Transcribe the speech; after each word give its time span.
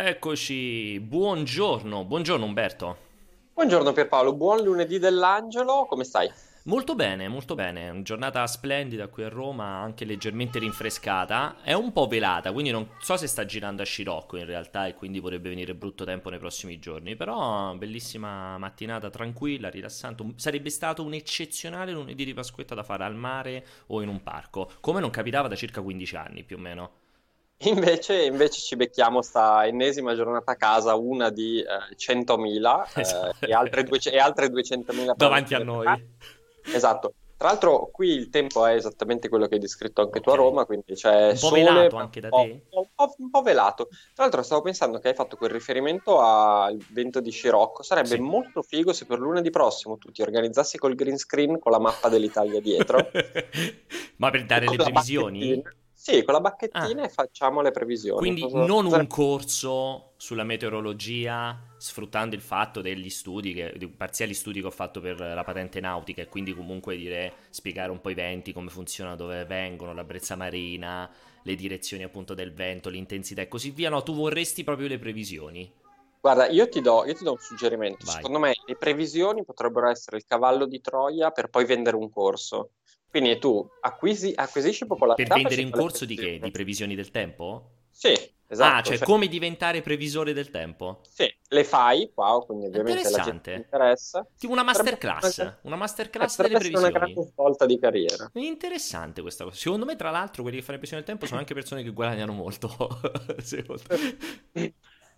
Eccoci, 0.00 1.00
buongiorno, 1.00 2.04
buongiorno 2.04 2.44
Umberto. 2.44 2.96
Buongiorno 3.52 3.92
Pierpaolo, 3.92 4.32
buon 4.32 4.62
lunedì 4.62 5.00
dell'angelo, 5.00 5.86
come 5.88 6.04
stai? 6.04 6.30
Molto 6.66 6.94
bene, 6.94 7.26
molto 7.26 7.56
bene, 7.56 7.90
una 7.90 8.02
giornata 8.02 8.46
splendida 8.46 9.08
qui 9.08 9.24
a 9.24 9.28
Roma, 9.28 9.64
anche 9.64 10.04
leggermente 10.04 10.60
rinfrescata, 10.60 11.56
è 11.62 11.72
un 11.72 11.90
po' 11.92 12.06
velata, 12.06 12.52
quindi 12.52 12.70
non 12.70 12.90
so 13.00 13.16
se 13.16 13.26
sta 13.26 13.44
girando 13.44 13.82
a 13.82 13.84
scirocco 13.84 14.36
in 14.36 14.46
realtà 14.46 14.86
e 14.86 14.94
quindi 14.94 15.20
potrebbe 15.20 15.48
venire 15.48 15.74
brutto 15.74 16.04
tempo 16.04 16.30
nei 16.30 16.38
prossimi 16.38 16.78
giorni, 16.78 17.16
però 17.16 17.74
bellissima 17.74 18.56
mattinata 18.56 19.10
tranquilla, 19.10 19.68
rilassante, 19.68 20.24
sarebbe 20.36 20.70
stato 20.70 21.02
un 21.02 21.14
eccezionale 21.14 21.90
lunedì 21.90 22.24
di 22.24 22.34
Pasquetta 22.34 22.76
da 22.76 22.84
fare 22.84 23.02
al 23.02 23.16
mare 23.16 23.66
o 23.88 24.00
in 24.00 24.08
un 24.08 24.22
parco, 24.22 24.70
come 24.78 25.00
non 25.00 25.10
capitava 25.10 25.48
da 25.48 25.56
circa 25.56 25.82
15 25.82 26.16
anni 26.16 26.44
più 26.44 26.56
o 26.56 26.60
meno. 26.60 26.90
Invece, 27.60 28.22
invece, 28.22 28.60
ci 28.60 28.76
becchiamo 28.76 29.20
sta 29.20 29.66
ennesima 29.66 30.14
giornata 30.14 30.52
a 30.52 30.56
casa, 30.56 30.94
una 30.94 31.28
di 31.30 31.60
eh, 31.60 31.96
100.000 31.96 32.96
eh, 32.96 33.00
esatto. 33.00 33.46
e, 33.46 33.52
altre 33.52 33.82
due, 33.82 33.98
e, 33.98 34.18
altre 34.18 34.46
200.000 34.46 35.14
davanti 35.16 35.54
a 35.54 35.58
noi. 35.58 35.86
Esatto. 36.72 37.14
Tra 37.36 37.48
l'altro 37.48 37.88
qui 37.92 38.08
il 38.08 38.30
tempo 38.30 38.66
è 38.66 38.74
esattamente 38.74 39.28
quello 39.28 39.46
che 39.46 39.54
hai 39.54 39.60
descritto 39.60 40.00
anche 40.00 40.18
okay. 40.18 40.22
tu 40.22 40.30
a 40.30 40.42
Roma, 40.42 40.64
quindi 40.64 40.94
c'è 40.94 41.26
un 41.26 41.30
po' 41.30 41.36
sole, 41.36 41.62
velato 41.62 41.96
anche 41.96 42.20
da 42.20 42.28
te? 42.30 42.64
Un 42.70 42.86
po', 42.94 43.14
un 43.16 43.30
po', 43.30 43.42
velato. 43.42 43.88
Tra 44.12 44.24
l'altro 44.24 44.42
stavo 44.42 44.60
pensando 44.60 44.98
che 44.98 45.08
hai 45.08 45.14
fatto 45.14 45.36
quel 45.36 45.50
riferimento 45.50 46.18
al 46.18 46.76
vento 46.90 47.20
di 47.20 47.30
Scirocco, 47.30 47.84
sarebbe 47.84 48.08
sì. 48.08 48.18
molto 48.18 48.62
figo 48.62 48.92
se 48.92 49.06
per 49.06 49.20
lunedì 49.20 49.50
prossimo 49.50 49.98
tu 49.98 50.10
ti 50.10 50.20
organizzassi 50.20 50.78
col 50.78 50.96
green 50.96 51.16
screen 51.16 51.60
con 51.60 51.70
la 51.70 51.78
mappa 51.78 52.08
dell'Italia 52.08 52.60
dietro. 52.60 53.08
Ma 54.16 54.30
per 54.30 54.44
dare 54.44 54.66
le 54.66 54.76
previsioni? 54.76 55.62
Sì, 56.08 56.24
con 56.24 56.32
la 56.32 56.40
bacchettina 56.40 57.02
ah. 57.02 57.04
e 57.04 57.08
facciamo 57.10 57.60
le 57.60 57.70
previsioni. 57.70 58.18
Quindi 58.18 58.40
Cosa... 58.40 58.64
non 58.64 58.86
un 58.86 59.06
corso 59.06 60.12
sulla 60.16 60.42
meteorologia 60.42 61.74
sfruttando 61.76 62.34
il 62.34 62.40
fatto 62.40 62.80
degli 62.80 63.10
studi, 63.10 63.52
che, 63.52 63.74
dei 63.76 63.88
parziali 63.88 64.32
studi 64.32 64.60
che 64.62 64.68
ho 64.68 64.70
fatto 64.70 65.00
per 65.00 65.20
la 65.20 65.44
patente 65.44 65.80
nautica 65.80 66.22
e 66.22 66.28
quindi 66.28 66.54
comunque 66.54 66.96
dire, 66.96 67.34
spiegare 67.50 67.90
un 67.90 68.00
po' 68.00 68.08
i 68.08 68.14
venti, 68.14 68.54
come 68.54 68.70
funzionano, 68.70 69.16
dove 69.16 69.44
vengono, 69.44 69.92
la 69.92 70.04
brezza 70.04 70.34
marina, 70.34 71.10
le 71.42 71.54
direzioni 71.54 72.04
appunto 72.04 72.32
del 72.32 72.54
vento, 72.54 72.88
l'intensità 72.88 73.42
e 73.42 73.48
così 73.48 73.70
via. 73.70 73.90
No, 73.90 74.02
tu 74.02 74.14
vorresti 74.14 74.64
proprio 74.64 74.88
le 74.88 74.98
previsioni. 74.98 75.70
Guarda, 76.20 76.48
io 76.48 76.68
ti 76.70 76.80
do, 76.80 77.04
io 77.04 77.14
ti 77.14 77.22
do 77.22 77.32
un 77.32 77.38
suggerimento. 77.38 78.06
Vai. 78.06 78.14
Secondo 78.14 78.38
me 78.38 78.54
le 78.64 78.76
previsioni 78.76 79.44
potrebbero 79.44 79.88
essere 79.88 80.16
il 80.16 80.24
cavallo 80.24 80.66
di 80.66 80.80
Troia 80.80 81.30
per 81.30 81.48
poi 81.48 81.66
vendere 81.66 81.96
un 81.96 82.10
corso. 82.10 82.70
Quindi 83.10 83.38
tu 83.38 83.66
acquisi, 83.80 84.32
acquisisci 84.34 84.86
popolarità. 84.86 85.34
Per 85.34 85.42
vendere 85.42 85.64
un 85.64 85.70
corso 85.70 86.04
di 86.04 86.14
che? 86.14 86.38
Di 86.38 86.50
previsioni 86.50 86.94
del 86.94 87.10
tempo? 87.10 87.70
Sì, 87.90 88.12
esatto. 88.46 88.76
Ah, 88.76 88.82
cioè, 88.82 88.98
cioè, 88.98 89.06
come 89.06 89.26
diventare 89.26 89.80
previsore 89.80 90.32
del 90.32 90.50
tempo? 90.50 91.00
Sì, 91.08 91.28
le 91.48 91.64
fai, 91.64 92.10
wow, 92.14 92.44
quindi 92.44 92.66
ovviamente 92.66 93.10
la 93.10 93.22
gente 93.22 93.52
interessa. 93.54 94.26
Tipo 94.38 94.52
una 94.52 94.62
masterclass, 94.62 95.56
una 95.62 95.76
masterclass 95.76 96.38
eh, 96.38 96.42
delle 96.42 96.58
previsioni. 96.58 96.90
una 96.90 96.98
grande 96.98 97.22
svolta 97.22 97.66
di 97.66 97.78
carriera. 97.78 98.30
Interessante 98.34 99.22
questa 99.22 99.44
cosa. 99.44 99.56
Secondo 99.56 99.84
me, 99.84 99.96
tra 99.96 100.10
l'altro, 100.10 100.42
quelli 100.42 100.58
che 100.58 100.62
fanno 100.62 100.78
previsioni 100.78 101.02
del 101.02 101.12
tempo 101.12 101.26
sono 101.26 101.40
anche 101.40 101.54
persone 101.54 101.82
che 101.82 101.90
guadagnano 101.90 102.32
molto. 102.32 102.76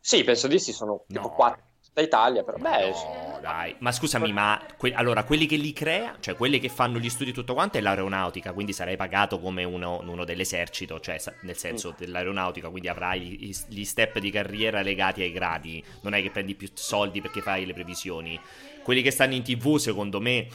sì, 0.00 0.24
penso 0.24 0.46
di 0.46 0.58
sì, 0.58 0.72
sono 0.72 1.04
tipo 1.06 1.28
no. 1.28 1.34
4 1.34 1.69
da 2.00 2.06
Italia, 2.06 2.42
però 2.42 2.56
beh, 2.58 2.90
no, 2.90 3.38
dai. 3.40 3.74
Ma 3.78 3.92
scusami, 3.92 4.32
ma 4.32 4.60
que- 4.76 4.94
allora 4.94 5.24
quelli 5.24 5.46
che 5.46 5.56
li 5.56 5.72
crea, 5.72 6.16
cioè 6.20 6.34
quelli 6.34 6.58
che 6.58 6.68
fanno 6.68 6.98
gli 6.98 7.10
studi 7.10 7.32
tutto 7.32 7.54
quanto 7.54 7.78
è 7.78 7.80
l'aeronautica, 7.80 8.52
quindi 8.52 8.72
sarai 8.72 8.96
pagato 8.96 9.38
come 9.38 9.64
uno, 9.64 10.00
uno 10.02 10.24
dell'esercito, 10.24 11.00
cioè 11.00 11.20
nel 11.42 11.56
senso 11.56 11.90
mm. 11.90 11.94
dell'aeronautica, 11.98 12.68
quindi 12.70 12.88
avrai 12.88 13.20
gli, 13.20 13.54
gli 13.68 13.84
step 13.84 14.18
di 14.18 14.30
carriera 14.30 14.82
legati 14.82 15.22
ai 15.22 15.32
gradi, 15.32 15.82
non 16.02 16.14
è 16.14 16.22
che 16.22 16.30
prendi 16.30 16.54
più 16.54 16.68
soldi 16.74 17.20
perché 17.20 17.40
fai 17.40 17.66
le 17.66 17.74
previsioni. 17.74 18.40
Quelli 18.82 19.02
che 19.02 19.10
stanno 19.10 19.34
in 19.34 19.42
TV, 19.42 19.76
secondo 19.76 20.20
me, 20.20 20.48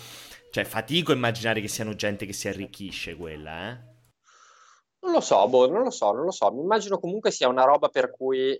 cioè 0.51 0.63
fatico 0.63 1.11
a 1.11 1.15
immaginare 1.15 1.61
che 1.61 1.67
siano 1.67 1.95
gente 1.95 2.25
che 2.25 2.33
si 2.33 2.47
arricchisce 2.47 3.15
quella, 3.15 3.69
eh. 3.69 3.93
Non 5.05 5.13
lo 5.13 5.21
so, 5.21 5.47
boh, 5.47 5.69
non 5.69 5.83
lo 5.83 5.91
so, 5.91 6.11
non 6.11 6.25
lo 6.25 6.31
so. 6.31 6.51
Mi 6.51 6.61
immagino 6.61 6.97
comunque 6.97 7.29
sia 7.29 7.47
una 7.47 7.63
roba 7.63 7.89
per 7.89 8.09
cui 8.09 8.59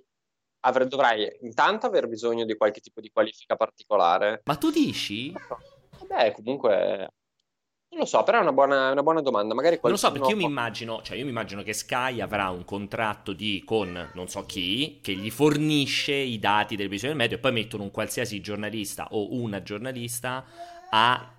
avrai, 0.66 0.88
dovrai 0.88 1.38
intanto 1.42 1.86
aver 1.86 2.08
bisogno 2.08 2.44
di 2.46 2.56
qualche 2.56 2.82
tipo 2.82 3.00
di 3.00 3.10
qualifica 3.12 3.56
particolare. 3.56 4.42
Ma 4.44 4.56
tu 4.56 4.72
dici? 4.72 5.34
Beh, 6.08 6.34
comunque 6.34 7.10
non 7.96 8.04
lo 8.04 8.06
so, 8.06 8.24
però 8.24 8.40
è 8.40 8.42
una 8.42 8.52
buona, 8.52 8.92
una 8.92 9.04
buona 9.04 9.22
domanda. 9.22 9.54
Magari 9.54 9.80
Non 9.82 9.92
lo 9.92 9.98
so, 9.98 10.12
perché 10.12 10.32
io 10.32 10.36
mi 10.36 10.44
immagino, 10.44 11.02
cioè 11.02 11.16
io 11.16 11.24
mi 11.24 11.30
immagino 11.30 11.64
che 11.64 11.72
Sky 11.72 12.20
avrà 12.20 12.50
un 12.50 12.66
contratto 12.66 13.32
di, 13.32 13.64
con 13.66 14.12
non 14.14 14.28
so 14.28 14.46
chi, 14.46 15.00
che 15.02 15.14
gli 15.14 15.30
fornisce 15.30 16.14
i 16.14 16.38
dati 16.38 16.76
delle 16.76 16.90
previsioni 16.90 17.14
del 17.14 17.24
meteo 17.24 17.38
e 17.38 17.42
poi 17.42 17.54
mettono 17.54 17.84
un 17.84 17.92
qualsiasi 17.92 18.42
giornalista 18.42 19.08
o 19.12 19.34
una 19.34 19.62
giornalista 19.62 20.44
a, 20.90 21.34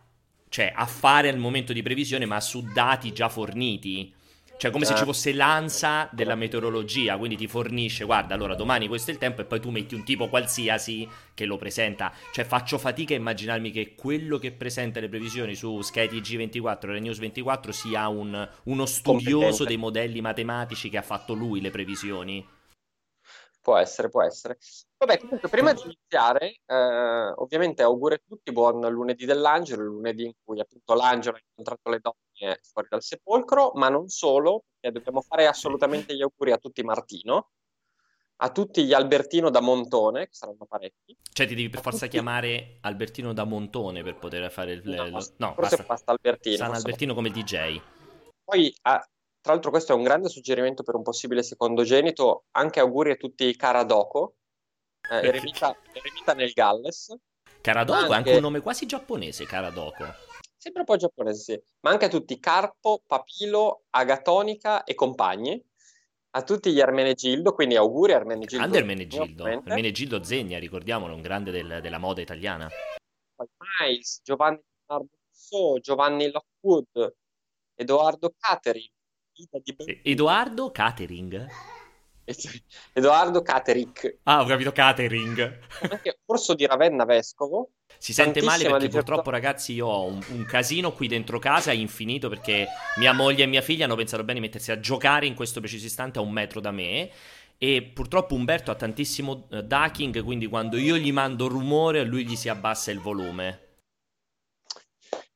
cioè, 0.48 0.72
a 0.74 0.86
fare 0.86 1.28
al 1.28 1.36
momento 1.36 1.74
di 1.74 1.82
previsione, 1.82 2.24
ma 2.24 2.40
su 2.40 2.62
dati 2.72 3.12
già 3.12 3.28
forniti. 3.28 4.14
Cioè, 4.58 4.70
come 4.70 4.86
se 4.86 4.92
ci 4.92 4.98
certo. 4.98 5.12
fosse 5.12 5.34
l'ANSA 5.34 6.08
della 6.12 6.34
meteorologia, 6.34 7.18
quindi 7.18 7.36
ti 7.36 7.46
fornisce, 7.46 8.04
guarda, 8.04 8.34
allora 8.34 8.54
domani 8.54 8.88
questo 8.88 9.10
è 9.10 9.12
il 9.12 9.20
tempo 9.20 9.42
e 9.42 9.44
poi 9.44 9.60
tu 9.60 9.68
metti 9.68 9.94
un 9.94 10.02
tipo 10.02 10.28
qualsiasi 10.28 11.06
che 11.34 11.44
lo 11.44 11.58
presenta. 11.58 12.10
Cioè, 12.32 12.46
faccio 12.46 12.78
fatica 12.78 13.12
a 13.12 13.18
immaginarmi 13.18 13.70
che 13.70 13.94
quello 13.94 14.38
che 14.38 14.52
presenta 14.52 14.98
le 14.98 15.10
previsioni 15.10 15.54
su 15.54 15.82
Sky 15.82 16.06
TG24 16.06 16.94
e 16.94 17.00
News 17.00 17.18
24 17.18 17.70
sia 17.70 18.08
un, 18.08 18.48
uno 18.64 18.86
studioso 18.86 19.64
dei 19.64 19.76
modelli 19.76 20.22
matematici 20.22 20.88
che 20.88 20.96
ha 20.96 21.02
fatto 21.02 21.34
lui 21.34 21.60
le 21.60 21.70
previsioni. 21.70 22.48
Può 23.60 23.76
essere, 23.76 24.08
può 24.08 24.22
essere. 24.22 24.56
Vabbè, 24.96 25.18
comunque, 25.18 25.50
prima 25.50 25.74
di 25.74 25.82
iniziare, 25.84 26.60
eh, 26.64 27.32
ovviamente 27.36 27.82
auguro 27.82 28.14
a 28.14 28.20
tutti 28.26 28.52
buon 28.52 28.80
lunedì 28.90 29.26
dell'angelo, 29.26 29.82
il 29.82 29.88
lunedì 29.88 30.24
in 30.24 30.32
cui 30.42 30.60
appunto 30.60 30.94
l'angelo 30.94 31.36
ha 31.36 31.40
incontrato 31.40 31.90
le 31.90 31.98
donne 32.00 32.25
fuori 32.62 32.88
dal 32.90 33.02
sepolcro, 33.02 33.72
ma 33.74 33.88
non 33.88 34.08
solo, 34.08 34.64
perché 34.78 34.98
dobbiamo 34.98 35.20
fare 35.20 35.46
assolutamente 35.46 36.14
gli 36.14 36.22
auguri 36.22 36.52
a 36.52 36.58
tutti 36.58 36.82
Martino, 36.82 37.50
a 38.36 38.50
tutti 38.50 38.84
gli 38.84 38.92
Albertino 38.92 39.50
da 39.50 39.60
Montone, 39.60 40.26
che 40.26 40.34
saranno 40.34 40.66
parecchi. 40.66 41.16
Cioè 41.32 41.46
ti 41.46 41.54
devi 41.54 41.68
per 41.68 41.80
forza 41.80 42.00
tutti... 42.00 42.10
chiamare 42.10 42.78
Albertino 42.82 43.32
da 43.32 43.44
Montone 43.44 44.02
per 44.02 44.16
poter 44.16 44.50
fare 44.50 44.72
il... 44.72 44.82
No, 44.84 45.04
no 45.36 45.54
forse 45.54 45.76
basta, 45.76 45.84
basta 45.84 46.10
Albertino. 46.12 46.56
San 46.56 46.74
Albertino 46.74 47.14
come 47.14 47.30
DJ. 47.30 47.80
Poi 48.44 48.74
a, 48.82 48.98
tra 49.40 49.52
l'altro 49.52 49.70
questo 49.70 49.92
è 49.92 49.96
un 49.96 50.02
grande 50.02 50.28
suggerimento 50.28 50.82
per 50.82 50.96
un 50.96 51.02
possibile 51.02 51.42
secondogenito, 51.42 52.44
anche 52.52 52.80
auguri 52.80 53.12
a 53.12 53.16
tutti 53.16 53.44
i 53.44 53.56
Caradoco, 53.56 54.36
eh, 55.10 55.16
eremita, 55.26 55.76
eremita 55.92 56.34
nel 56.34 56.50
Galles. 56.52 57.16
Caradoco 57.60 57.98
anche... 57.98 58.12
è 58.12 58.16
anche 58.16 58.34
un 58.34 58.40
nome 58.40 58.60
quasi 58.60 58.86
giapponese, 58.86 59.46
Caradoco. 59.46 60.04
Sempre 60.66 60.80
un 60.80 60.86
po' 60.86 60.96
giapponese, 60.96 61.40
sì. 61.40 61.62
Ma 61.82 61.90
anche 61.90 62.06
a 62.06 62.08
tutti 62.08 62.40
Carpo, 62.40 63.00
Papilo, 63.06 63.84
Agatonica 63.90 64.82
e 64.82 64.96
compagni. 64.96 65.64
A 66.30 66.42
tutti 66.42 66.72
gli 66.72 66.80
Ermenegildo, 66.80 67.54
quindi 67.54 67.76
auguri 67.76 68.14
a 68.14 68.16
Ermenegildo. 68.16 68.56
Grande 68.56 68.78
Ermenegildo. 68.78 69.46
Ermenegildo 69.46 70.24
Zegna, 70.24 70.58
ricordiamolo, 70.58 71.14
un 71.14 71.22
grande 71.22 71.52
del, 71.52 71.78
della 71.80 71.98
moda 71.98 72.20
italiana. 72.20 72.68
Poi 73.36 73.46
Miles, 73.78 74.22
Giovanni 74.24 74.60
Rousseau, 74.86 75.78
Giovanni 75.78 76.32
Lockwood, 76.32 77.14
Edoardo 77.76 78.34
Cateri, 78.36 78.90
Edoardo 80.02 80.72
Catering. 80.72 81.48
Edoardo 82.92 83.42
Cateric. 83.42 84.18
Ah, 84.24 84.42
ho 84.42 84.46
capito 84.46 84.72
catering. 84.72 85.60
Anche 85.88 86.18
Corso 86.24 86.54
di 86.54 86.66
Ravenna 86.66 87.04
Vescovo. 87.04 87.70
Si 87.98 88.12
sente 88.12 88.42
male 88.42 88.64
perché 88.68 88.88
purtroppo, 88.88 89.30
ragazzi, 89.30 89.72
io 89.72 89.86
ho 89.86 90.04
un, 90.04 90.22
un, 90.28 90.44
casino 90.44 90.92
qui 90.92 91.08
dentro 91.08 91.38
casa 91.38 91.72
infinito 91.72 92.28
perché 92.28 92.66
mia 92.98 93.12
moglie 93.12 93.44
e 93.44 93.46
mia 93.46 93.62
figlia 93.62 93.84
hanno 93.84 93.96
pensato 93.96 94.22
bene 94.22 94.38
di 94.38 94.46
mettersi 94.46 94.70
a 94.70 94.78
giocare 94.78 95.26
in 95.26 95.34
questo 95.34 95.60
preciso 95.60 95.86
istante 95.86 96.18
a 96.18 96.22
un 96.22 96.30
metro 96.30 96.60
da 96.60 96.70
me. 96.70 97.10
E 97.58 97.82
purtroppo 97.82 98.34
Umberto 98.34 98.70
ha 98.70 98.74
tantissimo 98.74 99.46
uh, 99.50 99.60
ducking, 99.62 100.22
quindi 100.22 100.46
quando 100.46 100.76
io 100.76 100.96
gli 100.96 101.10
mando 101.10 101.48
rumore, 101.48 102.04
lui 102.04 102.26
gli 102.26 102.36
si 102.36 102.48
abbassa 102.48 102.90
il 102.90 103.00
volume. 103.00 103.62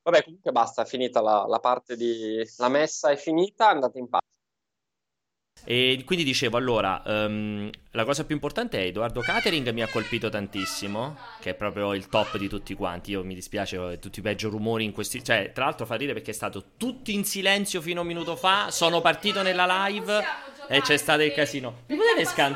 Vabbè, 0.03 0.25
comunque 0.25 0.53
basta, 0.53 0.83
è 0.83 0.87
finita 0.87 1.21
la, 1.21 1.47
la 1.47 1.61
parte 1.61 1.97
di... 1.97 2.43
La 2.59 2.69
messa 2.69 3.11
è 3.11 3.17
finita, 3.17 3.69
andate 3.69 3.99
in 3.99 4.09
pace. 4.09 4.27
E 5.65 6.03
quindi 6.05 6.25
dicevo, 6.25 6.57
allora, 6.57 7.03
um, 7.05 7.71
la 7.93 8.05
cosa 8.05 8.25
più 8.25 8.35
importante 8.35 8.79
è 8.79 8.87
Edoardo 8.87 9.21
Catering 9.21 9.71
mi 9.71 9.83
ha 9.83 9.89
colpito 9.89 10.29
tantissimo, 10.29 11.17
che 11.39 11.51
è 11.51 11.55
proprio 11.55 11.95
il 11.95 12.09
top 12.09 12.39
di 12.39 12.49
tutti 12.49 12.75
quanti. 12.75 13.13
Io 13.13 13.23
mi 13.23 13.35
dispiace, 13.35 13.99
tutti 13.99 14.21
i 14.21 14.23
peggio 14.23 14.49
rumori 14.49 14.85
in 14.85 14.93
questi... 14.93 15.23
Cioè, 15.23 15.53
tra 15.53 15.67
l'altro 15.67 15.87
fa 15.87 15.95
ridere 15.95 16.15
perché 16.15 16.31
è 16.31 16.35
stato 16.35 16.73
tutti 16.77 17.15
in 17.15 17.25
silenzio 17.25 17.81
fino 17.81 18.01
a 18.01 18.03
un 18.03 18.09
minuto 18.09 18.37
fa, 18.37 18.71
sono 18.71 19.01
partito 19.01 19.43
nella 19.43 19.87
live 19.87 20.25
e 20.69 20.81
c'è 20.81 20.97
stato 20.97 21.23
il 21.23 21.33
casino. 21.33 21.83
Vi 21.87 21.95
potete, 21.95 22.25
scan... 22.25 22.55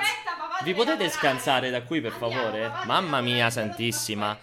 Vi 0.64 0.73
potete 0.73 1.08
scansare 1.11 1.70
da 1.70 1.82
qui, 1.82 2.00
per 2.00 2.12
favore? 2.12 2.70
Mamma 2.87 3.20
mia 3.20 3.50
santissima. 3.50 4.38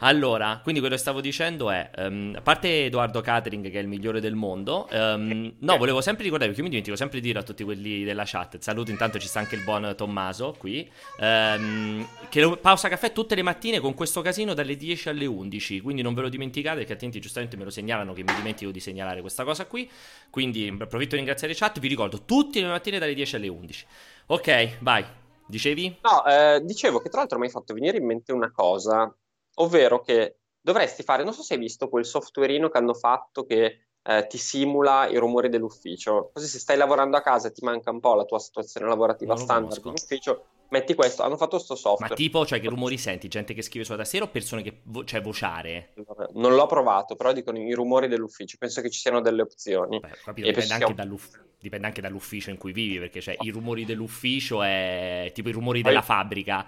Allora, 0.00 0.60
quindi 0.62 0.78
quello 0.78 0.94
che 0.94 1.00
stavo 1.00 1.20
dicendo 1.20 1.70
è, 1.70 1.90
um, 1.96 2.34
a 2.36 2.40
parte 2.40 2.84
Edoardo 2.84 3.20
Catering 3.20 3.68
che 3.68 3.78
è 3.78 3.82
il 3.82 3.88
migliore 3.88 4.20
del 4.20 4.36
mondo, 4.36 4.88
um, 4.92 5.52
no, 5.58 5.76
volevo 5.76 6.00
sempre 6.00 6.22
ricordare, 6.22 6.50
perché 6.50 6.62
mi 6.62 6.68
dimentico 6.68 6.94
sempre 6.94 7.18
di 7.18 7.26
dire 7.26 7.40
a 7.40 7.42
tutti 7.42 7.64
quelli 7.64 8.04
della 8.04 8.22
chat, 8.24 8.58
saluto 8.60 8.92
intanto 8.92 9.18
ci 9.18 9.26
sta 9.26 9.40
anche 9.40 9.56
il 9.56 9.64
buon 9.64 9.94
Tommaso 9.96 10.54
qui, 10.56 10.88
um, 11.18 12.06
che 12.28 12.58
pausa 12.60 12.88
caffè 12.88 13.10
tutte 13.12 13.34
le 13.34 13.42
mattine 13.42 13.80
con 13.80 13.94
questo 13.94 14.20
casino 14.20 14.54
dalle 14.54 14.76
10 14.76 15.08
alle 15.08 15.26
11, 15.26 15.80
quindi 15.80 16.02
non 16.02 16.14
ve 16.14 16.22
lo 16.22 16.28
dimenticate 16.28 16.76
perché 16.76 16.92
altrimenti 16.92 17.20
giustamente 17.20 17.56
me 17.56 17.64
lo 17.64 17.70
segnalano 17.70 18.12
che 18.12 18.22
mi 18.22 18.32
dimentico 18.36 18.70
di 18.70 18.80
segnalare 18.80 19.20
questa 19.20 19.42
cosa 19.42 19.66
qui, 19.66 19.90
quindi 20.30 20.68
approfitto 20.68 21.10
di 21.10 21.16
ringraziare 21.16 21.54
chat, 21.54 21.80
vi 21.80 21.88
ricordo 21.88 22.22
tutte 22.24 22.60
le 22.60 22.68
mattine 22.68 23.00
dalle 23.00 23.14
10 23.14 23.34
alle 23.34 23.48
11. 23.48 23.86
Ok, 24.26 24.76
vai, 24.78 25.04
dicevi? 25.44 25.96
No, 26.02 26.24
eh, 26.24 26.60
dicevo 26.62 27.00
che 27.00 27.08
tra 27.08 27.18
l'altro 27.18 27.38
mi 27.38 27.46
hai 27.46 27.50
fatto 27.50 27.74
venire 27.74 27.96
in 27.96 28.06
mente 28.06 28.32
una 28.32 28.52
cosa 28.52 29.12
ovvero 29.60 30.00
che 30.00 30.36
dovresti 30.60 31.02
fare, 31.02 31.24
non 31.24 31.32
so 31.32 31.42
se 31.42 31.54
hai 31.54 31.60
visto 31.60 31.88
quel 31.88 32.04
softwareino 32.04 32.68
che 32.68 32.78
hanno 32.78 32.94
fatto 32.94 33.44
che 33.44 33.88
eh, 34.02 34.26
ti 34.26 34.38
simula 34.38 35.06
i 35.08 35.16
rumori 35.16 35.48
dell'ufficio, 35.48 36.30
così 36.32 36.46
se 36.46 36.58
stai 36.58 36.76
lavorando 36.76 37.16
a 37.16 37.20
casa 37.20 37.48
e 37.48 37.52
ti 37.52 37.64
manca 37.64 37.90
un 37.90 38.00
po' 38.00 38.14
la 38.14 38.24
tua 38.24 38.38
situazione 38.38 38.86
lavorativa 38.88 39.36
standard 39.36 39.84
in 39.84 39.92
ufficio, 39.92 40.46
metti 40.68 40.94
questo, 40.94 41.22
hanno 41.22 41.36
fatto 41.36 41.56
questo 41.56 41.74
software. 41.74 42.10
Ma 42.10 42.16
tipo, 42.16 42.46
cioè 42.46 42.60
che 42.60 42.68
rumori 42.68 42.98
senti? 42.98 43.28
Gente 43.28 43.54
che 43.54 43.62
scrive 43.62 43.84
sulla 43.84 43.98
tastiera 43.98 44.24
o 44.24 44.28
persone 44.28 44.62
che, 44.62 44.80
vo- 44.84 45.04
cioè 45.04 45.20
vociare? 45.20 45.94
Non 46.34 46.54
l'ho 46.54 46.66
provato, 46.66 47.16
però 47.16 47.32
dicono 47.32 47.58
i 47.58 47.72
rumori 47.72 48.08
dell'ufficio, 48.08 48.56
penso 48.58 48.80
che 48.80 48.90
ci 48.90 49.00
siano 49.00 49.20
delle 49.20 49.42
opzioni. 49.42 49.98
Beh, 50.00 50.10
capito, 50.24 50.46
dipende 50.48 50.72
anche, 50.72 50.94
dall'uff- 50.94 51.40
dipende, 51.58 51.86
anche 51.86 52.00
dall'ufficio 52.00 52.50
in 52.50 52.56
cui 52.56 52.72
vivi, 52.72 52.98
perché 52.98 53.20
cioè, 53.20 53.36
i 53.40 53.50
rumori 53.50 53.84
dell'ufficio 53.84 54.62
è 54.62 55.30
tipo 55.34 55.48
i 55.48 55.52
rumori 55.52 55.82
della 55.82 56.02
fabbrica, 56.02 56.66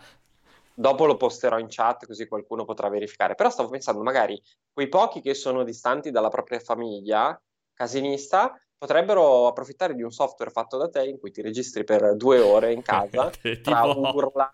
Dopo 0.81 1.05
lo 1.05 1.19
posterò 1.19 1.59
in 1.59 1.67
chat 1.69 2.07
così 2.07 2.27
qualcuno 2.27 2.65
potrà 2.65 2.89
verificare. 2.89 3.35
Però 3.35 3.51
stavo 3.51 3.69
pensando, 3.69 4.03
magari 4.03 4.41
quei 4.73 4.89
pochi 4.89 5.21
che 5.21 5.35
sono 5.35 5.63
distanti 5.63 6.11
dalla 6.11 6.31
propria 6.31 6.59
famiglia 6.59 7.39
casinista 7.75 8.59
potrebbero 8.79 9.47
approfittare 9.47 9.95
di 9.95 10.03
un 10.03 10.11
software 10.11 10.51
fatto 10.51 10.79
da 10.79 10.89
te 10.89 11.05
in 11.05 11.19
cui 11.19 11.31
ti 11.33 11.43
registri 11.43 11.85
per 11.85 12.17
due 12.17 12.41
ore 12.41 12.73
in 12.73 12.81
casa 12.83 13.31
tra 13.63 13.85
urla, 13.85 14.51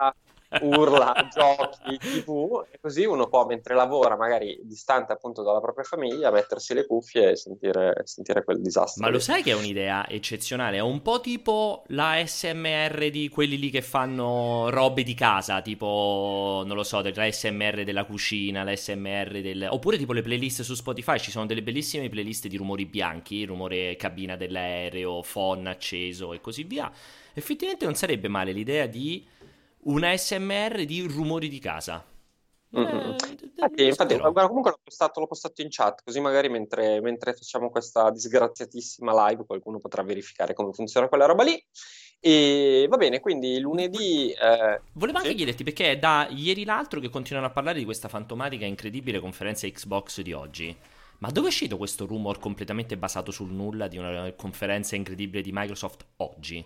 urla, 0.61 1.29
giochi, 1.33 1.97
tv 1.99 2.65
e 2.71 2.79
così 2.81 3.05
uno 3.05 3.29
può 3.29 3.45
mentre 3.47 3.75
lavora 3.75 4.17
magari 4.17 4.59
distante 4.63 5.13
appunto 5.13 5.43
dalla 5.43 5.61
propria 5.61 5.85
famiglia 5.85 6.31
mettersi 6.31 6.75
le 6.75 6.87
cuffie 6.87 7.31
e 7.31 7.37
sentire, 7.37 8.03
sentire 8.05 8.45
quel 8.45 8.61
disastro. 8.61 9.05
Ma 9.05 9.11
lo 9.11 9.19
sai 9.19 9.43
che 9.43 9.51
è 9.51 9.55
un'idea 9.55 10.09
eccezionale? 10.09 10.77
È 10.79 10.81
un 10.81 11.03
po' 11.03 11.21
tipo 11.21 11.85
la 11.89 12.23
SMR 12.25 13.11
di 13.11 13.29
quelli 13.29 13.59
lì 13.59 13.71
che 13.71 13.83
fanno 13.83 14.69
robe 14.71 15.03
di 15.03 15.15
casa, 15.15 15.63
tipo 15.63 16.63
non 16.67 16.77
lo 16.77 16.83
so, 16.83 17.03
la 17.03 17.31
SMR 17.31 17.85
della 17.85 18.05
cucina, 18.05 18.63
la 18.63 18.75
SMR 18.75 19.41
del... 19.41 19.67
oppure 19.71 19.97
tipo 19.97 20.13
le 20.13 20.23
playlist 20.23 20.63
su 20.63 20.75
Spotify, 20.75 21.19
ci 21.19 21.31
sono 21.31 21.47
delle 21.47 21.63
bellissime 21.63 22.09
playlist 22.09 22.47
di 22.47 22.57
rumori 22.57 22.87
bianchi, 22.87 23.45
rumore 23.45 23.97
cabina 23.97 24.37
dell'aereo, 24.37 25.23
phon 25.31 25.67
acceso 25.67 26.33
e 26.33 26.41
così 26.41 26.65
via. 26.65 26.91
Effettivamente 27.35 27.85
non 27.85 27.95
sarebbe 27.95 28.29
male 28.29 28.53
l'idea 28.53 28.87
di 28.87 29.27
una 29.87 30.17
SMR 30.17 30.85
di 30.85 31.03
rumori 31.03 31.49
di 31.49 31.59
casa. 31.59 32.05
Mm-hmm. 32.77 32.89
Eh, 32.89 33.17
infatti, 33.43 33.85
infatti 33.85 34.17
guarda, 34.17 34.47
comunque 34.47 34.73
l'ho 34.73 34.81
postato, 34.83 35.21
l'ho 35.21 35.27
postato, 35.27 35.63
in 35.63 35.69
chat, 35.71 36.03
così 36.05 36.21
magari 36.21 36.49
mentre, 36.49 37.01
mentre, 37.01 37.33
facciamo 37.33 37.71
questa 37.71 38.11
disgraziatissima 38.11 39.29
live 39.29 39.47
qualcuno 39.47 39.79
potrà 39.79 40.03
verificare 40.03 40.53
come 40.55 40.73
funziona 40.73 41.09
quella 41.09 41.27
roba 41.27 41.45
lì. 41.45 41.63
E 42.19 42.87
va 42.89 42.97
bene, 42.97 43.21
quindi 43.21 43.59
lunedì... 43.61 44.31
Eh, 44.33 44.81
Volevo 44.93 45.19
anche 45.19 45.31
sì? 45.31 45.37
chiederti 45.37 45.65
perché 45.65 45.93
è 45.93 45.99
da 45.99 46.27
ieri 46.31 46.65
l'altro 46.65 46.99
che 46.99 47.09
continuano 47.09 47.47
a 47.47 47.51
parlare 47.51 47.79
di 47.79 47.85
questa 47.85 48.09
fantomatica 48.09 48.65
incredibile 48.65 49.21
conferenza 49.21 49.69
Xbox 49.69 50.23
di 50.23 50.33
oggi. 50.33 50.77
Ma 51.19 51.31
dove 51.31 51.47
è 51.47 51.51
uscito 51.51 51.77
questo 51.77 52.05
rumor 52.05 52.39
completamente 52.39 52.97
basato 52.97 53.31
sul 53.31 53.53
nulla 53.53 53.87
di 53.87 53.97
una 53.97 54.33
conferenza 54.33 54.97
incredibile 54.97 55.43
di 55.43 55.51
Microsoft 55.53 56.05
oggi? 56.17 56.65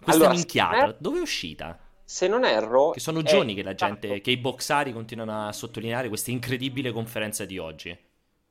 Questa 0.00 0.12
allora, 0.12 0.30
minchiata, 0.30 0.86
me... 0.86 0.96
dove 0.98 1.18
è 1.18 1.22
uscita? 1.22 1.78
Se 2.10 2.26
non 2.26 2.44
erro... 2.44 2.90
Che 2.90 2.98
sono 2.98 3.22
giorni 3.22 3.54
che 3.54 3.62
la 3.62 3.74
gente, 3.74 4.08
esatto. 4.08 4.22
che 4.22 4.30
i 4.32 4.36
boxari 4.36 4.92
continuano 4.92 5.46
a 5.46 5.52
sottolineare 5.52 6.08
questa 6.08 6.32
incredibile 6.32 6.90
conferenza 6.90 7.44
di 7.44 7.56
oggi. 7.56 7.96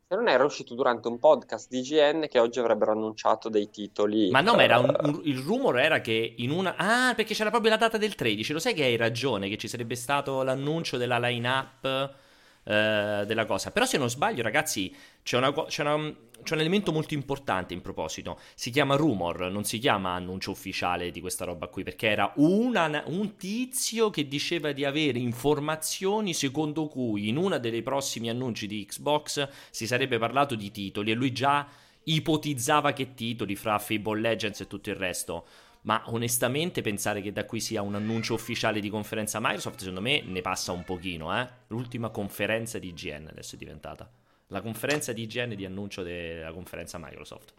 Se 0.07 0.15
non 0.15 0.29
era 0.29 0.45
uscito 0.45 0.75
durante 0.75 1.09
un 1.09 1.19
podcast 1.19 1.67
di 1.67 1.79
IGN 1.79 2.27
che 2.29 2.39
oggi 2.39 2.59
avrebbero 2.59 2.93
annunciato 2.93 3.49
dei 3.49 3.69
titoli. 3.69 4.29
Ma 4.29 4.39
no, 4.39 4.55
ma 4.55 4.63
era 4.63 4.79
un, 4.79 4.95
un, 5.01 5.21
il 5.25 5.39
rumor 5.39 5.77
era 5.77 5.99
che 5.99 6.35
in 6.37 6.51
una. 6.51 6.75
Ah, 6.77 7.13
perché 7.13 7.33
c'era 7.33 7.49
proprio 7.49 7.71
la 7.71 7.77
data 7.77 7.97
del 7.97 8.15
13. 8.15 8.53
Lo 8.53 8.59
sai 8.59 8.73
che 8.73 8.85
hai 8.85 8.95
ragione, 8.95 9.49
che 9.49 9.57
ci 9.57 9.67
sarebbe 9.67 9.95
stato 9.95 10.41
l'annuncio 10.41 10.95
della 10.95 11.19
line-up 11.19 12.15
eh, 12.63 13.23
della 13.25 13.45
cosa. 13.45 13.71
Però 13.71 13.85
se 13.85 13.97
non 13.97 14.09
sbaglio, 14.09 14.41
ragazzi, 14.41 14.95
c'è, 15.21 15.37
una, 15.37 15.51
c'è, 15.65 15.81
una, 15.81 16.13
c'è, 16.43 16.53
un 16.53 16.59
elemento 16.59 16.91
molto 16.91 17.13
importante 17.13 17.73
in 17.73 17.81
proposito. 17.81 18.39
Si 18.55 18.71
chiama 18.71 18.95
rumor, 18.95 19.51
non 19.51 19.63
si 19.63 19.79
chiama 19.79 20.13
annuncio 20.13 20.51
ufficiale 20.51 21.11
di 21.11 21.21
questa 21.21 21.45
roba 21.45 21.67
qui, 21.67 21.83
perché 21.83 22.09
era 22.09 22.31
una, 22.35 23.03
un 23.07 23.35
tizio 23.35 24.09
che 24.09 24.27
diceva 24.27 24.71
di 24.71 24.85
avere 24.85 25.19
informazioni 25.19 26.33
secondo 26.33 26.87
cui 26.87 27.29
in 27.29 27.37
uno 27.37 27.57
dei 27.57 27.81
prossimi 27.81 28.29
annunci 28.29 28.67
di 28.67 28.85
Xbox 28.85 29.47
si 29.69 29.87
sarebbe 29.87 30.17
parlato 30.17 30.55
di 30.55 30.71
titoli 30.71 31.11
e 31.11 31.13
lui 31.13 31.31
già 31.31 31.67
ipotizzava 32.03 32.93
che 32.93 33.13
titoli 33.13 33.55
fra 33.55 33.77
Fable 33.77 34.19
Legends 34.19 34.61
e 34.61 34.67
tutto 34.67 34.89
il 34.89 34.95
resto 34.95 35.45
ma 35.81 36.03
onestamente 36.07 36.81
pensare 36.81 37.21
che 37.21 37.31
da 37.31 37.45
qui 37.45 37.59
sia 37.59 37.81
un 37.81 37.95
annuncio 37.95 38.33
ufficiale 38.33 38.79
di 38.79 38.89
conferenza 38.89 39.39
Microsoft, 39.39 39.79
secondo 39.79 40.01
me 40.01 40.21
ne 40.21 40.41
passa 40.41 40.71
un 40.71 40.83
pochino, 40.83 41.37
eh? 41.39 41.47
L'ultima 41.67 42.09
conferenza 42.09 42.79
di 42.79 42.89
IGN 42.89 43.27
adesso 43.29 43.55
è 43.55 43.57
diventata. 43.57 44.09
La 44.49 44.61
conferenza 44.61 45.13
di 45.13 45.23
IGN 45.23 45.55
di 45.55 45.65
annuncio 45.65 46.03
della 46.03 46.51
conferenza 46.51 46.97
Microsoft. 46.99 47.53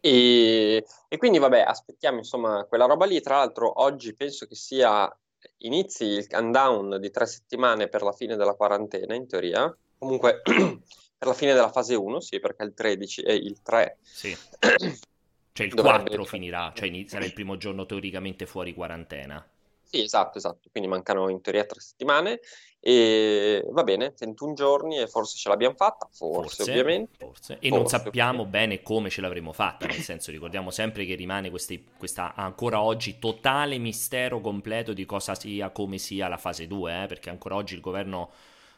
E, 0.00 0.84
e, 1.08 1.16
quindi 1.16 1.38
vabbè, 1.38 1.60
aspettiamo 1.60 2.18
insomma 2.18 2.64
quella 2.64 2.86
roba 2.86 3.06
lì. 3.06 3.20
Tra 3.20 3.36
l'altro 3.36 3.82
oggi 3.82 4.14
penso 4.14 4.46
che 4.46 4.54
sia 4.54 5.10
inizi 5.58 6.04
il 6.04 6.26
countdown 6.26 6.98
di 7.00 7.10
tre 7.10 7.26
settimane 7.26 7.88
per 7.88 8.02
la 8.02 8.12
fine 8.12 8.36
della 8.36 8.54
quarantena, 8.54 9.14
in 9.14 9.26
teoria. 9.26 9.74
Comunque 9.98 10.42
per 10.44 11.28
la 11.28 11.34
fine 11.34 11.54
della 11.54 11.70
fase 11.70 11.94
1, 11.94 12.20
sì, 12.20 12.40
perché 12.40 12.64
il 12.64 12.74
13 12.74 13.22
e 13.22 13.34
il 13.34 13.62
3 13.62 13.98
sì. 14.02 14.36
Cioè 15.56 15.64
il 15.64 15.72
Dovrebbe 15.72 16.10
4 16.10 16.24
finirà, 16.24 16.70
cioè 16.74 17.04
sarà 17.06 17.24
il 17.24 17.32
primo 17.32 17.56
giorno 17.56 17.86
teoricamente 17.86 18.44
fuori 18.44 18.74
quarantena. 18.74 19.42
Sì, 19.88 20.02
esatto, 20.02 20.38
esatto. 20.38 20.68
Quindi 20.70 20.88
mancano 20.88 21.28
in 21.28 21.40
teoria 21.40 21.64
tre 21.64 21.80
settimane 21.80 22.40
e 22.80 23.64
va 23.70 23.82
bene, 23.82 24.14
21 24.16 24.52
giorni 24.52 24.98
e 24.98 25.06
forse 25.06 25.36
ce 25.36 25.48
l'abbiamo 25.48 25.74
fatta, 25.74 26.08
forse, 26.10 26.56
forse 26.56 26.70
ovviamente. 26.70 27.16
Forse. 27.18 27.52
E 27.54 27.68
forse, 27.68 27.76
non 27.76 27.86
sappiamo 27.86 28.42
ovviamente. 28.42 28.76
bene 28.76 28.82
come 28.82 29.10
ce 29.10 29.20
l'avremo 29.20 29.52
fatta, 29.52 29.86
nel 29.86 30.02
senso 30.02 30.30
ricordiamo 30.30 30.70
sempre 30.70 31.04
che 31.04 31.14
rimane 31.14 31.50
questi, 31.50 31.84
questa 31.96 32.34
ancora 32.34 32.80
oggi 32.80 33.18
totale 33.18 33.78
mistero 33.78 34.40
completo 34.40 34.92
di 34.92 35.04
cosa 35.04 35.34
sia, 35.34 35.70
come 35.70 35.98
sia 35.98 36.28
la 36.28 36.36
fase 36.36 36.66
2, 36.66 37.02
eh? 37.02 37.06
perché 37.06 37.30
ancora 37.30 37.54
oggi 37.54 37.74
il 37.74 37.80
governo 37.80 38.30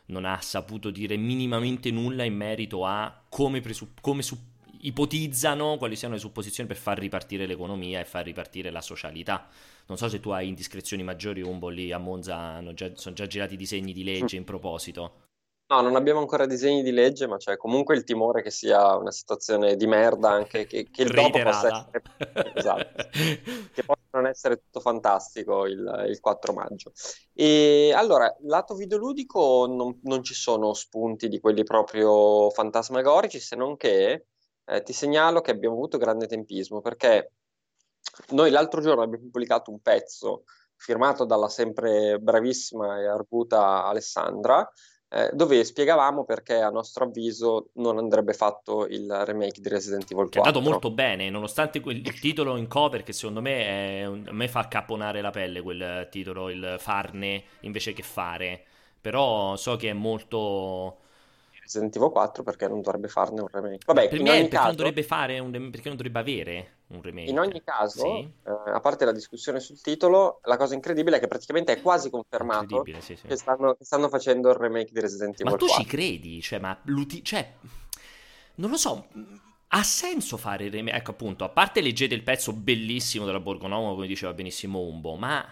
non 0.06 0.24
ha 0.24 0.40
saputo 0.40 0.90
dire 0.90 1.16
minimamente 1.16 1.90
nulla 1.90 2.24
in 2.24 2.34
merito 2.34 2.86
a 2.86 3.24
come, 3.28 3.60
presupp- 3.60 4.00
come 4.00 4.22
supporre 4.22 4.56
ipotizzano 4.80 5.76
quali 5.76 5.96
siano 5.96 6.14
le 6.14 6.20
supposizioni 6.20 6.68
per 6.68 6.78
far 6.78 6.98
ripartire 6.98 7.46
l'economia 7.46 8.00
e 8.00 8.04
far 8.04 8.24
ripartire 8.24 8.70
la 8.70 8.80
socialità. 8.80 9.48
Non 9.88 9.96
so 9.96 10.08
se 10.08 10.20
tu 10.20 10.30
hai 10.30 10.48
indiscrezioni 10.48 11.02
maggiori, 11.02 11.40
Umbo, 11.40 11.68
lì 11.68 11.92
a 11.92 11.98
Monza 11.98 12.62
già, 12.74 12.90
sono 12.94 13.14
già 13.14 13.26
girati 13.26 13.56
disegni 13.56 13.94
di 13.94 14.04
legge 14.04 14.36
in 14.36 14.44
proposito. 14.44 15.26
No, 15.70 15.80
non 15.82 15.96
abbiamo 15.96 16.20
ancora 16.20 16.46
disegni 16.46 16.82
di 16.82 16.92
legge, 16.92 17.26
ma 17.26 17.36
c'è 17.36 17.56
comunque 17.56 17.94
il 17.94 18.04
timore 18.04 18.42
che 18.42 18.50
sia 18.50 18.96
una 18.96 19.10
situazione 19.10 19.76
di 19.76 19.86
merda, 19.86 20.30
anche 20.30 20.66
che, 20.66 20.88
che 20.90 21.02
il 21.02 21.10
dopo 21.10 21.42
possa 21.42 21.90
essere... 21.90 22.52
esatto, 22.54 23.08
che 23.72 23.82
possa 23.84 24.00
non 24.12 24.26
essere 24.26 24.56
tutto 24.56 24.80
fantastico 24.80 25.66
il, 25.66 26.06
il 26.08 26.20
4 26.20 26.52
maggio. 26.52 26.92
E 27.34 27.92
allora, 27.94 28.34
lato 28.44 28.74
videoludico 28.74 29.66
non, 29.66 30.00
non 30.04 30.22
ci 30.22 30.34
sono 30.34 30.72
spunti 30.72 31.28
di 31.28 31.38
quelli 31.38 31.64
proprio 31.64 32.48
fantasmagorici, 32.50 33.38
se 33.38 33.56
non 33.56 33.76
che 33.76 34.26
eh, 34.64 34.82
ti 34.82 34.92
segnalo 34.92 35.40
che 35.42 35.50
abbiamo 35.50 35.74
avuto 35.74 35.98
grande 35.98 36.26
tempismo 36.26 36.80
perché 36.80 37.32
noi 38.30 38.50
l'altro 38.50 38.80
giorno 38.80 39.02
abbiamo 39.02 39.24
pubblicato 39.24 39.70
un 39.70 39.80
pezzo 39.80 40.44
firmato 40.76 41.24
dalla 41.24 41.48
sempre 41.48 42.18
bravissima 42.20 43.00
e 43.00 43.06
arguta 43.06 43.84
Alessandra, 43.84 44.68
eh, 45.10 45.30
dove 45.32 45.64
spiegavamo 45.64 46.24
perché 46.24 46.60
a 46.60 46.70
nostro 46.70 47.04
avviso 47.04 47.70
non 47.74 47.98
andrebbe 47.98 48.34
fatto 48.34 48.86
il 48.86 49.10
remake 49.24 49.60
di 49.60 49.68
Resident 49.68 50.04
Evil 50.10 50.28
4. 50.28 50.30
Che 50.30 50.38
è 50.38 50.46
andato 50.46 50.70
molto 50.70 50.90
bene, 50.90 51.30
nonostante 51.30 51.80
quel, 51.80 51.96
il 51.96 52.20
titolo 52.20 52.56
in 52.56 52.68
cover 52.68 53.02
che 53.02 53.12
secondo 53.12 53.40
me 53.40 53.64
è, 53.64 54.02
a 54.02 54.32
me 54.32 54.48
fa 54.48 54.68
caponare 54.68 55.20
la 55.20 55.30
pelle 55.30 55.62
quel 55.62 56.08
titolo, 56.10 56.50
il 56.50 56.76
farne 56.78 57.42
invece 57.60 57.92
che 57.92 58.02
fare. 58.02 58.64
Però 59.00 59.56
so 59.56 59.76
che 59.76 59.90
è 59.90 59.94
molto 59.94 60.98
Resident 61.62 61.96
Evil 61.96 62.10
4 62.10 62.42
perché 62.42 62.68
non 62.68 62.80
dovrebbe 62.82 63.08
farne 63.08 63.40
un 63.40 63.48
remake. 63.50 63.84
Vabbè, 63.86 64.08
per 64.08 64.20
me 64.20 64.30
perché 64.30 64.48
caso... 64.48 64.66
non 64.66 64.76
dovrebbe 64.76 65.02
fare 65.02 65.38
un 65.38 65.52
remake, 65.52 65.70
perché 65.70 65.88
non 65.88 65.96
dovrebbe 65.96 66.18
avere. 66.18 66.77
Un 66.88 67.02
remake. 67.02 67.30
In 67.30 67.38
ogni 67.38 67.62
caso, 67.62 68.00
sì. 68.00 68.32
eh, 68.46 68.70
a 68.72 68.80
parte 68.80 69.04
la 69.04 69.12
discussione 69.12 69.60
sul 69.60 69.80
titolo, 69.80 70.40
la 70.44 70.56
cosa 70.56 70.74
incredibile 70.74 71.16
è 71.16 71.20
che 71.20 71.26
praticamente 71.26 71.72
è 71.72 71.82
quasi 71.82 72.10
confermato 72.10 72.84
sì, 73.00 73.16
sì. 73.16 73.26
Che, 73.26 73.36
stanno, 73.36 73.74
che, 73.74 73.84
stanno, 73.84 74.08
facendo 74.08 74.50
il 74.50 74.56
remake 74.56 74.90
di 74.92 75.00
Resident 75.00 75.40
Evil 75.40 75.52
Ma 75.52 75.58
tu 75.58 75.66
4. 75.66 75.82
ci 75.82 75.88
credi? 75.88 76.40
Cioè, 76.40 76.58
ma 76.58 76.80
cioè, 77.22 77.52
non 78.56 78.70
lo 78.70 78.76
so, 78.76 79.06
ha 79.68 79.82
senso 79.82 80.36
fare 80.36 80.64
il 80.64 80.70
remake? 80.70 80.96
Ecco 80.96 81.10
appunto, 81.10 81.44
a 81.44 81.50
parte 81.50 81.80
leggete 81.80 82.14
il 82.14 82.22
pezzo 82.22 82.52
bellissimo 82.52 83.26
della 83.26 83.40
Borgonomo, 83.40 83.94
come 83.94 84.06
diceva 84.06 84.32
benissimo 84.32 84.80
Umbo, 84.80 85.16
ma 85.16 85.44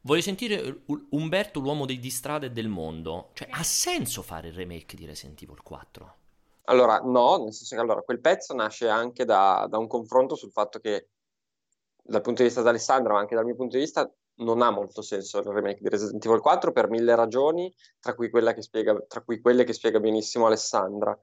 voglio 0.00 0.22
sentire 0.22 0.82
Umberto, 1.10 1.60
l'uomo 1.60 1.84
di 1.84 2.10
strada 2.10 2.46
e 2.46 2.50
del 2.50 2.68
mondo. 2.68 3.30
Cioè, 3.34 3.48
ha 3.50 3.62
senso 3.62 4.22
fare 4.22 4.48
il 4.48 4.54
remake 4.54 4.96
di 4.96 5.04
Resident 5.04 5.42
Evil 5.42 5.62
4? 5.62 6.16
Allora, 6.66 6.98
no, 6.98 7.42
nel 7.42 7.52
senso 7.52 7.74
che 7.74 7.80
allora, 7.80 8.00
quel 8.02 8.20
pezzo 8.20 8.54
nasce 8.54 8.88
anche 8.88 9.24
da, 9.24 9.66
da 9.68 9.78
un 9.78 9.86
confronto 9.86 10.34
sul 10.34 10.50
fatto 10.50 10.78
che, 10.78 11.08
dal 12.02 12.22
punto 12.22 12.40
di 12.40 12.48
vista 12.48 12.62
di 12.62 12.68
Alessandro, 12.68 13.14
ma 13.14 13.20
anche 13.20 13.34
dal 13.34 13.44
mio 13.44 13.54
punto 13.54 13.76
di 13.76 13.82
vista, 13.82 14.10
non 14.36 14.62
ha 14.62 14.70
molto 14.70 15.02
senso 15.02 15.38
il 15.38 15.44
remake 15.44 15.80
di 15.80 15.88
Resident 15.88 16.24
Evil 16.24 16.40
4 16.40 16.72
per 16.72 16.88
mille 16.88 17.14
ragioni, 17.14 17.72
tra 18.00 18.14
cui, 18.14 18.30
che 18.30 18.62
spiega, 18.62 18.98
tra 19.06 19.20
cui 19.20 19.40
quelle 19.40 19.64
che 19.64 19.74
spiega 19.74 20.00
benissimo 20.00 20.46
Alessandra. 20.46 21.16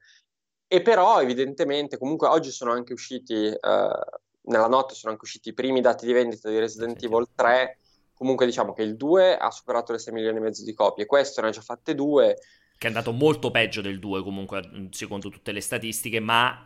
E 0.67 0.81
però, 0.81 1.19
evidentemente, 1.21 1.97
comunque 1.97 2.27
oggi 2.27 2.51
sono 2.51 2.71
anche 2.71 2.93
usciti, 2.93 3.47
eh, 3.47 3.57
nella 4.43 4.67
notte 4.67 4.93
sono 4.93 5.11
anche 5.11 5.25
usciti 5.25 5.49
i 5.49 5.53
primi 5.53 5.81
dati 5.81 6.05
di 6.05 6.13
vendita 6.13 6.49
di 6.49 6.59
Resident 6.59 7.03
Evil 7.03 7.27
3. 7.33 7.79
Comunque 8.13 8.45
diciamo 8.45 8.73
che 8.73 8.83
il 8.83 8.95
2 8.95 9.37
ha 9.37 9.49
superato 9.49 9.91
le 9.91 9.97
6 9.97 10.13
milioni 10.13 10.37
e 10.37 10.41
mezzo 10.41 10.63
di 10.63 10.73
copie, 10.75 11.07
questo 11.07 11.41
ne 11.41 11.47
ha 11.47 11.51
già 11.51 11.61
fatte 11.61 11.95
due 11.95 12.37
che 12.81 12.87
è 12.87 12.89
andato 12.89 13.11
molto 13.11 13.51
peggio 13.51 13.79
del 13.79 13.99
2 13.99 14.23
comunque 14.23 14.87
secondo 14.89 15.29
tutte 15.29 15.51
le 15.51 15.61
statistiche, 15.61 16.19
ma 16.19 16.65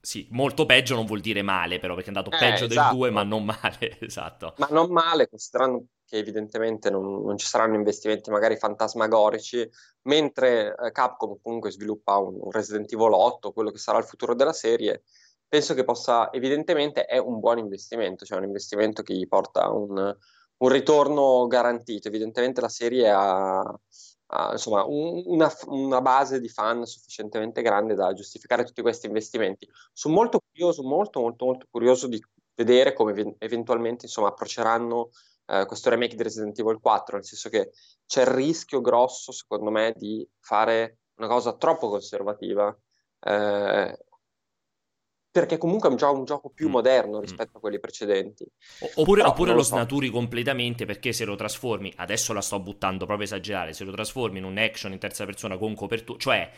sì, 0.00 0.28
molto 0.30 0.64
peggio 0.64 0.94
non 0.94 1.06
vuol 1.06 1.18
dire 1.18 1.42
male 1.42 1.80
però, 1.80 1.94
perché 1.94 2.12
è 2.12 2.14
andato 2.14 2.32
eh, 2.32 2.38
peggio 2.38 2.66
esatto. 2.66 2.90
del 2.90 2.96
2 2.96 3.10
ma 3.10 3.24
non 3.24 3.44
male, 3.44 3.98
esatto. 3.98 4.54
Ma 4.58 4.68
non 4.70 4.92
male, 4.92 5.28
considerando 5.28 5.86
che 6.04 6.18
evidentemente 6.18 6.88
non, 6.88 7.20
non 7.24 7.36
ci 7.36 7.46
saranno 7.46 7.74
investimenti 7.74 8.30
magari 8.30 8.56
fantasmagorici, 8.56 9.68
mentre 10.02 10.72
eh, 10.72 10.92
Capcom 10.92 11.36
comunque 11.42 11.72
sviluppa 11.72 12.16
un, 12.16 12.38
un 12.42 12.50
Resident 12.52 12.92
Evil 12.92 13.10
8, 13.10 13.50
quello 13.50 13.72
che 13.72 13.78
sarà 13.78 13.98
il 13.98 14.04
futuro 14.04 14.36
della 14.36 14.52
serie, 14.52 15.02
penso 15.48 15.74
che 15.74 15.82
possa, 15.82 16.30
evidentemente 16.30 17.06
è 17.06 17.18
un 17.18 17.40
buon 17.40 17.58
investimento, 17.58 18.24
cioè 18.24 18.38
un 18.38 18.44
investimento 18.44 19.02
che 19.02 19.14
gli 19.14 19.26
porta 19.26 19.68
un, 19.70 20.16
un 20.58 20.68
ritorno 20.68 21.48
garantito. 21.48 22.06
Evidentemente 22.06 22.60
la 22.60 22.68
serie 22.68 23.10
ha, 23.10 23.80
uh, 24.28 24.52
insomma, 24.52 24.84
un, 24.84 25.22
una, 25.26 25.52
una, 25.66 26.00
base 26.00 26.40
di 26.40 26.48
fan 26.48 26.84
sufficientemente 26.84 27.62
grande 27.62 27.94
da 27.94 28.12
giustificare 28.12 28.64
tutti 28.64 28.82
questi 28.82 29.06
investimenti. 29.06 29.68
Sono 29.92 30.14
molto 30.14 30.40
curioso, 30.40 30.82
molto, 30.82 31.20
molto, 31.20 31.44
molto 31.44 31.66
curioso 31.70 32.06
di 32.06 32.22
vedere 32.54 32.92
come 32.92 33.36
eventualmente 33.38 34.06
insomma, 34.06 34.28
approcceranno 34.28 35.10
uh, 35.46 35.66
questo 35.66 35.90
remake 35.90 36.16
di 36.16 36.22
Resident 36.22 36.58
Evil 36.58 36.80
4, 36.80 37.16
nel 37.16 37.24
senso 37.24 37.48
che 37.48 37.72
c'è 38.06 38.22
il 38.22 38.28
rischio 38.28 38.80
grosso, 38.80 39.32
secondo 39.32 39.70
me, 39.70 39.92
di 39.96 40.26
fare 40.40 40.98
una 41.16 41.28
cosa 41.28 41.54
troppo 41.54 41.88
conservativa. 41.88 42.76
Eh, 43.20 43.98
perché 45.40 45.58
comunque 45.58 45.88
è 45.88 45.92
un, 45.92 45.98
gio- 45.98 46.12
un 46.12 46.24
gioco 46.24 46.50
più 46.50 46.68
mm. 46.68 46.70
moderno 46.70 47.18
mm. 47.18 47.20
rispetto 47.20 47.56
a 47.58 47.60
quelli 47.60 47.78
precedenti. 47.78 48.46
Oppure, 48.96 49.22
oppure 49.22 49.50
lo, 49.50 49.56
lo 49.56 49.62
so. 49.62 49.74
snaturi 49.74 50.10
completamente 50.10 50.84
perché 50.84 51.12
se 51.12 51.24
lo 51.24 51.34
trasformi, 51.34 51.92
adesso 51.96 52.32
la 52.32 52.40
sto 52.40 52.60
buttando 52.60 53.06
proprio 53.06 53.26
esagerare, 53.26 53.72
se 53.72 53.84
lo 53.84 53.92
trasformi 53.92 54.38
in 54.38 54.44
un 54.44 54.58
action 54.58 54.92
in 54.92 54.98
terza 54.98 55.24
persona 55.24 55.56
con 55.56 55.74
copertura, 55.74 56.18
cioè 56.18 56.50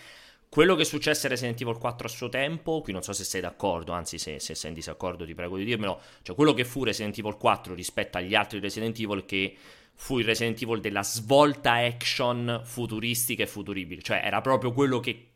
quello 0.49 0.75
che 0.77 0.85
successe 0.85 1.27
a 1.27 1.31
Resident 1.31 1.61
Evil 1.61 1.77
4 1.77 2.07
a 2.07 2.11
suo 2.11 2.29
tempo, 2.29 2.81
qui 2.81 2.93
non 2.93 3.03
so 3.03 3.13
se 3.13 3.25
sei 3.25 3.43
d'accordo, 3.43 3.93
anzi 3.93 4.19
se, 4.19 4.41
se, 4.41 4.55
sei 4.55 4.71
in 4.71 4.75
disaccordo 4.77 5.27
ti 5.27 5.35
prego 5.35 5.59
di 5.59 5.65
dirmelo, 5.65 6.01
cioè 6.23 6.35
quello 6.35 6.55
che 6.55 6.65
fu 6.65 6.85
Resident 6.85 7.19
Evil 7.19 7.37
4 7.37 7.75
rispetto 7.75 8.17
agli 8.17 8.35
altri 8.35 8.59
Resident 8.59 8.99
Evil 8.99 9.27
che 9.27 9.55
fu 9.95 10.19
il 10.19 10.25
Resident 10.25 10.61
Evil 10.63 10.81
della 10.81 11.03
svolta 11.03 11.73
action 11.75 12.63
futuristica 12.65 13.43
e 13.43 13.47
futuribile, 13.47 14.01
cioè 14.01 14.23
era 14.25 14.41
proprio 14.41 14.73
quello 14.73 15.01
che 15.01 15.33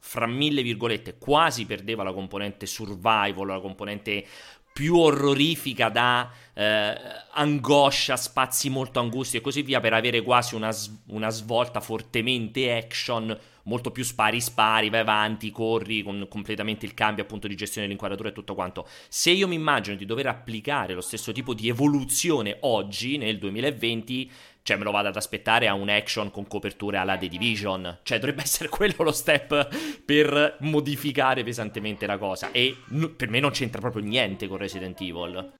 fra 0.00 0.26
mille 0.26 0.62
virgolette, 0.62 1.18
quasi 1.18 1.66
perdeva 1.66 2.02
la 2.02 2.12
componente 2.12 2.66
survival, 2.66 3.46
la 3.46 3.60
componente 3.60 4.26
più 4.72 4.96
orrorifica 4.96 5.88
da 5.88 6.30
eh, 6.54 6.94
angoscia, 7.32 8.16
spazi 8.16 8.70
molto 8.70 9.00
angusti 9.00 9.36
e 9.36 9.40
così 9.40 9.62
via, 9.62 9.80
per 9.80 9.92
avere 9.92 10.22
quasi 10.22 10.54
una, 10.54 10.74
una 11.08 11.28
svolta 11.28 11.80
fortemente 11.80 12.76
action, 12.76 13.36
molto 13.64 13.90
più 13.90 14.04
spari 14.04 14.40
spari, 14.40 14.88
vai 14.88 15.00
avanti, 15.00 15.50
corri, 15.50 16.02
con 16.02 16.26
completamente 16.28 16.86
il 16.86 16.94
cambio 16.94 17.24
appunto 17.24 17.48
di 17.48 17.56
gestione 17.56 17.86
dell'inquadratura 17.86 18.30
e 18.30 18.32
tutto 18.32 18.54
quanto. 18.54 18.86
Se 19.08 19.30
io 19.30 19.48
mi 19.48 19.56
immagino 19.56 19.96
di 19.96 20.06
dover 20.06 20.28
applicare 20.28 20.94
lo 20.94 21.00
stesso 21.00 21.32
tipo 21.32 21.52
di 21.52 21.68
evoluzione 21.68 22.56
oggi, 22.60 23.16
nel 23.16 23.38
2020, 23.38 24.30
cioè 24.62 24.76
me 24.76 24.84
lo 24.84 24.90
vado 24.90 25.08
ad 25.08 25.16
aspettare 25.16 25.68
a 25.68 25.74
un 25.74 25.88
action 25.88 26.30
con 26.30 26.46
coperture 26.46 26.96
alla 26.96 27.16
The 27.16 27.28
Division. 27.28 28.00
Cioè 28.02 28.18
dovrebbe 28.18 28.42
essere 28.44 28.68
quello 28.68 29.04
lo 29.04 29.12
step 29.12 30.02
per 30.04 30.56
modificare 30.60 31.42
pesantemente 31.42 32.06
la 32.06 32.18
cosa. 32.18 32.50
E 32.52 32.76
n- 32.90 33.14
per 33.16 33.28
me 33.28 33.40
non 33.40 33.50
c'entra 33.50 33.80
proprio 33.80 34.02
niente 34.02 34.48
con 34.48 34.58
Resident 34.58 35.00
Evil. 35.00 35.54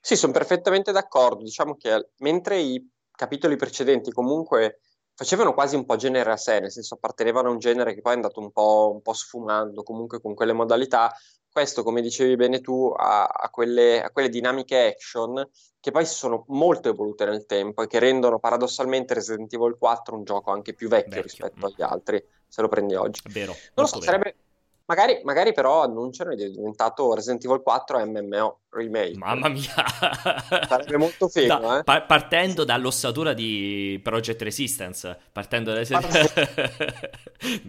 Sì, 0.00 0.16
sono 0.16 0.32
perfettamente 0.32 0.92
d'accordo. 0.92 1.42
Diciamo 1.42 1.76
che 1.76 2.10
mentre 2.18 2.58
i 2.58 2.90
capitoli 3.10 3.56
precedenti 3.56 4.10
comunque 4.12 4.80
facevano 5.14 5.52
quasi 5.52 5.76
un 5.76 5.84
po' 5.84 5.96
genere 5.96 6.32
a 6.32 6.38
sé, 6.38 6.60
nel 6.60 6.72
senso 6.72 6.94
appartenevano 6.94 7.48
a 7.48 7.52
un 7.52 7.58
genere 7.58 7.94
che 7.94 8.00
poi 8.00 8.12
è 8.12 8.14
andato 8.14 8.40
un 8.40 8.50
po', 8.52 8.90
un 8.94 9.02
po 9.02 9.12
sfumando 9.12 9.82
comunque 9.82 10.18
con 10.18 10.32
quelle 10.32 10.54
modalità, 10.54 11.12
questo, 11.52 11.82
come 11.82 12.00
dicevi 12.00 12.36
bene 12.36 12.60
tu, 12.60 12.92
ha, 12.96 13.26
ha, 13.26 13.48
quelle, 13.50 14.02
ha, 14.02 14.10
quelle, 14.10 14.28
dinamiche 14.28 14.94
action 14.94 15.48
che 15.80 15.90
poi 15.90 16.06
sono 16.06 16.44
molto 16.48 16.88
evolute 16.88 17.24
nel 17.24 17.46
tempo 17.46 17.82
e 17.82 17.86
che 17.86 17.98
rendono 17.98 18.38
paradossalmente 18.38 19.14
Resident 19.14 19.52
Evil 19.52 19.76
4 19.78 20.16
un 20.16 20.24
gioco 20.24 20.50
anche 20.50 20.74
più 20.74 20.88
vecchio, 20.88 21.22
vecchio. 21.22 21.22
rispetto 21.22 21.66
agli 21.66 21.82
altri, 21.82 22.24
se 22.46 22.62
lo 22.62 22.68
prendi 22.68 22.94
oggi. 22.94 23.20
È 23.24 23.30
vero. 23.30 23.52
Non 23.52 23.84
lo 23.84 23.86
so, 23.86 24.00
sarebbe, 24.00 24.34
Magari, 24.90 25.20
magari, 25.22 25.52
però 25.52 25.84
annunciano 25.84 26.32
ed 26.32 26.40
è 26.40 26.50
diventato 26.50 27.14
Resident 27.14 27.44
Evil 27.44 27.62
4 27.62 28.04
MMO 28.06 28.58
remake. 28.70 29.16
Mamma 29.16 29.48
mia! 29.48 29.72
Sarebbe 30.68 30.96
molto 30.96 31.28
figo, 31.28 31.46
da, 31.46 31.78
eh? 31.78 31.84
pa- 31.84 32.02
partendo 32.02 32.64
dall'ossatura 32.64 33.32
di 33.32 33.98
Project 34.02 34.42
Resistance, 34.42 35.16
partendo 35.32 35.72
da... 35.72 35.82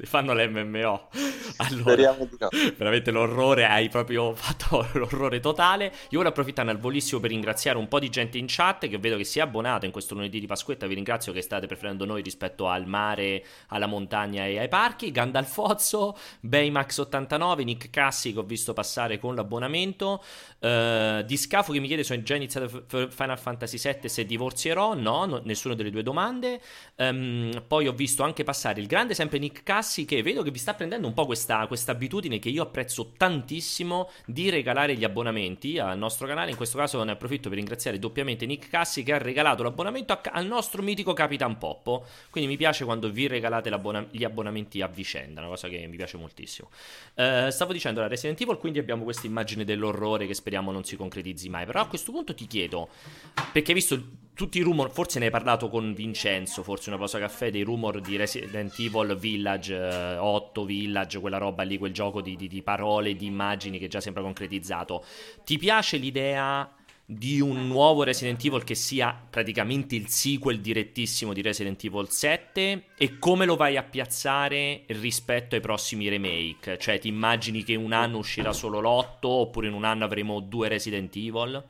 fanno 0.04 0.34
l'MMO. 0.34 1.10
Allora, 1.58 2.16
no. 2.18 2.50
Veramente 2.78 3.12
l'orrore, 3.12 3.66
hai 3.66 3.90
proprio 3.90 4.34
fatto 4.36 4.88
l'orrore 4.94 5.40
totale. 5.40 5.92
Io 6.10 6.20
ora 6.20 6.30
approfittando 6.30 6.72
al 6.72 6.78
volissimo 6.78 7.20
per 7.20 7.32
ringraziare 7.32 7.78
un 7.78 7.88
po' 7.88 8.00
di 8.00 8.10
gente 8.10 8.38
in 8.38 8.46
chat 8.48 8.88
che 8.88 8.98
vedo 8.98 9.18
che 9.18 9.24
si 9.24 9.40
è 9.40 9.42
abbonato 9.42 9.86
in 9.86 9.92
questo 9.92 10.14
lunedì 10.14 10.40
di 10.40 10.48
Pasquetta. 10.48 10.88
Vi 10.88 10.94
ringrazio 10.94 11.34
che 11.34 11.42
state 11.42 11.68
preferendo 11.68 12.06
noi 12.06 12.22
rispetto 12.22 12.68
al 12.68 12.88
mare, 12.88 13.44
alla 13.68 13.88
montagna 13.88 14.46
e 14.46 14.60
ai 14.60 14.68
parchi. 14.68 15.12
Gandalfozzo, 15.12 16.18
Baymax 16.42 16.98
89, 16.98 17.64
Nick 17.64 17.90
Cassi 17.90 18.34
che 18.34 18.40
ho 18.40 18.44
visto 18.44 18.74
passare 18.74 19.18
con 19.18 19.36
l'abbonamento, 19.36 20.24
uh, 21.20 21.24
di 21.24 21.38
Scafo 21.38 21.72
che 21.72 21.80
mi 21.80 21.88
chiede 21.88 22.04
se 22.04 22.14
ho 22.14 22.22
già 22.22 22.36
iniziato 22.36 22.86
Final 22.88 23.40
Fantasy 23.40 23.78
VII 23.78 24.10
se 24.10 24.26
divorzierò, 24.26 24.94
no, 24.94 25.26
no 25.26 25.42
nessuna 25.44 25.76
delle 25.76 25.90
due 25.90 26.04
domande. 26.04 26.62
Um, 26.98 27.64
poi 27.68 27.88
ho 27.88 27.94
visto 27.94 28.24
anche 28.24 28.44
passare 28.44 28.82
il 28.82 28.88
grande 28.88 29.14
sempre 29.14 29.40
Nick 29.40 29.64
Cassi 29.64 30.06
che 30.06 30.22
vedo 30.22 30.44
che 30.44 30.52
vi 30.52 30.60
sta 30.60 30.74
prendendo 30.74 31.08
un 31.08 31.14
po' 31.14 31.26
questa 31.26 31.68
abitudine 31.88 32.40
che 32.40 32.50
io 32.50 32.64
apprezzo 32.64 33.14
tantissimo 33.18 34.10
di 34.26 34.50
regalare 34.50 34.96
gli 34.96 35.04
abbonamenti 35.04 35.80
al 35.80 35.98
nostro 35.98 36.28
canale, 36.28 36.52
in 36.52 36.58
questo 36.58 36.78
caso 36.78 37.04
ne 37.04 37.12
approfitto 37.12 37.50
per 37.50 37.58
ringraziare 37.58 38.00
doppiamente 38.00 38.46
Nick 38.46 38.70
Cassi 38.70 39.04
che 39.04 39.14
ha 39.14 39.18
regalato 39.18 39.64
l'abbonamento 39.64 40.14
a, 40.14 40.22
al 40.32 40.46
nostro 40.46 40.82
mitico 40.82 41.14
Capitan 41.14 41.58
Poppo, 41.58 42.06
quindi 42.30 42.50
mi 42.50 42.58
piace 42.58 42.86
quando 42.86 43.10
vi 43.10 43.28
regalate 43.28 43.70
gli 44.12 44.24
abbonamenti 44.24 44.82
a 44.82 44.88
vicenda, 44.88 45.42
una 45.42 45.50
cosa 45.50 45.68
che 45.68 45.86
mi 45.88 45.96
piace 45.96 46.18
moltissimo. 46.18 46.70
Uh, 47.16 47.50
stavo 47.50 47.74
dicendo 47.74 48.02
la 48.02 48.08
Resident 48.08 48.40
Evil, 48.42 48.58
quindi 48.58 48.80
abbiamo 48.80 49.04
questa 49.04 49.28
immagine 49.28 49.64
dell'orrore 49.64 50.28
che 50.28 50.34
speriamo 50.34 50.72
non 50.72 50.81
si 50.84 50.96
concretizzi 50.96 51.50
mai. 51.50 51.66
Però 51.66 51.82
a 51.82 51.88
questo 51.88 52.12
punto 52.12 52.34
ti 52.34 52.48
chiedo, 52.48 52.90
perché 53.52 53.72
hai 53.72 53.76
visto 53.76 54.20
tutti 54.34 54.58
i 54.58 54.62
rumor, 54.62 54.92
forse 54.92 55.20
ne 55.20 55.26
hai 55.26 55.32
parlato 55.32 55.70
con 55.70 55.94
Vincenzo, 55.94 56.64
forse 56.64 56.90
una 56.90 56.98
pausa 56.98 57.20
caffè, 57.20 57.52
dei 57.52 57.62
rumor 57.62 58.02
di 58.02 58.16
Resident 58.16 58.74
Evil 58.80 59.16
Village 59.16 59.74
uh, 59.74 59.78
eh, 59.78 60.18
8, 60.18 60.66
Village, 60.66 61.20
quella 61.20 61.38
roba 61.38 61.64
lì, 61.64 61.78
quel 61.78 61.94
gioco 61.94 62.22
di, 62.22 62.36
di, 62.36 62.48
di 62.48 62.62
parole, 62.62 63.16
di 63.16 63.26
immagini 63.26 63.78
che 63.78 63.88
già 63.88 64.02
sembra 64.02 64.24
concretizzato. 64.24 65.04
Ti 65.44 65.58
piace 65.58 65.98
l'idea 65.98 66.68
di 67.12 67.42
un 67.42 67.68
nuovo 67.68 68.04
Resident 68.04 68.42
Evil 68.46 68.64
che 68.64 68.74
sia 68.74 69.14
praticamente 69.30 69.96
il 69.96 70.08
sequel 70.08 70.62
direttissimo 70.62 71.34
di 71.34 71.42
Resident 71.42 71.84
Evil 71.84 72.10
7 72.10 72.86
e 72.98 73.20
come 73.20 73.46
lo 73.46 73.58
vai 73.58 73.76
a 73.76 73.84
piazzare 73.84 74.86
rispetto 74.88 75.56
ai 75.56 75.62
prossimi 75.62 76.08
remake? 76.08 76.78
Cioè 76.78 77.00
ti 77.00 77.10
immagini 77.10 77.64
che 77.64 77.76
un 77.76 77.92
anno 77.92 78.20
uscirà 78.20 78.54
solo 78.54 78.80
l'8 78.80 79.18
oppure 79.24 79.68
in 79.68 79.74
un 79.74 79.84
anno 79.84 80.06
avremo 80.06 80.40
due 80.40 80.70
Resident 80.70 81.14
Evil? 81.18 81.62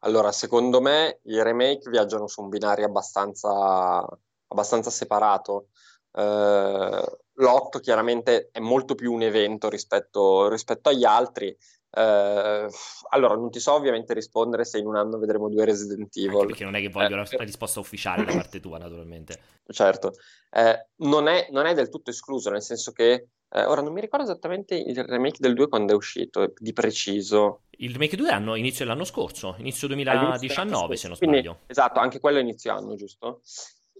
Allora, 0.00 0.32
secondo 0.32 0.80
me 0.80 1.20
i 1.24 1.40
remake 1.40 1.88
viaggiano 1.88 2.26
su 2.26 2.42
un 2.42 2.48
binario 2.48 2.86
abbastanza, 2.86 4.04
abbastanza 4.48 4.90
separato. 4.90 5.68
Uh, 6.10 7.04
l'8 7.34 7.80
chiaramente 7.80 8.48
è 8.50 8.58
molto 8.58 8.96
più 8.96 9.12
un 9.12 9.22
evento 9.22 9.68
rispetto, 9.68 10.48
rispetto 10.48 10.88
agli 10.88 11.04
altri 11.04 11.56
Uh, 11.94 12.72
allora, 13.10 13.34
non 13.34 13.50
ti 13.50 13.60
so 13.60 13.74
ovviamente 13.74 14.14
rispondere 14.14 14.64
se 14.64 14.78
in 14.78 14.86
un 14.86 14.96
anno 14.96 15.18
vedremo 15.18 15.50
due 15.50 15.66
Resident 15.66 16.16
Evil. 16.16 16.36
Anche 16.36 16.46
perché 16.46 16.64
non 16.64 16.74
è 16.74 16.80
che 16.80 16.88
voglio 16.88 17.20
eh, 17.20 17.36
la 17.36 17.44
risposta 17.44 17.80
ufficiale 17.80 18.24
da 18.24 18.32
parte 18.32 18.60
tua, 18.60 18.78
naturalmente. 18.78 19.38
Certo, 19.72 20.12
eh, 20.50 20.88
non, 20.96 21.28
è, 21.28 21.48
non, 21.50 21.66
è, 21.66 21.72
del 21.72 21.88
tutto 21.88 22.10
escluso, 22.10 22.50
nel 22.50 22.62
senso 22.62 22.92
che 22.92 23.28
eh, 23.48 23.64
ora 23.64 23.80
non 23.80 23.92
mi 23.92 24.00
ricordo 24.00 24.24
esattamente 24.24 24.74
il 24.74 25.02
remake 25.04 25.38
del 25.38 25.54
2 25.54 25.68
quando 25.68 25.92
è 25.92 25.94
uscito, 25.96 26.52
di 26.56 26.72
preciso. 26.72 27.62
Il 27.70 27.92
remake 27.92 28.16
2 28.16 28.30
hanno 28.30 28.54
inizio 28.54 28.84
dell'anno 28.84 29.04
scorso, 29.04 29.54
inizio 29.58 29.86
2019 29.88 30.96
se 30.96 31.08
non 31.08 31.16
Quindi, 31.16 31.38
sbaglio. 31.38 31.58
Esatto, 31.66 32.00
anche 32.00 32.20
quello 32.20 32.38
è 32.38 32.42
inizio 32.42 32.74
anno, 32.74 32.96
giusto? 32.96 33.40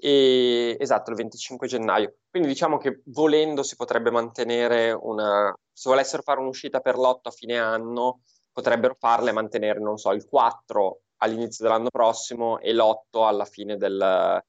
E, 0.05 0.77
esatto, 0.81 1.11
il 1.11 1.17
25 1.17 1.69
gennaio. 1.69 2.17
Quindi 2.29 2.49
diciamo 2.49 2.77
che 2.77 3.03
volendo 3.05 3.63
si 3.63 3.77
potrebbe 3.77 4.11
mantenere 4.11 4.91
una... 4.91 5.55
Se 5.73 5.89
volessero 5.89 6.23
fare 6.23 6.41
un'uscita 6.41 6.81
per 6.81 6.97
l'otto 6.97 7.29
a 7.29 7.33
fine 7.33 7.57
anno, 7.57 8.23
potrebbero 8.51 8.97
farla 8.99 9.31
e 9.31 9.33
mantenere, 9.33 9.79
non 9.79 9.99
so, 9.99 10.11
il 10.11 10.27
4 10.27 11.03
all'inizio 11.19 11.65
dell'anno 11.65 11.89
prossimo 11.89 12.59
e 12.59 12.73
l'8 12.73 13.25
alla 13.25 13.45
fine 13.45 13.77
del, 13.77 14.43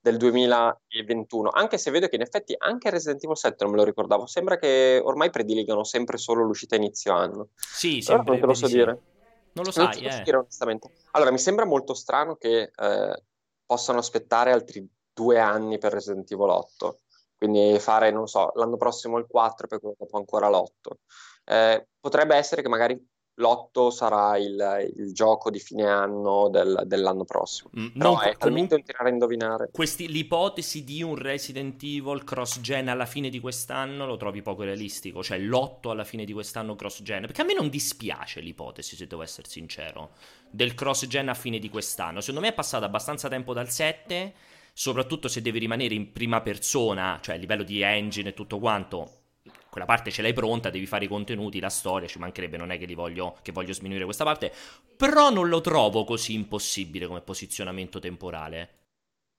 del 0.00 0.16
2021. 0.16 1.50
Anche 1.50 1.78
se 1.78 1.92
vedo 1.92 2.08
che 2.08 2.16
in 2.16 2.22
effetti 2.22 2.56
anche 2.58 2.90
Resident 2.90 3.22
Evil 3.22 3.36
7 3.36 3.62
non 3.62 3.74
me 3.74 3.78
lo 3.78 3.84
ricordavo. 3.84 4.26
Sembra 4.26 4.58
che 4.58 5.00
ormai 5.04 5.30
prediligano 5.30 5.84
sempre 5.84 6.18
solo 6.18 6.42
l'uscita 6.42 6.74
inizio 6.74 7.12
anno. 7.12 7.50
Sì, 7.54 8.00
sempre. 8.02 8.32
non 8.32 8.40
te 8.40 8.46
lo 8.46 8.54
so 8.54 8.66
dire. 8.66 9.00
Non 9.52 9.64
lo 9.64 9.70
sai, 9.70 10.02
non 10.02 10.12
eh. 10.12 10.22
dire. 10.24 10.44
Allora, 11.12 11.30
mi 11.30 11.38
sembra 11.38 11.64
molto 11.64 11.94
strano 11.94 12.34
che 12.34 12.72
eh, 12.74 13.22
possano 13.64 13.98
aspettare 13.98 14.50
altri 14.50 14.86
due 15.16 15.38
anni 15.38 15.78
per 15.78 15.94
Resident 15.94 16.30
Evil 16.30 16.50
8. 16.50 16.98
Quindi 17.38 17.78
fare, 17.78 18.10
non 18.10 18.26
so, 18.26 18.52
l'anno 18.54 18.76
prossimo 18.76 19.16
il 19.16 19.26
4 19.26 19.66
e 19.66 19.78
poi 19.78 19.94
dopo 19.98 20.16
ancora 20.18 20.48
l'8. 20.50 20.68
Eh, 21.44 21.86
potrebbe 21.98 22.36
essere 22.36 22.60
che 22.60 22.68
magari 22.68 23.02
l'8 23.38 23.90
sarà 23.90 24.36
il, 24.38 24.92
il, 24.96 25.12
gioco 25.12 25.50
di 25.50 25.58
fine 25.58 25.86
anno 25.86 26.48
del, 26.48 26.82
dell'anno 26.86 27.24
prossimo. 27.24 27.70
Mm, 27.78 27.88
Però 27.98 28.12
no, 28.12 28.20
è 28.20 28.36
talmente 28.36 28.74
un 28.74 28.82
tirare 28.82 29.10
a 29.10 29.12
indovinare. 29.12 29.68
Questi, 29.70 30.08
l'ipotesi 30.08 30.84
di 30.84 31.02
un 31.02 31.16
Resident 31.16 31.82
Evil 31.82 32.24
cross-gen 32.24 32.88
alla 32.88 33.04
fine 33.06 33.28
di 33.28 33.38
quest'anno 33.38 34.06
lo 34.06 34.16
trovi 34.16 34.40
poco 34.40 34.62
realistico. 34.62 35.22
Cioè 35.22 35.38
l'8 35.38 35.90
alla 35.90 36.04
fine 36.04 36.24
di 36.24 36.32
quest'anno 36.32 36.74
cross-gen. 36.74 37.22
Perché 37.22 37.42
a 37.42 37.44
me 37.44 37.54
non 37.54 37.68
dispiace 37.68 38.40
l'ipotesi, 38.40 38.96
se 38.96 39.06
devo 39.06 39.22
essere 39.22 39.48
sincero, 39.48 40.10
del 40.50 40.74
cross-gen 40.74 41.28
a 41.28 41.34
fine 41.34 41.58
di 41.58 41.68
quest'anno. 41.68 42.20
Secondo 42.20 42.40
me 42.40 42.48
è 42.48 42.54
passato 42.54 42.84
abbastanza 42.86 43.28
tempo 43.28 43.52
dal 43.52 43.68
7 43.68 44.54
soprattutto 44.78 45.26
se 45.26 45.40
devi 45.40 45.58
rimanere 45.58 45.94
in 45.94 46.12
prima 46.12 46.42
persona, 46.42 47.18
cioè 47.22 47.36
a 47.36 47.38
livello 47.38 47.62
di 47.62 47.80
engine 47.80 48.28
e 48.28 48.34
tutto 48.34 48.58
quanto, 48.58 49.10
quella 49.70 49.86
parte 49.86 50.10
ce 50.10 50.20
l'hai 50.20 50.34
pronta, 50.34 50.68
devi 50.68 50.84
fare 50.84 51.06
i 51.06 51.08
contenuti, 51.08 51.60
la 51.60 51.70
storia, 51.70 52.06
ci 52.06 52.18
mancherebbe, 52.18 52.58
non 52.58 52.70
è 52.70 52.78
che, 52.78 52.84
li 52.84 52.94
voglio, 52.94 53.38
che 53.40 53.52
voglio 53.52 53.72
sminuire 53.72 54.04
questa 54.04 54.24
parte, 54.24 54.52
però 54.94 55.30
non 55.30 55.48
lo 55.48 55.62
trovo 55.62 56.04
così 56.04 56.34
impossibile 56.34 57.06
come 57.06 57.22
posizionamento 57.22 57.98
temporale. 57.98 58.80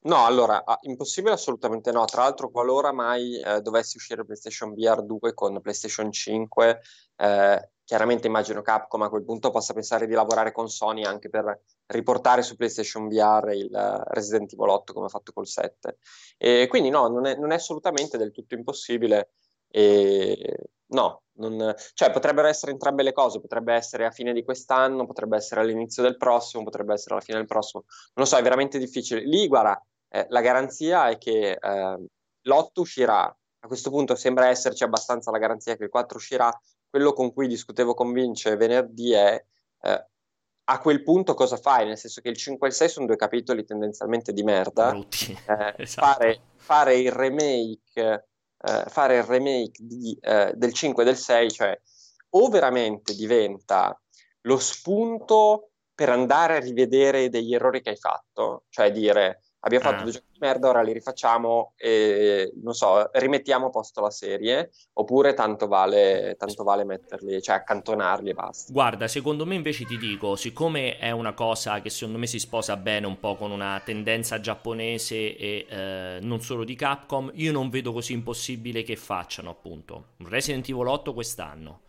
No, 0.08 0.26
allora, 0.26 0.64
impossibile 0.82 1.34
assolutamente 1.34 1.92
no. 1.92 2.06
Tra 2.06 2.24
l'altro, 2.24 2.50
qualora 2.50 2.92
mai 2.92 3.40
eh, 3.40 3.62
dovesse 3.62 3.98
uscire 3.98 4.26
PlayStation 4.26 4.74
VR 4.74 5.04
2 5.04 5.36
con 5.36 5.62
PlayStation 5.62 6.12
5, 6.12 6.82
eh, 7.16 7.70
chiaramente 7.88 8.28
immagino 8.28 8.62
Capcom 8.62 9.02
a 9.04 9.10
quel 9.10 9.24
punto 9.24 9.50
possa 9.50 9.74
pensare 9.74 10.08
di 10.08 10.14
lavorare 10.14 10.52
con 10.52 10.68
Sony 10.68 11.06
anche 11.06 11.30
per 11.30 11.62
riportare 11.86 12.42
su 12.42 12.58
PlayStation 12.58 13.08
VR 13.08 13.54
il 13.54 14.04
Resident 14.08 14.52
Evil 14.52 14.68
8 14.68 14.92
come 14.92 15.06
ha 15.06 15.10
fatto 15.10 15.32
col 15.32 15.48
7. 15.48 15.98
E 16.36 16.68
quindi 16.68 16.90
no, 16.90 17.08
non 17.08 17.26
è, 17.26 17.38
non 17.38 17.52
è 17.52 17.56
assolutamente 17.56 18.18
del 18.18 18.34
tutto 18.34 18.56
impossibile. 18.56 19.30
E 19.70 20.68
no, 20.88 21.22
non, 21.36 21.74
cioè 21.94 22.12
potrebbero 22.12 22.50
essere 22.50 22.74
entrambe 22.74 23.04
le 23.04 23.14
cose, 23.14 23.40
potrebbe 23.40 23.74
essere 23.74 24.06
a 24.06 24.12
fine 24.12 24.34
di 24.34 24.44
quest'anno, 24.44 25.06
potrebbe 25.06 25.38
essere 25.38 25.62
all'inizio 25.62 26.04
del 26.04 26.18
prossimo, 26.18 26.64
potrebbe 26.64 26.94
essere 26.94 27.14
alla 27.14 27.24
fine 27.24 27.38
del 27.38 27.48
prossimo. 27.48 27.86
Non 28.16 28.26
lo 28.26 28.26
so, 28.26 28.36
è 28.36 28.42
veramente 28.42 28.78
difficile. 28.80 29.22
Lì, 29.22 29.48
guarda, 29.48 29.82
eh, 30.10 30.26
la 30.28 30.42
garanzia 30.42 31.08
è 31.08 31.18
che 31.18 31.52
eh, 31.52 32.06
l'8 32.42 32.80
uscirà. 32.82 33.24
A 33.60 33.68
questo 33.68 33.90
punto 33.90 34.16
sembra 34.16 34.50
esserci 34.50 34.84
abbastanza 34.84 35.32
la 35.32 35.38
garanzia 35.38 35.78
che 35.78 35.86
il 35.86 35.90
4 35.90 36.18
uscirà. 36.18 36.62
Quello 36.90 37.14
con 37.14 37.34
cui 37.34 37.48
discutevo 37.48 37.94
con 37.94 38.12
Vince 38.14 38.56
venerdì 38.56 39.12
è 39.12 39.44
eh, 39.82 40.08
a 40.70 40.80
quel 40.80 41.04
punto 41.04 41.34
cosa 41.34 41.58
fai? 41.58 41.86
Nel 41.86 41.98
senso 41.98 42.22
che 42.22 42.30
il 42.30 42.38
5 42.38 42.68
e 42.68 42.70
il 42.70 42.76
6 42.76 42.90
sono 42.90 43.06
due 43.06 43.16
capitoli 43.16 43.64
tendenzialmente 43.64 44.34
di 44.34 44.44
merda. 44.44 44.94
Eh, 44.94 45.06
esatto. 45.78 46.08
fare, 46.08 46.42
fare, 46.56 46.98
il 46.98 47.12
remake, 47.12 48.28
eh, 48.58 48.84
fare 48.88 49.18
il 49.18 49.24
remake 49.24 49.80
di, 49.80 50.18
eh, 50.22 50.52
del 50.56 50.74
5 50.74 51.04
e 51.04 51.06
del 51.06 51.18
6, 51.18 51.52
cioè 51.52 51.82
o 52.32 52.50
veramente 52.50 53.16
diventa 53.16 54.00
lo 54.42 54.58
spunto 54.60 55.72
per 55.96 56.10
andare 56.10 56.58
a 56.58 56.60
rivedere 56.60 57.30
degli 57.30 57.54
errori 57.54 57.82
che 57.82 57.92
hai 57.92 57.98
fatto, 57.98 58.66
cioè 58.70 58.92
dire 58.92 59.44
abbiamo 59.68 59.86
fatto 59.86 60.00
ah. 60.00 60.04
due 60.04 60.12
giochi 60.12 60.26
di 60.32 60.38
merda, 60.40 60.70
ora 60.70 60.82
li 60.82 60.94
rifacciamo 60.94 61.74
e 61.78 62.52
non 62.64 62.74
so, 62.74 63.10
rimettiamo 63.14 63.68
a 63.68 63.70
posto 63.70 64.02
la 64.02 64.10
serie, 64.10 64.72
oppure 64.94 65.34
tanto 65.34 65.68
vale, 65.68 66.36
tanto 66.38 66.64
vale 66.64 66.84
metterli, 66.84 67.42
cioè 67.42 67.56
accantonarli 67.56 68.30
e 68.30 68.34
basta. 68.34 68.72
Guarda, 68.72 69.08
secondo 69.08 69.46
me 69.46 69.56
invece 69.56 69.86
ti 69.86 69.98
dico, 69.98 70.36
siccome 70.36 70.98
è 70.98 71.12
una 71.12 71.34
cosa 71.34 71.82
che 71.82 71.90
secondo 71.90 72.18
me 72.18 72.28
si 72.28 72.40
sposa 72.40 72.76
bene 72.78 73.06
un 73.06 73.20
po' 73.20 73.36
con 73.36 73.52
una 73.52 73.82
tendenza 73.84 74.40
giapponese 74.40 75.38
e 75.38 75.66
eh, 75.70 76.20
non 76.22 76.42
solo 76.42 76.64
di 76.64 76.76
Capcom, 76.76 77.32
io 77.36 77.52
non 77.52 77.70
vedo 77.70 77.94
così 77.94 78.14
impossibile 78.14 78.84
che 78.84 78.96
facciano 78.96 79.50
appunto 79.50 80.06
un 80.18 80.30
Resident 80.30 80.68
Evil 80.68 80.88
8 80.88 81.14
quest'anno. 81.14 81.82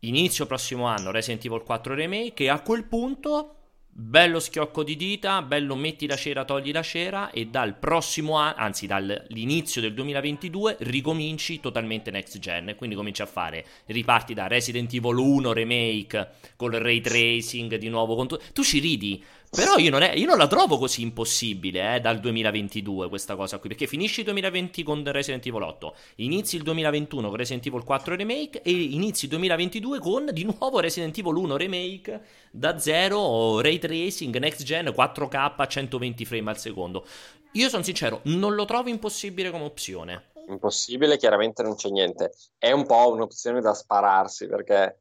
Inizio 0.00 0.46
prossimo 0.46 0.84
anno 0.84 1.10
Resident 1.10 1.44
Evil 1.44 1.62
4 1.62 1.94
Remake 1.94 2.44
e 2.44 2.48
a 2.48 2.60
quel 2.60 2.84
punto 2.84 3.56
Bello 3.98 4.40
schiocco 4.40 4.82
di 4.82 4.94
dita, 4.94 5.40
bello 5.40 5.74
metti 5.74 6.06
la 6.06 6.16
cera, 6.16 6.44
togli 6.44 6.70
la 6.70 6.82
cera 6.82 7.30
e 7.30 7.46
dal 7.46 7.78
prossimo 7.78 8.34
anno, 8.34 8.56
anzi 8.58 8.86
dall'inizio 8.86 9.80
del 9.80 9.94
2022 9.94 10.76
ricominci 10.80 11.60
totalmente 11.60 12.10
next 12.10 12.38
gen, 12.38 12.74
quindi 12.76 12.94
cominci 12.94 13.22
a 13.22 13.26
fare, 13.26 13.64
riparti 13.86 14.34
da 14.34 14.48
Resident 14.48 14.92
Evil 14.92 15.16
1 15.16 15.50
remake 15.50 16.28
col 16.56 16.72
ray 16.72 17.00
tracing 17.00 17.76
di 17.76 17.88
nuovo 17.88 18.16
con 18.16 18.28
tu, 18.28 18.38
tu 18.52 18.62
ci 18.62 18.80
ridi, 18.80 19.24
però 19.50 19.76
io 19.76 19.90
non, 19.90 20.02
è, 20.02 20.14
io 20.14 20.26
non, 20.26 20.38
la 20.38 20.46
trovo 20.46 20.78
così 20.78 21.02
impossibile 21.02 21.96
eh, 21.96 22.00
dal 22.00 22.20
2022 22.20 23.08
questa 23.08 23.36
cosa 23.36 23.58
qui, 23.58 23.68
perché 23.68 23.86
finisci 23.86 24.20
il 24.20 24.26
2020 24.26 24.82
con 24.82 25.02
Resident 25.04 25.46
Evil 25.46 25.62
8, 25.62 25.94
inizi 26.16 26.56
il 26.56 26.62
2021 26.62 27.28
con 27.28 27.36
Resident 27.36 27.66
Evil 27.66 27.84
4 27.84 28.16
Remake 28.16 28.62
e 28.62 28.70
inizi 28.70 29.24
il 29.24 29.30
2022 29.30 29.98
con 29.98 30.28
di 30.32 30.44
nuovo 30.44 30.80
Resident 30.80 31.16
Evil 31.16 31.36
1 31.36 31.56
Remake 31.56 32.20
da 32.50 32.78
zero, 32.78 33.60
ray 33.60 33.78
tracing, 33.78 34.36
next 34.38 34.62
gen, 34.62 34.86
4K 34.86 35.52
a 35.56 35.66
120 35.66 36.24
frame 36.24 36.50
al 36.50 36.58
secondo. 36.58 37.06
Io 37.52 37.68
sono 37.68 37.82
sincero, 37.82 38.20
non 38.24 38.54
lo 38.54 38.64
trovo 38.64 38.88
impossibile 38.88 39.50
come 39.50 39.64
opzione. 39.64 40.32
Impossibile, 40.48 41.16
chiaramente 41.16 41.62
non 41.62 41.74
c'è 41.74 41.88
niente. 41.88 42.32
È 42.58 42.70
un 42.70 42.86
po' 42.86 43.10
un'opzione 43.12 43.60
da 43.60 43.74
spararsi 43.74 44.46
perché 44.46 44.98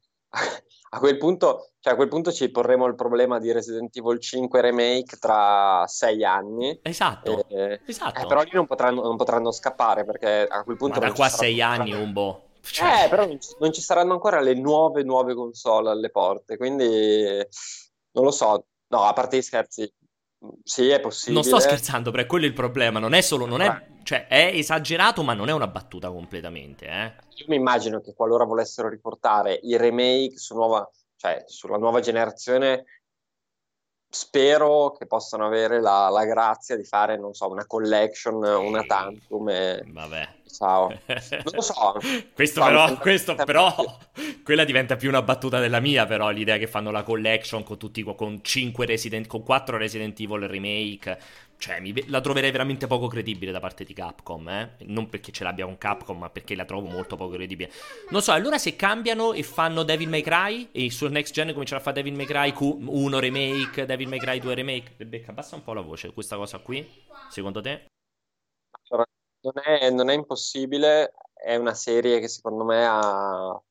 a 0.89 1.00
quel 1.00 1.17
punto, 1.17 1.71
cioè 1.80 1.93
a 1.93 1.95
quel 1.95 2.08
punto 2.08 2.32
ci 2.32 2.50
porremo 2.50 2.86
il 2.86 2.95
problema 2.95 3.39
di 3.39 3.52
Resident 3.52 3.95
Evil 3.95 4.19
5 4.19 4.62
Remake 4.62 5.17
tra 5.17 5.84
sei 5.88 6.24
anni. 6.24 6.80
Esatto. 6.82 7.45
Eh, 7.50 7.82
esatto. 7.86 8.21
Eh, 8.21 8.26
però 8.26 8.41
lì 8.41 8.52
non 8.54 8.65
potranno, 8.65 9.02
non 9.02 9.17
potranno, 9.17 9.52
scappare 9.52 10.06
perché 10.06 10.48
a 10.50 10.63
quel 10.63 10.78
punto... 10.78 11.00
Ma 11.00 11.08
da 11.08 11.13
qua 11.13 11.30
sei 11.30 11.62
anni, 11.62 11.93
un 11.93 12.13
boh. 12.13 12.43
Cioè... 12.62 13.06
Eh, 13.06 13.10
però 13.10 13.28
non 13.60 13.74
ci 13.74 13.82
saranno 13.82 14.13
ancora 14.13 14.39
le 14.39 14.54
nuove, 14.56 15.04
nuove 15.04 15.34
console 15.36 15.89
alle 15.89 16.10
porte, 16.10 16.58
quindi 16.58 17.45
non 18.12 18.24
lo 18.24 18.32
so. 18.32 18.65
No, 18.88 19.04
a 19.04 19.13
parte 19.13 19.38
gli 19.38 19.41
scherzi, 19.41 19.91
sì, 20.63 20.89
è 20.89 21.00
possibile. 21.00 21.36
Non 21.36 21.43
sto 21.43 21.60
scherzando, 21.60 22.12
però 22.12 22.26
quello 22.26 22.45
è 22.45 22.48
il 22.48 22.54
problema. 22.54 23.00
Non 23.00 23.13
è 23.13 23.21
solo. 23.21 23.45
Non 23.45 23.62
è, 23.62 23.88
cioè, 24.06 24.28
è 24.28 24.52
esagerato, 24.54 25.24
ma 25.24 25.34
non 25.34 25.50
è 25.50 25.52
una 25.52 25.65
battuta 25.65 26.12
completamente. 26.12 26.86
Eh. 26.86 27.13
Io 27.38 27.46
mi 27.48 27.56
immagino 27.56 28.02
che 28.02 28.13
qualora 28.13 28.44
volessero 28.44 28.88
riportare 28.88 29.60
i 29.63 29.76
remake 29.78 30.38
su 30.38 30.54
nuova, 30.54 30.88
cioè, 31.15 31.44
sulla 31.48 31.78
nuova 31.78 32.02
generazione, 32.02 32.86
spero 34.08 34.91
che 34.91 35.08
possano 35.08 35.48
avere 35.48 35.82
la, 35.82 36.10
la, 36.10 36.24
grazia 36.24 36.76
di 36.76 36.84
fare, 36.84 37.18
non 37.18 37.34
so, 37.34 37.50
una 37.50 37.65
collection, 37.65 38.36
una 38.36 38.84
tantum. 38.84 39.50
E... 39.50 39.84
Vabbè. 39.88 40.35
Ciao. 40.58 40.88
Non 41.06 41.54
lo 41.54 41.62
so. 41.62 42.00
questo, 42.34 42.63
però, 42.63 42.98
questo 42.98 43.36
però, 43.36 43.98
quella 44.44 44.63
diventa 44.63 44.96
più 44.96 45.10
una 45.10 45.22
battuta 45.22 45.60
della 45.60 45.80
mia, 45.80 46.06
però, 46.06 46.30
l'idea 46.30 46.58
che 46.58 46.68
fanno 46.68 46.91
la 46.91 47.04
collection 47.04 47.63
con 47.63 47.78
tutti, 47.78 48.04
con 48.04 48.41
5 48.41 48.86
Resident, 48.86 49.28
con 49.28 49.44
4 49.44 49.78
Resident 49.78 50.20
Evil 50.20 50.48
remake 50.48 51.18
cioè, 51.58 51.80
mi, 51.80 51.94
la 52.10 52.22
troverei 52.22 52.52
veramente 52.52 52.86
poco 52.86 53.08
credibile 53.08 53.52
da 53.52 53.60
parte 53.60 53.84
di 53.84 53.94
Capcom, 53.94 54.48
eh? 54.50 54.76
Non 54.80 55.10
perché 55.10 55.32
ce 55.32 55.44
l'abbia 55.44 55.65
con 55.65 55.78
Capcom, 55.78 56.18
ma 56.18 56.30
perché 56.30 56.56
la 56.56 56.65
trovo 56.65 56.88
molto 56.88 57.15
poco 57.15 57.36
credibile. 57.36 57.72
Non 58.10 58.22
so, 58.22 58.32
allora 58.32 58.58
se 58.58 58.76
cambiano 58.76 59.34
e 59.34 59.41
fanno 59.44 59.84
Devil 59.84 60.10
May 60.10 60.22
Cry 60.22 60.70
e 60.72 60.91
sul 60.91 61.12
next 61.12 61.34
gen 61.34 61.52
comincerà 61.54 61.80
a 61.80 61.84
fare 61.84 62.02
Devil 62.02 62.13
May 62.13 62.26
Cry 62.26 62.54
1 62.58 63.20
remake, 63.20 63.86
Devil 63.86 64.08
May 64.08 64.20
Cry 64.20 64.39
2 64.39 64.54
remake, 64.54 64.94
Rebecca, 64.98 65.32
abbassa 65.32 65.56
un 65.56 65.63
po' 65.63 65.74
la 65.74 65.82
voce, 65.82 66.12
questa 66.13 66.36
cosa 66.36 66.60
qui, 66.60 66.88
secondo 67.30 67.62
te? 67.62 67.86
Non 69.45 69.53
è, 69.63 69.89
non 69.91 70.10
è 70.10 70.13
impossibile, 70.13 71.13
è 71.34 71.55
una 71.55 71.75
serie 71.75 72.19
che 72.19 72.27
secondo 72.27 72.63
me 72.63 72.86
ha 72.88 73.62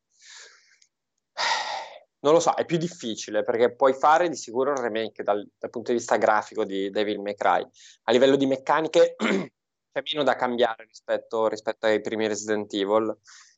non 2.24 2.32
lo 2.32 2.40
so, 2.40 2.54
è 2.54 2.64
più 2.64 2.78
difficile 2.78 3.44
perché 3.44 3.74
puoi 3.74 3.92
fare 3.92 4.28
di 4.30 4.36
sicuro 4.36 4.70
un 4.70 4.80
remake 4.80 5.22
dal, 5.22 5.46
dal 5.58 5.70
punto 5.70 5.90
di 5.90 5.98
vista 5.98 6.16
grafico 6.16 6.64
di 6.64 6.90
Devil 6.90 7.20
May 7.20 7.34
Cry. 7.34 7.66
A 8.04 8.12
livello 8.12 8.36
di 8.36 8.46
meccaniche 8.46 9.14
c'è 9.92 10.02
meno 10.12 10.24
da 10.24 10.34
cambiare 10.34 10.84
rispetto, 10.84 11.48
rispetto 11.48 11.86
ai 11.86 12.00
primi 12.00 12.26
Resident 12.26 12.72
Evil. 12.72 13.14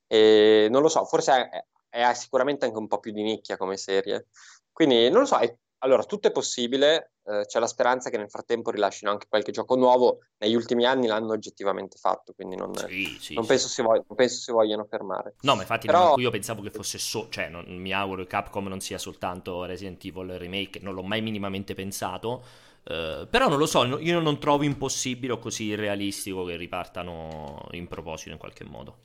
E 0.08 0.66
non 0.68 0.82
lo 0.82 0.88
so, 0.88 1.04
forse 1.04 1.48
è, 1.48 1.64
è, 1.88 2.14
sicuramente 2.14 2.64
anche 2.64 2.78
un 2.78 2.88
po' 2.88 2.98
più 2.98 3.12
di 3.12 3.22
nicchia 3.22 3.56
come 3.56 3.76
serie. 3.76 4.26
Quindi 4.72 5.08
non 5.10 5.20
lo 5.20 5.26
so, 5.26 5.38
è, 5.38 5.56
allora 5.78 6.02
tutto 6.02 6.26
è 6.26 6.32
possibile, 6.32 7.12
eh, 7.28 7.44
c'è 7.44 7.58
la 7.58 7.66
speranza 7.66 8.08
che 8.08 8.18
nel 8.18 8.30
frattempo 8.30 8.70
rilascino 8.70 9.10
anche 9.10 9.26
qualche 9.28 9.50
gioco 9.50 9.74
nuovo. 9.74 10.20
Negli 10.38 10.54
ultimi 10.54 10.84
anni 10.84 11.08
l'hanno 11.08 11.32
oggettivamente 11.32 11.98
fatto, 11.98 12.32
quindi 12.32 12.54
non, 12.54 12.72
sì, 12.74 13.16
sì, 13.18 13.34
non, 13.34 13.42
sì. 13.42 13.48
Penso, 13.48 13.68
si 13.68 13.82
voglia, 13.82 14.04
non 14.06 14.16
penso 14.16 14.38
si 14.38 14.52
vogliano 14.52 14.84
fermare. 14.84 15.34
No, 15.40 15.56
ma 15.56 15.62
infatti 15.62 15.86
Però... 15.86 16.14
io 16.18 16.30
pensavo 16.30 16.62
che 16.62 16.70
fosse 16.70 16.98
solo, 16.98 17.28
cioè 17.30 17.48
non, 17.48 17.64
mi 17.66 17.92
auguro 17.92 18.22
che 18.22 18.28
Capcom 18.28 18.68
non 18.68 18.80
sia 18.80 18.98
soltanto 18.98 19.64
Resident 19.64 20.04
Evil 20.04 20.38
Remake, 20.38 20.78
non 20.80 20.94
l'ho 20.94 21.02
mai 21.02 21.20
minimamente 21.20 21.74
pensato. 21.74 22.44
Uh, 22.86 23.26
però 23.28 23.48
non 23.48 23.58
lo 23.58 23.66
so, 23.66 23.84
io 23.98 24.20
non 24.20 24.38
trovo 24.38 24.62
impossibile 24.62 25.32
o 25.32 25.38
così 25.38 25.64
irrealistico 25.64 26.44
che 26.44 26.54
ripartano 26.54 27.66
in 27.72 27.88
proposito 27.88 28.30
in 28.30 28.38
qualche 28.38 28.62
modo. 28.62 28.96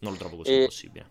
Non 0.00 0.12
lo 0.12 0.18
trovo 0.18 0.36
così 0.36 0.50
e... 0.50 0.60
impossibile. 0.60 1.10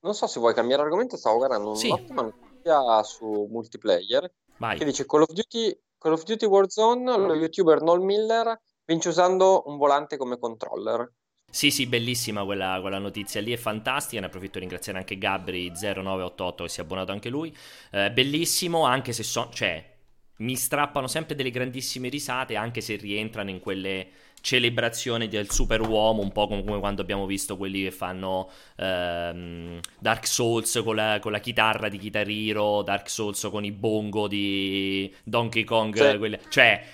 Non 0.00 0.12
so 0.12 0.26
se 0.26 0.38
vuoi 0.38 0.52
cambiare 0.52 0.82
argomento, 0.82 1.16
stavo 1.16 1.38
guardando 1.38 1.74
sì. 1.74 1.86
un'ottima 1.86 2.20
notizia 2.20 3.02
su 3.02 3.48
multiplayer 3.50 4.30
Vai. 4.58 4.78
che 4.78 4.84
dice 4.84 5.06
Call 5.06 5.22
of 5.22 5.32
Duty, 5.32 5.78
Call 5.98 6.12
of 6.12 6.22
Duty 6.22 6.46
Warzone, 6.46 7.16
lo 7.16 7.34
youtuber 7.34 7.82
Noel 7.82 8.00
Miller 8.00 8.60
vince 8.84 9.08
usando 9.08 9.62
un 9.66 9.76
volante 9.76 10.16
come 10.16 10.38
controller. 10.38 11.10
Sì, 11.50 11.70
sì, 11.70 11.86
bellissima 11.86 12.44
quella, 12.44 12.78
quella, 12.80 12.98
notizia 12.98 13.40
lì, 13.40 13.52
è 13.52 13.56
fantastica. 13.56 14.20
Ne 14.20 14.26
approfitto 14.26 14.54
per 14.54 14.62
ringraziare 14.62 14.98
anche 14.98 15.16
Gabri0988 15.16 16.62
che 16.62 16.68
si 16.68 16.80
è 16.80 16.82
abbonato 16.82 17.12
anche 17.12 17.28
lui. 17.28 17.56
Eh, 17.92 18.10
bellissimo, 18.10 18.84
anche 18.84 19.12
se 19.12 19.22
so, 19.22 19.50
cioè, 19.52 19.92
mi 20.38 20.56
strappano 20.56 21.06
sempre 21.06 21.36
delle 21.36 21.50
grandissime 21.50 22.08
risate, 22.08 22.56
anche 22.56 22.80
se 22.80 22.96
rientrano 22.96 23.50
in 23.50 23.60
quelle 23.60 24.08
celebrazioni 24.44 25.26
del 25.26 25.50
superuomo, 25.50 26.20
un 26.20 26.30
po' 26.30 26.46
come 26.46 26.78
quando 26.78 27.00
abbiamo 27.00 27.24
visto 27.24 27.56
quelli 27.56 27.84
che 27.84 27.90
fanno 27.90 28.50
ehm, 28.76 29.80
Dark 29.98 30.26
Souls 30.26 30.82
con 30.84 30.96
la, 30.96 31.18
con 31.18 31.32
la, 31.32 31.38
chitarra 31.38 31.88
di 31.88 31.98
Guitar 31.98 32.28
Hero, 32.28 32.82
Dark 32.82 33.08
Souls 33.08 33.48
con 33.50 33.64
i 33.64 33.72
bongo 33.72 34.28
di 34.28 35.10
Donkey 35.24 35.64
Kong, 35.64 35.96
sì. 35.96 36.18
quelle, 36.18 36.40
cioè 36.50 36.84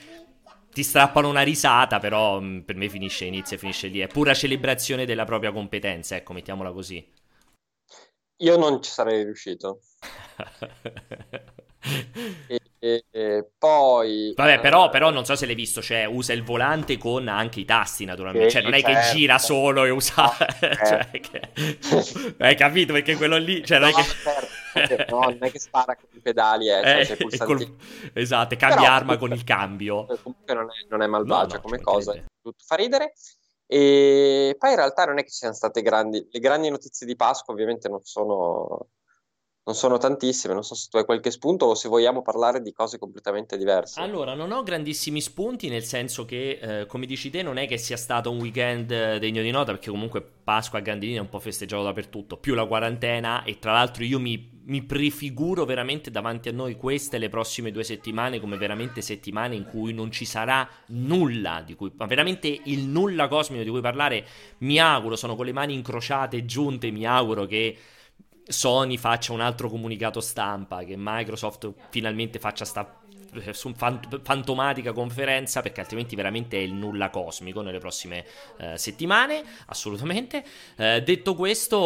ti 0.72 0.84
strappano 0.84 1.28
una 1.28 1.42
risata, 1.42 1.98
però 1.98 2.40
mm, 2.40 2.60
per 2.60 2.76
me 2.76 2.88
finisce, 2.88 3.24
inizia 3.24 3.56
e 3.56 3.58
finisce 3.58 3.88
lì, 3.88 3.98
è 3.98 4.06
pura 4.06 4.32
celebrazione 4.32 5.04
della 5.04 5.24
propria 5.24 5.50
competenza, 5.50 6.14
ecco, 6.14 6.32
mettiamola 6.32 6.70
così. 6.70 7.04
Io 8.36 8.56
non 8.56 8.80
ci 8.80 8.92
sarei 8.92 9.24
riuscito. 9.24 9.80
e, 12.46 12.60
e, 12.82 13.04
e, 13.10 13.46
poi 13.58 14.32
vabbè 14.34 14.54
eh, 14.54 14.58
però, 14.58 14.88
però, 14.88 15.10
non 15.10 15.26
so 15.26 15.36
se 15.36 15.44
l'hai 15.44 15.54
visto 15.54 15.82
cioè 15.82 16.06
usa 16.06 16.32
il 16.32 16.42
volante 16.42 16.96
con 16.96 17.28
anche 17.28 17.60
i 17.60 17.66
tasti 17.66 18.06
naturalmente. 18.06 18.50
Cioè 18.50 18.62
non 18.62 18.72
è 18.72 18.80
certo. 18.80 18.98
che 18.98 19.18
gira 19.18 19.38
solo 19.38 19.84
e 19.84 19.90
usa 19.90 20.22
no, 20.22 20.32
cioè, 20.86 21.10
che... 21.10 21.50
hai 22.40 22.56
capito? 22.56 22.94
Perché 22.94 23.16
quello 23.16 23.36
lì 23.36 23.62
cioè, 23.66 23.80
non, 23.80 23.90
no, 23.90 23.98
è 23.98 24.02
che... 24.02 24.86
certo, 24.86 25.14
no, 25.14 25.24
non 25.24 25.38
è 25.40 25.50
che 25.50 25.58
spara 25.58 25.94
con 25.94 26.08
i 26.10 26.20
pedali 26.20 26.70
eh, 26.70 27.04
cioè, 27.04 27.18
eh, 27.20 27.36
col... 27.44 27.76
esatto 28.14 28.56
cambia 28.56 28.80
però, 28.80 28.92
arma 28.92 29.18
comunque, 29.18 29.28
con 29.28 29.36
il 29.36 29.44
cambio. 29.44 30.06
comunque 30.22 30.54
non 30.54 30.64
è, 30.70 30.86
non 30.88 31.02
è 31.02 31.06
malvagia 31.06 31.56
no, 31.56 31.60
come 31.60 31.80
cosa 31.82 32.14
tutto 32.40 32.64
fa 32.64 32.76
ridere. 32.76 33.12
E 33.66 34.56
poi 34.58 34.70
in 34.70 34.76
realtà 34.76 35.04
non 35.04 35.18
è 35.18 35.22
che 35.22 35.28
ci 35.28 35.36
siano 35.36 35.54
state 35.54 35.82
grandi 35.82 36.26
le 36.30 36.40
grandi 36.40 36.70
notizie 36.70 37.06
di 37.06 37.14
Pasqua 37.14 37.52
ovviamente 37.52 37.88
non 37.88 38.00
sono 38.02 38.88
non 39.70 39.78
sono 39.78 39.98
tantissime, 39.98 40.52
non 40.52 40.64
so 40.64 40.74
se 40.74 40.88
tu 40.90 40.96
hai 40.96 41.04
qualche 41.04 41.30
spunto 41.30 41.66
o 41.66 41.74
se 41.76 41.88
vogliamo 41.88 42.22
parlare 42.22 42.60
di 42.60 42.72
cose 42.72 42.98
completamente 42.98 43.56
diverse. 43.56 44.00
Allora, 44.00 44.34
non 44.34 44.50
ho 44.50 44.64
grandissimi 44.64 45.20
spunti, 45.20 45.68
nel 45.68 45.84
senso 45.84 46.24
che, 46.24 46.58
eh, 46.60 46.86
come 46.86 47.06
dici 47.06 47.30
te, 47.30 47.42
non 47.42 47.56
è 47.56 47.68
che 47.68 47.78
sia 47.78 47.96
stato 47.96 48.32
un 48.32 48.40
weekend 48.40 48.90
eh, 48.90 49.18
degno 49.20 49.42
di 49.42 49.50
nota, 49.52 49.70
perché 49.70 49.90
comunque 49.90 50.22
Pasqua 50.42 50.80
a 50.80 50.82
Grandinini 50.82 51.18
è 51.18 51.20
un 51.20 51.28
po' 51.28 51.38
festeggiato 51.38 51.84
dappertutto, 51.84 52.36
più 52.36 52.54
la 52.54 52.66
quarantena 52.66 53.44
e 53.44 53.60
tra 53.60 53.70
l'altro 53.70 54.02
io 54.02 54.18
mi, 54.18 54.60
mi 54.64 54.82
prefiguro 54.82 55.64
veramente 55.64 56.10
davanti 56.10 56.48
a 56.48 56.52
noi 56.52 56.74
queste 56.74 57.18
le 57.18 57.28
prossime 57.28 57.70
due 57.70 57.84
settimane 57.84 58.40
come 58.40 58.56
veramente 58.56 59.00
settimane 59.02 59.54
in 59.54 59.66
cui 59.66 59.92
non 59.92 60.10
ci 60.10 60.24
sarà 60.24 60.68
nulla 60.86 61.62
di 61.64 61.76
cui, 61.76 61.92
ma 61.94 62.06
veramente 62.06 62.60
il 62.64 62.80
nulla 62.86 63.28
cosmico 63.28 63.62
di 63.62 63.70
cui 63.70 63.80
parlare. 63.80 64.26
Mi 64.58 64.80
auguro, 64.80 65.14
sono 65.14 65.36
con 65.36 65.46
le 65.46 65.52
mani 65.52 65.74
incrociate, 65.74 66.44
giunte, 66.44 66.90
mi 66.90 67.06
auguro 67.06 67.46
che 67.46 67.76
Sony 68.50 68.96
faccia 68.96 69.32
un 69.32 69.40
altro 69.40 69.68
comunicato 69.68 70.20
stampa, 70.20 70.84
che 70.84 70.94
Microsoft 70.96 71.72
finalmente 71.90 72.38
faccia 72.38 72.64
sta 72.64 73.00
su 73.52 73.72
fantomatica 73.74 74.92
conferenza 74.92 75.60
perché 75.60 75.80
altrimenti 75.80 76.16
veramente 76.16 76.58
è 76.58 76.60
il 76.60 76.72
nulla 76.72 77.10
cosmico 77.10 77.60
nelle 77.60 77.78
prossime 77.78 78.24
eh, 78.58 78.76
settimane 78.76 79.42
assolutamente. 79.66 80.44
Eh, 80.76 81.02
detto 81.02 81.34
questo 81.34 81.76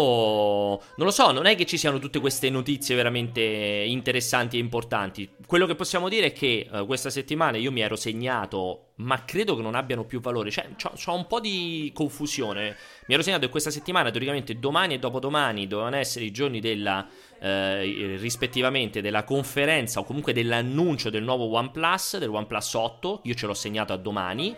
non 0.97 1.07
lo 1.07 1.11
so 1.11 1.31
non 1.33 1.47
è 1.47 1.55
che 1.55 1.67
ci 1.67 1.77
siano 1.77 1.99
tutte 1.99 2.21
queste 2.21 2.51
notizie 2.51 2.95
veramente 2.95 3.41
interessanti 3.43 4.57
e 4.57 4.61
importanti. 4.61 5.29
Quello 5.47 5.67
che 5.67 5.75
possiamo 5.75 6.09
dire 6.09 6.29
è 6.29 6.33
che 6.33 6.69
eh, 6.71 6.87
questa 6.87 7.11
settimana 7.11 7.59
io 7.59 7.73
mi 7.73 7.81
ero 7.81 7.97
segnato 7.97 8.93
ma 8.97 9.25
credo 9.25 9.57
che 9.57 9.63
non 9.63 9.75
abbiano 9.75 10.05
più 10.05 10.21
valore. 10.21 10.51
Cioè 10.51 10.69
ho 11.07 11.15
un 11.15 11.27
po' 11.27 11.41
di 11.41 11.91
confusione. 11.95 12.77
Mi 13.07 13.15
ero 13.15 13.23
segnato 13.23 13.45
che 13.45 13.51
questa 13.51 13.71
settimana 13.71 14.11
teoricamente 14.11 14.59
domani 14.59 14.95
e 14.95 14.99
dopodomani 14.99 15.67
dovevano 15.67 15.97
essere 15.97 16.25
i 16.25 16.31
giorni 16.31 16.61
della 16.61 17.07
eh, 17.41 18.17
rispettivamente 18.19 19.01
della 19.01 19.25
conferenza 19.25 20.01
o 20.01 20.05
comunque 20.05 20.33
dell'annuncio 20.33 21.11
del 21.11 21.25
nuovo 21.25 21.51
OnePlus, 21.51 22.19
del 22.19 22.31
OnePlus 22.31 22.75
8, 22.75 23.21
io 23.25 23.35
ce 23.35 23.47
l'ho 23.47 23.55
segnato 23.55 23.93
a 23.93 23.97
domani, 23.97 24.55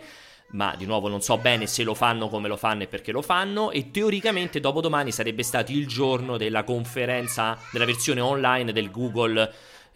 ma 0.51 0.75
di 0.77 0.85
nuovo 0.85 1.09
non 1.09 1.21
so 1.21 1.37
bene 1.37 1.67
se 1.67 1.83
lo 1.83 1.93
fanno, 1.93 2.29
come 2.29 2.47
lo 2.47 2.55
fanno 2.55 2.83
e 2.83 2.87
perché 2.87 3.11
lo 3.11 3.21
fanno, 3.21 3.71
e 3.71 3.91
teoricamente 3.91 4.59
dopodomani 4.59 5.11
sarebbe 5.11 5.43
stato 5.43 5.71
il 5.71 5.87
giorno 5.87 6.37
della 6.37 6.63
conferenza, 6.63 7.57
della 7.71 7.85
versione 7.85 8.21
online 8.21 8.71
del 8.71 8.91
Google 8.91 9.51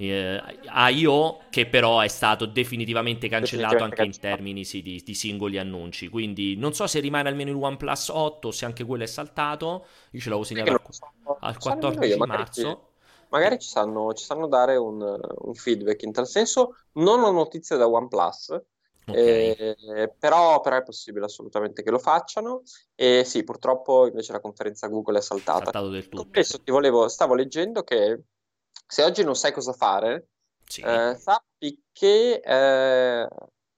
eh, 0.10 0.42
I.O. 0.90 1.42
che 1.50 1.68
però 1.68 2.00
è 2.00 2.08
stato 2.08 2.46
definitivamente 2.46 3.28
cancellato 3.28 3.84
anche 3.84 4.04
in 4.04 4.18
termini 4.18 4.64
sì, 4.64 4.82
di, 4.82 5.02
di, 5.04 5.14
singoli 5.14 5.58
annunci, 5.58 6.08
quindi 6.08 6.56
non 6.56 6.74
so 6.74 6.88
se 6.88 7.00
rimane 7.00 7.30
almeno 7.30 7.52
il 7.52 7.58
OnePlus 7.58 8.10
8, 8.10 8.52
se 8.52 8.66
anche 8.66 8.84
quello 8.84 9.04
è 9.04 9.08
saltato, 9.08 9.86
io 10.12 10.20
ce 10.20 10.30
l'avevo 10.30 10.46
segnato 10.46 10.72
al, 10.72 11.38
al 11.40 11.58
14 11.58 12.10
io, 12.10 12.26
marzo. 12.26 12.88
Magari 13.30 13.60
ci 13.60 13.68
sanno, 13.68 14.14
ci 14.14 14.24
sanno 14.24 14.48
dare 14.48 14.76
un, 14.76 15.02
un, 15.02 15.54
feedback 15.54 16.02
in 16.04 16.12
tal 16.12 16.28
senso, 16.28 16.76
non 16.94 17.24
ho 17.24 17.32
notizie 17.32 17.78
da 17.78 17.88
OnePlus, 17.88 18.62
Okay. 19.04 19.56
Eh, 19.58 20.14
però, 20.18 20.62
però, 20.62 20.78
è 20.78 20.84
possibile 20.84 21.26
assolutamente 21.26 21.82
che 21.84 21.90
lo 21.90 21.98
facciano. 21.98 22.62
E 22.96 23.24
sì, 23.26 23.44
purtroppo 23.44 24.08
invece 24.08 24.32
la 24.32 24.40
conferenza 24.40 24.88
Google 24.88 25.18
è 25.18 25.22
saltata. 25.22 25.64
Saltato 25.64 25.90
del 25.90 26.08
tutto. 26.08 26.28
Adesso 26.28 26.62
ti 26.62 26.72
volevo, 26.72 27.08
stavo 27.08 27.34
leggendo 27.34 27.84
che 27.84 28.22
se 28.86 29.04
oggi 29.04 29.24
non 29.24 29.36
sai 29.36 29.52
cosa 29.52 29.74
fare, 29.74 30.28
sì. 30.66 30.82
eh, 30.82 31.16
sappi 31.18 31.82
che 31.92 32.42
eh, 32.44 33.28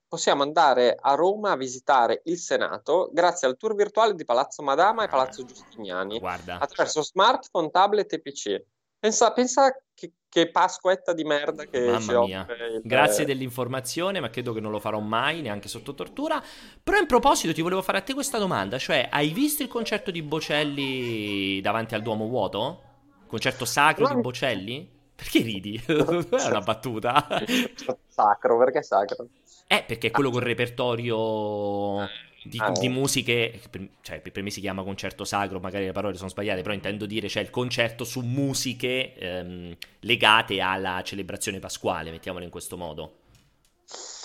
possiamo 0.07 0.43
andare 0.43 0.95
a 0.99 1.15
Roma 1.15 1.51
a 1.51 1.55
visitare 1.55 2.21
il 2.25 2.37
Senato 2.37 3.09
grazie 3.11 3.47
al 3.47 3.57
tour 3.57 3.73
virtuale 3.73 4.13
di 4.13 4.25
Palazzo 4.25 4.61
Madama 4.61 5.01
ah, 5.01 5.05
e 5.05 5.09
Palazzo 5.09 5.43
Giustiniani 5.43 6.19
guarda. 6.19 6.59
attraverso 6.59 7.01
smartphone, 7.01 7.71
tablet 7.71 8.13
e 8.13 8.21
PC. 8.21 8.63
Pensa, 8.99 9.33
pensa 9.33 9.75
che, 9.93 10.13
che, 10.29 10.49
pasquetta 10.49 11.13
di 11.13 11.23
merda 11.25 11.65
che 11.65 11.85
Mamma 11.85 11.99
ci 11.99 12.17
mia. 12.19 12.47
Il... 12.49 12.81
Grazie 12.83 13.25
dell'informazione, 13.25 14.21
ma 14.21 14.29
credo 14.29 14.53
che 14.53 14.61
non 14.61 14.71
lo 14.71 14.79
farò 14.79 14.99
mai, 14.99 15.41
neanche 15.41 15.67
sotto 15.67 15.93
tortura. 15.93 16.41
Però 16.81 16.97
in 16.97 17.05
proposito 17.05 17.51
ti 17.51 17.61
volevo 17.61 17.81
fare 17.81 17.97
a 17.97 18.01
te 18.01 18.13
questa 18.13 18.37
domanda, 18.37 18.77
cioè 18.77 19.09
hai 19.11 19.29
visto 19.29 19.61
il 19.61 19.67
concerto 19.67 20.09
di 20.09 20.21
Bocelli 20.21 21.59
davanti 21.59 21.95
al 21.95 22.01
Duomo 22.01 22.27
vuoto? 22.27 22.92
Concerto 23.33 23.65
sacro 23.65 24.07
di 24.13 24.21
Bocelli? 24.21 24.87
Perché 25.15 25.41
ridi? 25.41 25.81
è 25.83 25.91
una 25.91 26.61
battuta. 26.61 27.27
Sacro, 28.07 28.59
perché 28.59 28.77
è 28.77 28.83
sacro? 28.83 29.27
Eh, 29.65 29.83
perché 29.87 30.09
è 30.09 30.11
quello 30.11 30.29
con 30.29 30.41
il 30.41 30.45
repertorio 30.45 32.07
di, 32.43 32.59
ah, 32.59 32.69
di 32.69 32.89
musiche, 32.89 33.59
cioè 34.01 34.19
per 34.19 34.43
me 34.43 34.51
si 34.51 34.59
chiama 34.59 34.83
concerto 34.83 35.23
sacro, 35.23 35.59
magari 35.59 35.85
le 35.85 35.93
parole 35.93 36.15
sono 36.15 36.29
sbagliate, 36.29 36.61
però 36.61 36.75
intendo 36.75 37.07
dire, 37.07 37.27
cioè 37.27 37.41
il 37.41 37.49
concerto 37.49 38.03
su 38.03 38.19
musiche 38.19 39.15
ehm, 39.15 39.75
legate 40.01 40.61
alla 40.61 41.01
celebrazione 41.03 41.57
pasquale, 41.57 42.11
mettiamolo 42.11 42.43
in 42.43 42.51
questo 42.51 42.77
modo. 42.77 43.13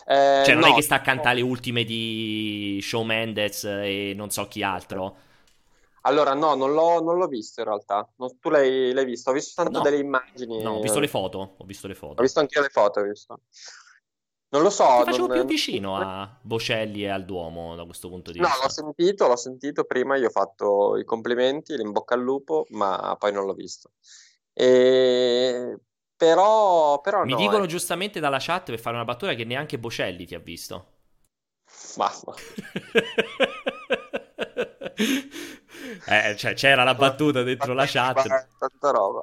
Eh, 0.07 0.43
cioè 0.45 0.53
non 0.53 0.65
no, 0.65 0.73
è 0.73 0.75
che 0.75 0.83
sta 0.83 0.97
a 0.97 1.01
cantare 1.01 1.41
no. 1.41 1.47
le 1.47 1.51
ultime 1.51 1.85
di 1.85 2.79
Shawn 2.83 3.07
Mendes 3.07 3.65
e 3.65 4.13
non 4.15 4.29
so 4.29 4.47
chi 4.49 4.63
altro. 4.63 5.17
Allora, 6.09 6.33
no, 6.33 6.55
non 6.55 6.73
l'ho, 6.73 7.03
non 7.03 7.19
l'ho 7.19 7.27
visto 7.27 7.61
in 7.61 7.67
realtà. 7.67 8.09
Non, 8.17 8.39
tu 8.41 8.49
l'hai, 8.49 8.93
l'hai, 8.93 9.05
visto? 9.05 9.29
Ho 9.29 9.35
visto 9.35 9.63
tanto 9.63 9.79
no. 9.79 9.85
delle 9.85 9.99
immagini. 9.99 10.63
No, 10.63 10.77
ho 10.77 10.81
visto 10.81 11.01
le 11.01 11.09
foto. 11.09 11.57
Ho 11.59 11.65
visto 11.65 11.87
le 11.87 11.95
foto. 11.95 12.21
Ho 12.21 12.23
visto 12.23 12.41
anche 12.41 12.59
le 12.61 12.71
foto, 12.71 13.01
ho 13.01 13.03
visto. 13.03 13.41
Non 14.51 14.63
lo 14.63 14.71
so. 14.71 14.87
Ti 15.01 15.11
facevo 15.11 15.27
non... 15.27 15.37
più 15.37 15.47
vicino 15.47 15.97
a 15.97 16.35
Bocelli 16.41 17.05
e 17.05 17.11
al 17.11 17.27
Duomo 17.27 17.77
da 17.77 17.85
questo 17.85 18.09
punto 18.09 18.33
di 18.33 18.39
vista. 18.39 18.55
No, 18.55 18.63
l'ho 18.63 18.71
sentito, 18.71 19.29
l'ho 19.29 19.37
sentito 19.37 19.85
prima, 19.85 20.17
io 20.17 20.29
ho 20.29 20.31
fatto 20.31 20.97
i 20.97 21.05
complimenti, 21.05 21.77
l'in 21.77 21.93
bocca 21.93 22.15
al 22.15 22.23
lupo, 22.23 22.65
ma 22.71 23.15
poi 23.19 23.33
non 23.33 23.45
l'ho 23.45 23.53
visto. 23.53 23.91
E... 24.55 25.79
Però, 26.17 27.01
però 27.01 27.25
Mi 27.25 27.33
no, 27.33 27.37
dicono 27.37 27.65
eh. 27.65 27.69
giustamente 27.69 28.19
dalla 28.19 28.39
chat 28.41 28.71
per 28.71 28.81
fare 28.81 28.97
una 28.97 29.05
battuta 29.05 29.35
che 29.35 29.45
neanche 29.45 29.79
Bocelli 29.79 30.25
ti 30.25 30.35
ha 30.35 30.41
visto. 30.41 30.87
Ma- 31.97 32.11
Eh, 36.07 36.37
cioè, 36.37 36.55
c'era 36.55 36.85
la 36.85 36.95
battuta 36.95 37.43
dentro 37.43 37.75
la 37.75 37.87
chat. 37.87 38.27
Tanta 38.59 38.91
roba. 38.91 39.23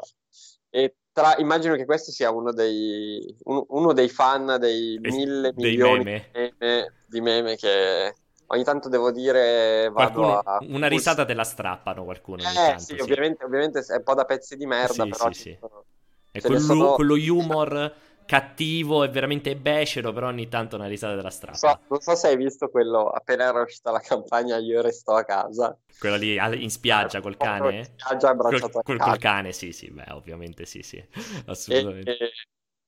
E 0.70 0.96
tra- 1.12 1.38
immagino 1.38 1.76
che 1.76 1.86
questo 1.86 2.12
sia 2.12 2.32
uno 2.32 2.52
dei, 2.52 3.36
uno, 3.44 3.94
dei 3.94 4.10
fan 4.10 4.58
dei 4.60 4.98
Es- 5.02 5.14
mille 5.16 5.54
dei 5.54 5.72
milioni 5.72 6.04
meme. 6.04 6.26
di 6.32 6.54
meme, 6.60 6.94
di 7.06 7.22
meme 7.22 7.56
che 7.56 8.14
ogni 8.48 8.64
tanto 8.64 8.90
devo 8.90 9.12
dire 9.12 9.90
vado 9.90 10.22
Qualcuno, 10.22 10.40
a... 10.40 10.58
una 10.70 10.88
risata 10.88 11.26
te 11.26 11.34
la 11.34 11.44
strappano 11.44 12.04
qualcuno 12.04 12.42
Eh 12.42 12.54
tanto, 12.54 12.80
sì, 12.84 12.98
sì. 12.98 13.02
ovviamente, 13.02 13.46
ovviamente 13.46 13.80
è 13.80 13.96
un 13.96 14.04
po' 14.04 14.14
da 14.14 14.26
pezzi 14.26 14.56
di 14.58 14.66
merda, 14.66 15.06
Sì, 15.06 15.10
però 15.10 15.32
sì, 15.32 15.42
sì. 15.42 15.58
sono- 15.60 15.86
ne 16.32 16.42
quello, 16.42 16.60
sono- 16.60 16.94
quello 16.96 17.14
humor 17.14 17.94
cattivo 18.26 19.04
e 19.04 19.10
veramente 19.10 19.56
becero, 19.56 20.12
però 20.14 20.28
ogni 20.28 20.48
tanto 20.48 20.76
una 20.76 20.88
risata 20.88 21.16
te 21.16 21.22
la 21.22 21.30
Non 21.48 21.56
so, 21.58 21.82
non 21.88 22.02
so 22.02 22.16
se 22.16 22.28
hai 22.28 22.36
visto 22.38 22.70
quello 22.70 23.10
appena 23.10 23.46
era 23.46 23.62
uscita 23.62 23.90
la 23.92 24.00
campagna 24.00 24.58
Io 24.58 24.82
resto 24.82 25.14
a 25.16 25.24
casa. 25.24 25.78
Quello 25.98 26.18
lì 26.18 26.38
a- 26.38 26.54
in 26.54 26.70
spiaggia 26.70 27.22
col 27.22 27.38
cane? 27.38 27.78
In 27.80 27.84
spiaggia 27.84 28.30
abbracciato 28.30 28.80
Col, 28.80 28.84
col- 28.84 29.00
cane. 29.00 29.12
col 29.12 29.18
cane, 29.18 29.52
sì, 29.54 29.72
sì, 29.72 29.90
beh, 29.90 30.12
ovviamente 30.12 30.66
sì, 30.66 30.82
sì, 30.84 31.04
E, 31.68 31.78
assolutamente. 31.78 32.12
e- 32.12 32.32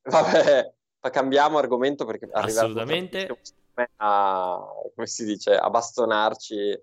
vabbè, 0.04 0.73
ma 1.02 1.10
cambiamo 1.10 1.58
argomento 1.58 2.06
perché 2.06 2.30
Assolutamente. 2.32 3.28
a, 3.97 4.60
come 4.95 5.08
si 5.08 5.26
dice, 5.26 5.56
a 5.56 5.69
bastonarci 5.69 6.80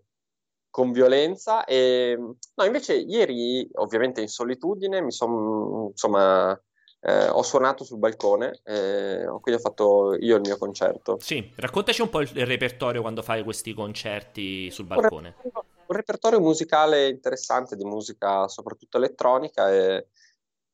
con 0.70 0.92
violenza. 0.92 1.64
E, 1.64 2.16
no, 2.54 2.64
invece 2.64 2.94
ieri, 2.96 3.68
ovviamente 3.74 4.20
in 4.20 4.28
solitudine, 4.28 5.00
mi 5.02 5.12
sono, 5.12 5.88
insomma, 5.90 6.60
eh, 7.06 7.28
ho 7.28 7.42
suonato 7.42 7.84
sul 7.84 7.98
balcone, 7.98 8.60
eh, 8.64 9.26
quindi 9.40 9.60
ho 9.60 9.62
fatto 9.62 10.16
io 10.18 10.36
il 10.36 10.40
mio 10.40 10.56
concerto. 10.56 11.18
Sì, 11.20 11.52
raccontaci 11.56 12.00
un 12.00 12.08
po' 12.08 12.22
il, 12.22 12.30
il 12.34 12.46
repertorio 12.46 13.02
quando 13.02 13.20
fai 13.20 13.44
questi 13.44 13.74
concerti 13.74 14.70
sul 14.70 14.86
Un 14.86 14.96
balcone. 14.96 15.34
repertorio, 15.36 15.64
un 15.86 15.96
repertorio 15.96 16.40
musicale 16.40 17.08
interessante 17.08 17.76
di 17.76 17.84
musica 17.84 18.48
soprattutto 18.48 18.96
elettronica 18.96 19.70
e 19.70 19.96
ho 19.96 20.06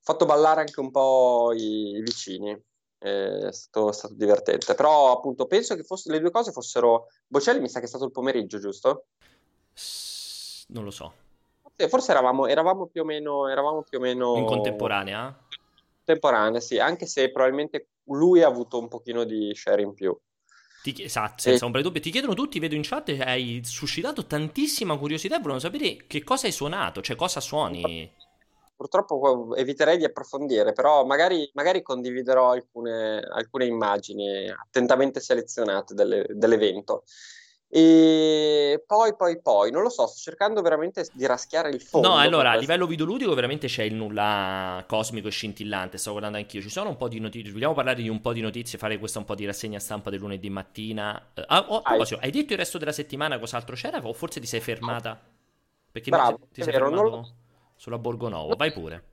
fatto 0.02 0.24
ballare 0.24 0.60
anche 0.60 0.78
un 0.78 0.90
po' 0.90 1.52
i, 1.52 1.96
i 1.96 2.00
vicini. 2.00 2.56
È 3.02 3.48
stato, 3.50 3.88
è 3.88 3.92
stato 3.94 4.14
divertente. 4.14 4.74
Però 4.74 5.10
appunto 5.10 5.46
penso 5.46 5.74
che 5.74 5.82
fosse- 5.82 6.10
le 6.12 6.20
due 6.20 6.30
cose 6.30 6.52
fossero... 6.52 7.06
Bocelli 7.26 7.58
mi 7.58 7.68
sa 7.70 7.78
che 7.78 7.86
è 7.86 7.88
stato 7.88 8.04
il 8.04 8.10
pomeriggio, 8.10 8.58
giusto? 8.58 9.06
S- 9.72 10.66
non 10.68 10.84
lo 10.84 10.90
so. 10.90 11.10
Forse, 11.62 11.88
forse 11.88 12.10
eravamo, 12.10 12.46
eravamo 12.46 12.86
più 12.86 13.00
o 13.00 13.04
meno... 13.04 13.48
Eravamo 13.48 13.82
più 13.82 13.98
o 13.98 14.02
meno 14.02 14.36
In 14.36 14.44
contemporanea? 14.44 15.34
Contemporanee, 16.10 16.60
sì, 16.60 16.78
anche 16.78 17.06
se 17.06 17.30
probabilmente 17.30 17.88
lui 18.04 18.42
ha 18.42 18.48
avuto 18.48 18.78
un 18.78 18.88
pochino 18.88 19.24
di 19.24 19.54
share 19.54 19.82
in 19.82 19.94
più. 19.94 20.16
Ti, 20.82 21.02
esatto, 21.02 21.42
senza 21.42 21.66
ombra 21.66 21.80
di 21.80 21.86
dubbio. 21.86 22.00
Ti 22.00 22.10
chiedono 22.10 22.34
tutti, 22.34 22.58
vedo 22.58 22.74
in 22.74 22.82
chat, 22.82 23.14
hai 23.20 23.60
suscitato 23.62 24.26
tantissima 24.26 24.96
curiosità 24.96 25.40
e 25.40 25.60
sapere 25.60 26.06
che 26.06 26.24
cosa 26.24 26.46
hai 26.46 26.52
suonato, 26.52 27.02
cioè 27.02 27.16
cosa 27.16 27.40
suoni. 27.40 28.10
Purtroppo 28.74 29.54
eviterei 29.56 29.98
di 29.98 30.04
approfondire, 30.04 30.72
però 30.72 31.04
magari, 31.04 31.50
magari 31.52 31.82
condividerò 31.82 32.52
alcune, 32.52 33.20
alcune 33.20 33.66
immagini 33.66 34.48
attentamente 34.48 35.20
selezionate 35.20 35.92
delle- 35.92 36.26
dell'evento. 36.30 37.04
E 37.72 38.82
poi, 38.84 39.14
poi, 39.14 39.40
poi, 39.40 39.70
non 39.70 39.82
lo 39.82 39.90
so, 39.90 40.08
sto 40.08 40.18
cercando 40.18 40.60
veramente 40.60 41.08
di 41.12 41.24
raschiare 41.24 41.70
il 41.70 41.80
fondo. 41.80 42.08
No, 42.08 42.16
allora, 42.16 42.50
a 42.50 42.56
livello 42.56 42.84
videoludico 42.84 43.32
veramente 43.32 43.68
c'è 43.68 43.84
il 43.84 43.94
nulla 43.94 44.84
cosmico 44.88 45.28
e 45.28 45.30
scintillante, 45.30 45.96
stavo 45.96 46.18
guardando 46.18 46.38
anch'io. 46.38 46.60
Ci 46.60 46.68
sono 46.68 46.88
un 46.88 46.96
po' 46.96 47.06
di 47.06 47.20
notizie, 47.20 47.52
vogliamo 47.52 47.74
parlare 47.74 48.02
di 48.02 48.08
un 48.08 48.20
po' 48.20 48.32
di 48.32 48.40
notizie, 48.40 48.76
fare 48.76 48.98
questa 48.98 49.20
un 49.20 49.24
po' 49.24 49.36
di 49.36 49.46
rassegna 49.46 49.78
stampa 49.78 50.10
del 50.10 50.18
lunedì 50.18 50.50
mattina. 50.50 51.30
Ah, 51.46 51.64
oh, 51.68 51.80
proposito, 51.80 52.18
hai 52.20 52.32
detto 52.32 52.54
il 52.54 52.58
resto 52.58 52.76
della 52.76 52.92
settimana 52.92 53.38
cos'altro 53.38 53.76
c'era 53.76 54.00
o 54.02 54.12
forse 54.12 54.40
ti 54.40 54.48
sei 54.48 54.60
fermata? 54.60 55.18
Perché 55.92 56.10
Bravo, 56.10 56.38
ti, 56.50 56.62
sei 56.62 56.72
vero, 56.72 56.88
fermato 56.88 57.10
non 57.10 57.34
sulla 57.76 57.98
Borgonovo, 57.98 58.56
vai 58.56 58.72
pure. 58.72 59.04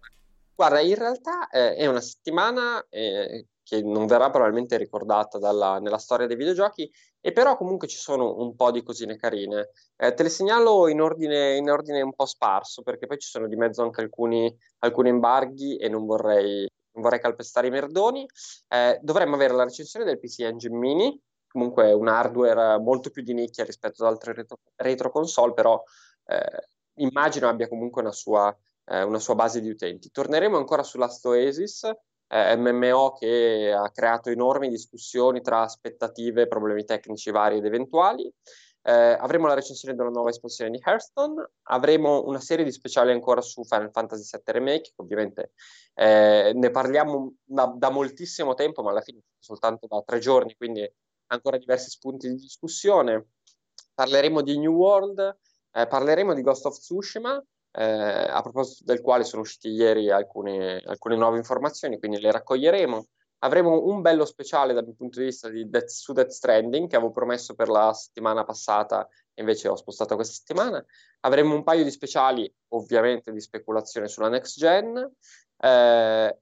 Guarda, 0.56 0.80
in 0.80 0.96
realtà 0.96 1.48
eh, 1.50 1.76
è 1.76 1.86
una 1.86 2.02
settimana 2.02 2.84
eh, 2.90 3.46
che 3.64 3.82
non 3.82 4.08
verrà 4.08 4.30
probabilmente 4.30 4.78
ricordata 4.78 5.38
dalla- 5.38 5.80
nella 5.80 5.98
storia 5.98 6.26
dei 6.26 6.36
videogiochi, 6.36 6.92
e 7.28 7.34
però 7.34 7.58
comunque 7.58 7.90
ci 7.90 7.98
sono 7.98 8.38
un 8.38 8.56
po' 8.56 8.72
di 8.72 8.82
cosine 8.82 9.18
carine. 9.18 9.72
Eh, 9.98 10.14
te 10.14 10.24
le 10.24 10.30
segnalo 10.30 10.88
in 10.88 11.02
ordine, 11.02 11.58
in 11.58 11.70
ordine 11.70 12.00
un 12.00 12.14
po' 12.14 12.26
sparso, 12.26 12.84
perché 12.84 13.06
poi 13.06 13.18
ci 13.18 13.28
sono 13.28 13.50
di 13.50 13.58
mezzo 13.58 13.84
anche 13.84 14.00
alcuni, 14.00 14.50
alcuni 14.80 15.10
embarghi 15.10 15.76
e 15.76 15.90
non 15.90 16.06
vorrei, 16.06 16.66
non 16.94 17.04
vorrei 17.04 17.20
calpestare 17.20 17.68
i 17.68 17.70
merdoni. 17.70 18.26
Eh, 18.70 18.98
dovremmo 19.02 19.36
avere 19.36 19.56
la 19.56 19.66
recensione 19.66 20.06
del 20.06 20.20
PC 20.20 20.40
Engine 20.40 20.78
Mini, 20.78 21.22
comunque 21.50 21.92
un 21.92 22.08
hardware 22.08 22.80
molto 22.80 23.10
più 23.10 23.24
di 23.24 23.34
nicchia 23.34 23.66
rispetto 23.66 24.06
ad 24.06 24.14
altre 24.14 24.32
retro, 24.32 24.60
retro 24.78 25.12
console, 25.12 25.52
però 25.54 25.84
eh, 26.28 26.68
immagino 27.00 27.50
abbia 27.50 27.68
comunque 27.68 28.02
una 28.04 28.14
sua 28.14 28.58
eh, 28.90 29.04
una 29.04 29.20
sua 29.20 29.36
base 29.36 29.62
di 29.62 29.70
utenti. 29.70 30.12
Torneremo 30.12 30.58
ancora 30.58 30.84
su 30.84 30.98
Last 30.98 31.26
Oasis, 31.26 31.90
eh, 32.28 32.56
MMO 32.56 33.14
che 33.14 33.74
ha 33.76 33.90
creato 33.92 34.30
enormi 34.30 34.70
discussioni 34.70 35.42
tra 35.42 35.62
aspettative, 35.62 36.48
problemi 36.48 36.84
tecnici 36.84 37.32
vari 37.32 37.58
ed 37.58 37.66
eventuali. 37.66 38.32
Eh, 38.82 38.92
avremo 38.92 39.48
la 39.48 39.54
recensione 39.54 39.96
della 39.96 40.10
nuova 40.10 40.30
espansione 40.30 40.72
di 40.72 40.82
Hearthstone, 40.82 41.50
avremo 41.64 42.26
una 42.26 42.40
serie 42.40 42.64
di 42.64 42.72
speciali 42.72 43.12
ancora 43.12 43.42
su 43.42 43.66
Final 43.66 43.92
Fantasy 43.92 44.24
VII 44.32 44.54
Remake, 44.54 44.82
che 44.82 44.94
ovviamente 44.96 45.52
eh, 45.94 46.54
ne 46.56 46.72
parliamo 46.72 47.34
da, 47.44 47.74
da 47.76 47.90
moltissimo 47.90 48.54
tempo, 48.54 48.84
ma 48.84 48.92
alla 48.92 49.02
fine 49.02 49.20
soltanto 49.40 49.88
da 49.88 50.02
tre 50.06 50.20
giorni, 50.20 50.56
quindi 50.56 50.90
ancora 51.28 51.58
diversi 51.58 51.90
spunti 51.90 52.30
di 52.30 52.36
discussione. 52.36 53.28
Parleremo 53.94 54.42
di 54.42 54.58
New 54.58 54.74
World, 54.74 55.38
eh, 55.72 55.88
parleremo 55.88 56.34
di 56.34 56.42
Ghost 56.42 56.66
of 56.68 56.78
Tsushima, 56.78 57.44
eh, 57.78 58.28
a 58.30 58.42
proposito 58.42 58.84
del 58.86 59.02
quale 59.02 59.24
sono 59.24 59.44
uscite 59.44 59.68
ieri 59.68 60.10
alcune, 60.10 60.82
alcune 60.86 61.16
nuove 61.16 61.38
informazioni, 61.38 62.00
quindi 62.00 62.20
le 62.20 62.32
raccoglieremo. 62.32 63.06
Avremo 63.40 63.86
un 63.86 64.02
bello 64.02 64.26
speciale 64.26 64.74
dal 64.74 64.84
mio 64.84 64.96
punto 64.96 65.20
di 65.20 65.26
vista 65.26 65.48
di 65.48 65.70
Death, 65.70 65.90
su 65.90 66.12
Death 66.12 66.30
Stranding, 66.30 66.90
che 66.90 66.96
avevo 66.96 67.12
promesso 67.12 67.54
per 67.54 67.70
la 67.70 67.94
settimana 67.94 68.44
passata, 68.44 69.08
e 69.32 69.42
invece 69.42 69.68
ho 69.68 69.76
spostato 69.76 70.16
questa 70.16 70.34
settimana. 70.34 70.84
Avremo 71.20 71.54
un 71.54 71.64
paio 71.64 71.84
di 71.84 71.92
speciali, 71.92 72.52
ovviamente, 72.70 73.32
di 73.32 73.40
speculazione 73.40 74.08
sulla 74.08 74.30
next 74.30 74.58
gen. 74.58 74.98
Eh, 75.60 76.38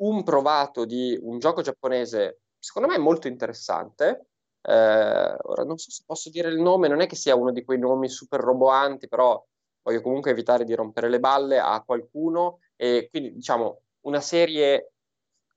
un 0.00 0.22
provato 0.24 0.84
di 0.84 1.16
un 1.22 1.38
gioco 1.38 1.62
giapponese, 1.62 2.40
secondo 2.58 2.88
me 2.88 2.98
molto 2.98 3.28
interessante. 3.28 4.26
Eh, 4.62 5.36
ora 5.40 5.62
non 5.62 5.78
so 5.78 5.90
se 5.92 6.02
posso 6.04 6.30
dire 6.30 6.48
il 6.48 6.58
nome, 6.58 6.88
non 6.88 7.00
è 7.00 7.06
che 7.06 7.14
sia 7.14 7.36
uno 7.36 7.52
di 7.52 7.62
quei 7.62 7.78
nomi 7.78 8.08
super 8.08 8.40
roboanti, 8.40 9.06
però 9.06 9.40
voglio 9.82 10.00
comunque 10.00 10.30
evitare 10.30 10.64
di 10.64 10.74
rompere 10.74 11.08
le 11.08 11.20
balle 11.20 11.58
a 11.58 11.82
qualcuno 11.84 12.60
e 12.76 13.08
quindi 13.10 13.32
diciamo 13.32 13.82
una 14.02 14.20
serie 14.20 14.92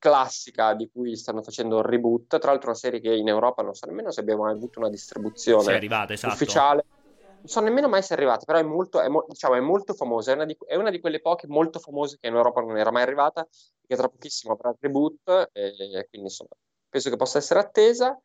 classica 0.03 0.73
di 0.73 0.89
cui 0.91 1.15
stanno 1.15 1.41
facendo 1.41 1.77
il 1.77 1.85
reboot, 1.85 2.37
tra 2.37 2.51
l'altro 2.51 2.69
una 2.69 2.77
serie 2.77 2.99
che 2.99 3.13
in 3.13 3.29
Europa 3.29 3.61
non 3.61 3.73
so 3.73 3.85
nemmeno 3.85 4.11
se 4.11 4.19
abbiamo 4.19 4.43
mai 4.43 4.53
avuto 4.53 4.79
una 4.79 4.89
distribuzione 4.89 5.73
arrivata, 5.73 6.11
esatto. 6.11 6.33
ufficiale. 6.33 6.85
Non 7.43 7.51
so 7.51 7.59
nemmeno 7.61 7.87
mai 7.89 8.01
se 8.01 8.13
è 8.13 8.17
arrivata, 8.17 8.43
però 8.45 8.59
è 8.59 8.63
molto, 8.63 9.01
è 9.01 9.07
mo- 9.07 9.25
diciamo, 9.27 9.55
è 9.55 9.59
molto 9.59 9.93
famosa, 9.93 10.31
è 10.31 10.35
una, 10.35 10.45
di, 10.45 10.57
è 10.65 10.75
una 10.75 10.89
di 10.89 10.99
quelle 10.99 11.19
poche 11.21 11.47
molto 11.47 11.79
famose 11.79 12.17
che 12.19 12.27
in 12.27 12.35
Europa 12.35 12.61
non 12.61 12.77
era 12.77 12.91
mai 12.91 13.03
arrivata, 13.03 13.47
che 13.85 13.95
tra 13.95 14.07
pochissimo 14.07 14.53
avrà 14.53 14.69
il 14.69 14.77
reboot, 14.79 15.49
e, 15.51 15.73
quindi 16.09 16.27
insomma 16.27 16.51
penso 16.89 17.09
che 17.09 17.15
possa 17.15 17.37
essere 17.37 17.59
attesa. 17.59 18.17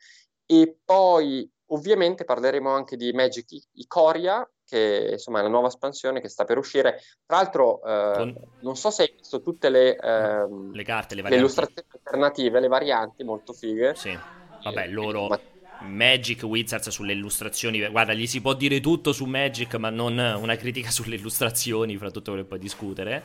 E 0.46 0.78
poi 0.84 1.50
ovviamente 1.68 2.24
parleremo 2.24 2.70
anche 2.70 2.96
di 2.96 3.12
Magic 3.12 3.50
I- 3.52 3.62
Ikoria, 3.74 4.48
che 4.64 5.10
insomma 5.12 5.40
è 5.40 5.42
la 5.42 5.48
nuova 5.48 5.68
espansione 5.68 6.20
che 6.20 6.28
sta 6.28 6.44
per 6.44 6.58
uscire. 6.58 7.00
Tra 7.26 7.36
l'altro, 7.36 7.82
eh, 7.82 8.14
Con 8.16 8.34
non 8.60 8.76
so 8.76 8.90
se 8.90 9.02
hai 9.02 9.14
visto 9.16 9.40
tutte 9.40 9.70
le, 9.70 9.96
ehm, 9.96 10.72
le 10.72 10.82
carte, 10.84 11.14
le 11.14 11.22
le 11.22 11.36
illustrazioni 11.36 11.88
alternative, 11.90 12.60
le 12.60 12.68
varianti 12.68 13.24
molto 13.24 13.52
fighe. 13.52 13.94
Sì, 13.94 14.18
vabbè, 14.62 14.88
loro... 14.88 15.26
Ma- 15.26 15.42
Magic 15.80 16.42
Wizards 16.42 16.88
sulle 16.88 17.12
illustrazioni, 17.12 17.86
guarda, 17.88 18.12
gli 18.12 18.26
si 18.26 18.40
può 18.40 18.52
dire 18.54 18.80
tutto 18.80 19.12
su 19.12 19.26
Magic, 19.26 19.76
ma 19.76 19.90
non 19.90 20.18
una 20.18 20.56
critica 20.56 20.90
sulle 20.90 21.14
illustrazioni, 21.14 21.96
fra 21.96 22.10
tutto 22.10 22.32
quello 22.32 22.42
che 22.42 22.48
puoi 22.48 22.58
discutere. 22.58 23.22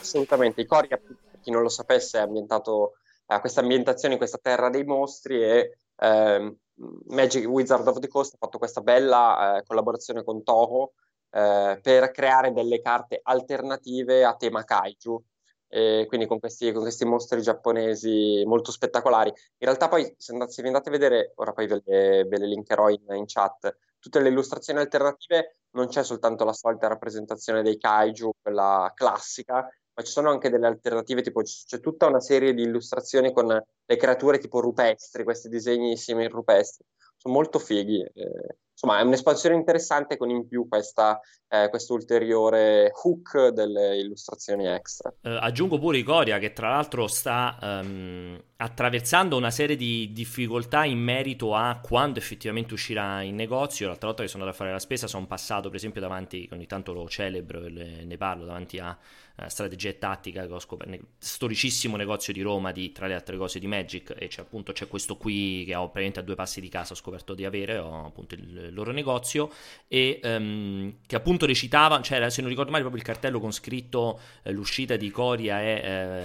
Assolutamente, 0.00 0.62
Ikoria, 0.62 0.96
per 0.96 1.16
chi 1.40 1.50
non 1.50 1.62
lo 1.62 1.68
sapesse, 1.68 2.18
è 2.18 2.22
ambientato 2.22 2.94
a 3.26 3.40
questa 3.40 3.60
ambientazione 3.60 4.14
in 4.14 4.18
questa 4.18 4.38
terra 4.42 4.68
dei 4.70 4.84
mostri 4.84 5.42
e 5.42 5.76
ehm, 5.96 6.56
Magic 7.08 7.46
Wizard 7.46 7.86
of 7.86 7.98
the 7.98 8.08
Coast 8.08 8.34
ha 8.34 8.38
fatto 8.38 8.58
questa 8.58 8.80
bella 8.80 9.58
eh, 9.58 9.62
collaborazione 9.64 10.24
con 10.24 10.42
Toho 10.42 10.92
eh, 11.30 11.78
per 11.82 12.10
creare 12.10 12.52
delle 12.52 12.80
carte 12.80 13.20
alternative 13.22 14.24
a 14.24 14.34
tema 14.34 14.64
kaiju, 14.64 15.22
e 15.72 16.06
quindi 16.08 16.26
con 16.26 16.40
questi, 16.40 16.72
con 16.72 16.82
questi 16.82 17.04
mostri 17.04 17.40
giapponesi 17.42 18.42
molto 18.44 18.72
spettacolari. 18.72 19.28
In 19.28 19.34
realtà 19.58 19.88
poi, 19.88 20.12
se, 20.18 20.32
andate, 20.32 20.50
se 20.50 20.62
vi 20.62 20.68
andate 20.68 20.88
a 20.88 20.92
vedere, 20.92 21.32
ora 21.36 21.52
poi 21.52 21.68
ve 21.68 21.82
le, 21.84 22.24
ve 22.24 22.38
le 22.38 22.46
linkerò 22.46 22.88
in, 22.88 23.04
in 23.10 23.24
chat, 23.26 23.76
tutte 24.00 24.18
le 24.18 24.30
illustrazioni 24.30 24.80
alternative 24.80 25.58
non 25.72 25.86
c'è 25.86 26.02
soltanto 26.02 26.44
la 26.44 26.52
solita 26.52 26.88
rappresentazione 26.88 27.62
dei 27.62 27.78
kaiju, 27.78 28.30
quella 28.42 28.90
classica, 28.94 29.68
ma 30.00 30.02
ci 30.02 30.12
sono 30.12 30.30
anche 30.30 30.48
delle 30.50 30.66
alternative, 30.66 31.22
tipo 31.22 31.42
c'è 31.42 31.80
tutta 31.80 32.06
una 32.06 32.20
serie 32.20 32.54
di 32.54 32.62
illustrazioni 32.62 33.32
con 33.32 33.46
le 33.46 33.96
creature 33.96 34.38
tipo 34.38 34.60
rupestri, 34.60 35.24
questi 35.24 35.48
disegni 35.48 35.96
simili 35.96 36.28
rupestri, 36.28 36.84
sono 37.16 37.34
molto 37.34 37.58
fighi. 37.58 38.00
Eh, 38.00 38.56
insomma, 38.80 38.98
è 38.98 39.02
un'espansione 39.02 39.54
interessante 39.54 40.16
con 40.16 40.30
in 40.30 40.48
più 40.48 40.66
questa, 40.66 41.20
eh, 41.48 41.68
questo 41.68 41.92
ulteriore 41.94 42.90
hook 43.02 43.48
delle 43.48 43.98
illustrazioni 43.98 44.66
extra. 44.66 45.12
Eh, 45.20 45.38
aggiungo 45.40 45.78
pure 45.78 45.98
Icoria 45.98 46.38
che 46.38 46.52
tra 46.52 46.70
l'altro 46.70 47.06
sta 47.06 47.58
um, 47.60 48.42
attraversando 48.56 49.36
una 49.36 49.50
serie 49.50 49.76
di 49.76 50.12
difficoltà 50.12 50.84
in 50.84 50.98
merito 50.98 51.54
a 51.54 51.80
quando 51.82 52.18
effettivamente 52.18 52.72
uscirà 52.72 53.20
in 53.22 53.34
negozio. 53.34 53.88
L'altra 53.88 54.08
volta 54.08 54.22
che 54.22 54.28
sono 54.28 54.44
andato 54.44 54.62
a 54.62 54.64
fare 54.64 54.74
la 54.74 54.82
spesa 54.82 55.06
sono 55.06 55.26
passato 55.26 55.68
per 55.68 55.76
esempio 55.76 56.00
davanti, 56.00 56.48
ogni 56.52 56.66
tanto 56.66 56.92
lo 56.92 57.08
celebro 57.08 57.64
e 57.64 58.04
ne 58.04 58.16
parlo, 58.16 58.46
davanti 58.46 58.78
a 58.78 58.96
uh, 59.36 59.48
strategia 59.48 59.90
e 59.90 59.98
tattica 59.98 60.46
che 60.46 60.52
ho 60.52 60.58
scoperto, 60.58 60.98
storicissimo 61.18 61.96
negozio 61.96 62.32
di 62.32 62.40
Roma 62.40 62.72
di, 62.72 62.92
tra 62.92 63.06
le 63.06 63.14
altre 63.14 63.36
cose 63.36 63.58
di 63.58 63.66
Magic 63.66 64.14
e 64.16 64.28
c'è 64.28 64.40
appunto 64.40 64.72
c'è 64.72 64.88
questo 64.88 65.16
qui 65.16 65.64
che 65.66 65.74
ho 65.74 65.82
praticamente 65.84 66.20
a 66.20 66.22
due 66.22 66.34
passi 66.34 66.60
di 66.60 66.68
casa 66.68 66.94
ho 66.94 66.96
scoperto 66.96 67.34
di 67.34 67.44
avere, 67.44 67.76
ho 67.76 68.06
appunto 68.06 68.34
il 68.34 68.69
loro 68.70 68.92
negozio 68.92 69.50
e 69.88 70.20
um, 70.22 70.94
che 71.06 71.16
appunto 71.16 71.46
recitava, 71.46 72.00
cioè 72.00 72.30
se 72.30 72.40
non 72.40 72.50
ricordo 72.50 72.70
male 72.70 72.82
proprio 72.82 73.02
il 73.02 73.08
cartello 73.08 73.40
con 73.40 73.52
scritto 73.52 74.20
eh, 74.42 74.52
l'uscita 74.52 74.96
di 74.96 75.10
Coria 75.10 75.60
è 75.60 75.82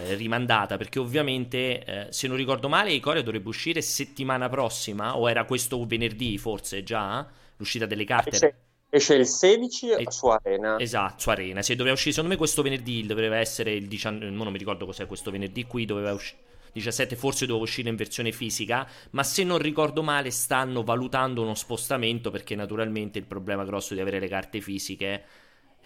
eh, 0.10 0.16
rimandata 0.16 0.78
perché 0.78 1.00
ovviamente 1.00 1.84
eh, 1.84 2.08
se 2.12 2.28
non 2.28 2.38
ricordo 2.38 2.70
male 2.70 3.00
Coria 3.00 3.22
dovrebbe 3.22 3.50
uscire 3.50 3.82
settimana 3.82 4.50
prossima 4.50 5.18
o 5.18 5.30
era 5.30 5.46
questo 5.46 5.84
venerdì 5.86 6.38
forse 6.38 6.84
già 6.84 7.28
l'uscita 7.58 7.86
delle 7.86 8.04
carte. 8.04 8.30
Esce, 8.30 8.56
esce 8.90 9.16
il 9.16 9.26
16 9.26 9.92
e, 9.92 10.06
su 10.12 10.28
Arena. 10.28 10.80
Esatto, 10.80 11.20
su 11.20 11.30
Arena. 11.30 11.62
Se 11.62 11.76
doveva 11.76 11.94
uscire 11.94 12.12
secondo 12.12 12.34
me 12.34 12.38
questo 12.38 12.62
venerdì 12.62 13.06
doveva 13.06 13.38
essere 13.38 13.74
il 13.74 13.88
19, 13.88 14.30
non 14.30 14.52
mi 14.52 14.58
ricordo 14.58 14.86
cos'è 14.86 15.06
questo 15.06 15.32
venerdì 15.32 15.66
qui 15.66 15.86
doveva 15.86 16.14
uscire 16.14 16.45
17 16.76 17.16
forse 17.16 17.46
doveva 17.46 17.64
uscire 17.64 17.88
in 17.88 17.96
versione 17.96 18.34
fisica, 18.34 18.86
ma 19.12 19.24
se 19.24 19.46
non 19.46 19.60
ricordo 19.60 20.04
male 20.04 20.30
stanno 20.30 20.84
valutando 20.84 21.42
uno 21.42 21.56
spostamento 21.56 22.32
perché 22.32 22.54
naturalmente 22.54 23.18
il 23.18 23.26
problema 23.26 23.64
grosso 23.64 23.94
di 23.94 24.02
avere 24.02 24.20
le 24.20 24.28
carte 24.28 24.60
fisiche 24.60 25.24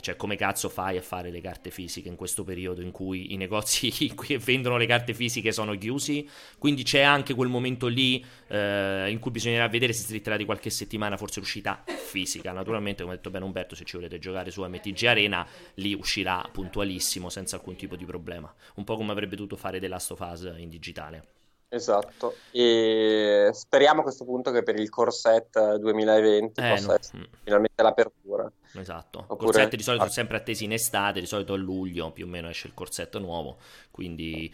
cioè, 0.01 0.15
come 0.15 0.35
cazzo 0.35 0.69
fai 0.69 0.97
a 0.97 1.01
fare 1.01 1.29
le 1.29 1.41
carte 1.41 1.71
fisiche 1.71 2.07
in 2.07 2.15
questo 2.15 2.43
periodo 2.43 2.81
in 2.81 2.91
cui 2.91 3.33
i 3.33 3.37
negozi 3.37 3.89
che 4.15 4.37
vendono 4.37 4.77
le 4.77 4.85
carte 4.85 5.13
fisiche 5.13 5.51
sono 5.51 5.77
chiusi? 5.77 6.27
Quindi 6.57 6.83
c'è 6.83 7.01
anche 7.01 7.33
quel 7.33 7.49
momento 7.49 7.87
lì 7.87 8.23
eh, 8.47 9.09
in 9.09 9.19
cui 9.19 9.31
bisognerà 9.31 9.67
vedere 9.67 9.93
se 9.93 10.05
si 10.05 10.21
di 10.37 10.45
qualche 10.45 10.69
settimana, 10.69 11.17
forse 11.17 11.39
l'uscita 11.39 11.83
fisica. 11.85 12.51
Naturalmente, 12.51 13.01
come 13.01 13.13
ha 13.13 13.17
detto 13.17 13.29
bene 13.29 13.45
Umberto, 13.45 13.75
se 13.75 13.83
ci 13.83 13.95
volete 13.95 14.19
giocare 14.19 14.51
su 14.51 14.63
MTG 14.63 15.05
Arena, 15.05 15.47
lì 15.75 15.93
uscirà 15.93 16.47
puntualissimo, 16.51 17.29
senza 17.29 17.55
alcun 17.55 17.75
tipo 17.75 17.95
di 17.95 18.05
problema. 18.05 18.53
Un 18.75 18.83
po' 18.83 18.95
come 18.95 19.11
avrebbe 19.11 19.35
dovuto 19.35 19.55
fare 19.55 19.79
The 19.79 19.87
Last 19.87 20.11
of 20.11 20.19
Us 20.19 20.53
in 20.57 20.69
digitale. 20.69 21.38
Esatto, 21.71 22.37
e 22.49 23.51
speriamo 23.53 23.99
a 23.99 24.03
questo 24.03 24.25
punto 24.25 24.49
che 24.49 24.63
per 24.63 24.79
il 24.79 24.89
Corset 24.89 25.75
2020 25.75 26.59
eh, 26.59 26.69
possa 26.69 26.87
no. 26.87 26.97
essere 26.97 27.29
finalmente 27.43 27.83
l'apertura. 27.83 28.51
Esatto, 28.73 29.19
Oppure... 29.27 29.51
corset 29.51 29.75
di 29.75 29.83
solito 29.83 30.01
sono 30.03 30.15
sempre 30.15 30.37
attesi 30.37 30.63
in 30.63 30.73
estate, 30.73 31.19
di 31.19 31.27
solito 31.27 31.53
a 31.53 31.57
luglio 31.57 32.11
più 32.11 32.25
o 32.25 32.27
meno 32.27 32.49
esce 32.49 32.65
il 32.65 32.73
corsetto 32.73 33.19
nuovo, 33.19 33.57
quindi 33.91 34.51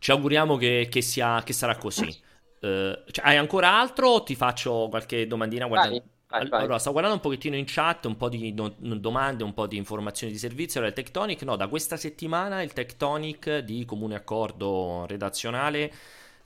ci 0.00 0.10
auguriamo 0.10 0.56
che, 0.56 0.88
che, 0.90 1.02
sia, 1.02 1.40
che 1.44 1.52
sarà 1.52 1.76
così. 1.76 2.08
Uh, 2.58 2.98
cioè, 3.12 3.24
hai 3.24 3.36
ancora 3.36 3.78
altro 3.78 4.08
o 4.08 4.22
ti 4.24 4.34
faccio 4.34 4.88
qualche 4.90 5.28
domandina? 5.28 5.66
Guarda... 5.66 5.90
Vai. 5.90 6.02
Vai, 6.28 6.48
vai. 6.48 6.60
Allora, 6.62 6.80
sto 6.80 6.90
guardando 6.90 7.18
un 7.18 7.22
pochettino 7.22 7.54
in 7.54 7.64
chat, 7.64 8.04
un 8.06 8.16
po' 8.16 8.28
di 8.28 8.52
do- 8.52 8.74
domande, 8.78 9.44
un 9.44 9.54
po' 9.54 9.68
di 9.68 9.76
informazioni 9.76 10.32
di 10.32 10.38
servizio. 10.38 10.80
Allora, 10.80 10.92
il 10.92 11.00
Tectonic, 11.00 11.42
no, 11.42 11.54
da 11.54 11.68
questa 11.68 11.96
settimana 11.96 12.62
il 12.62 12.72
Tectonic 12.72 13.58
di 13.58 13.84
comune 13.84 14.16
accordo 14.16 15.06
redazionale 15.06 15.92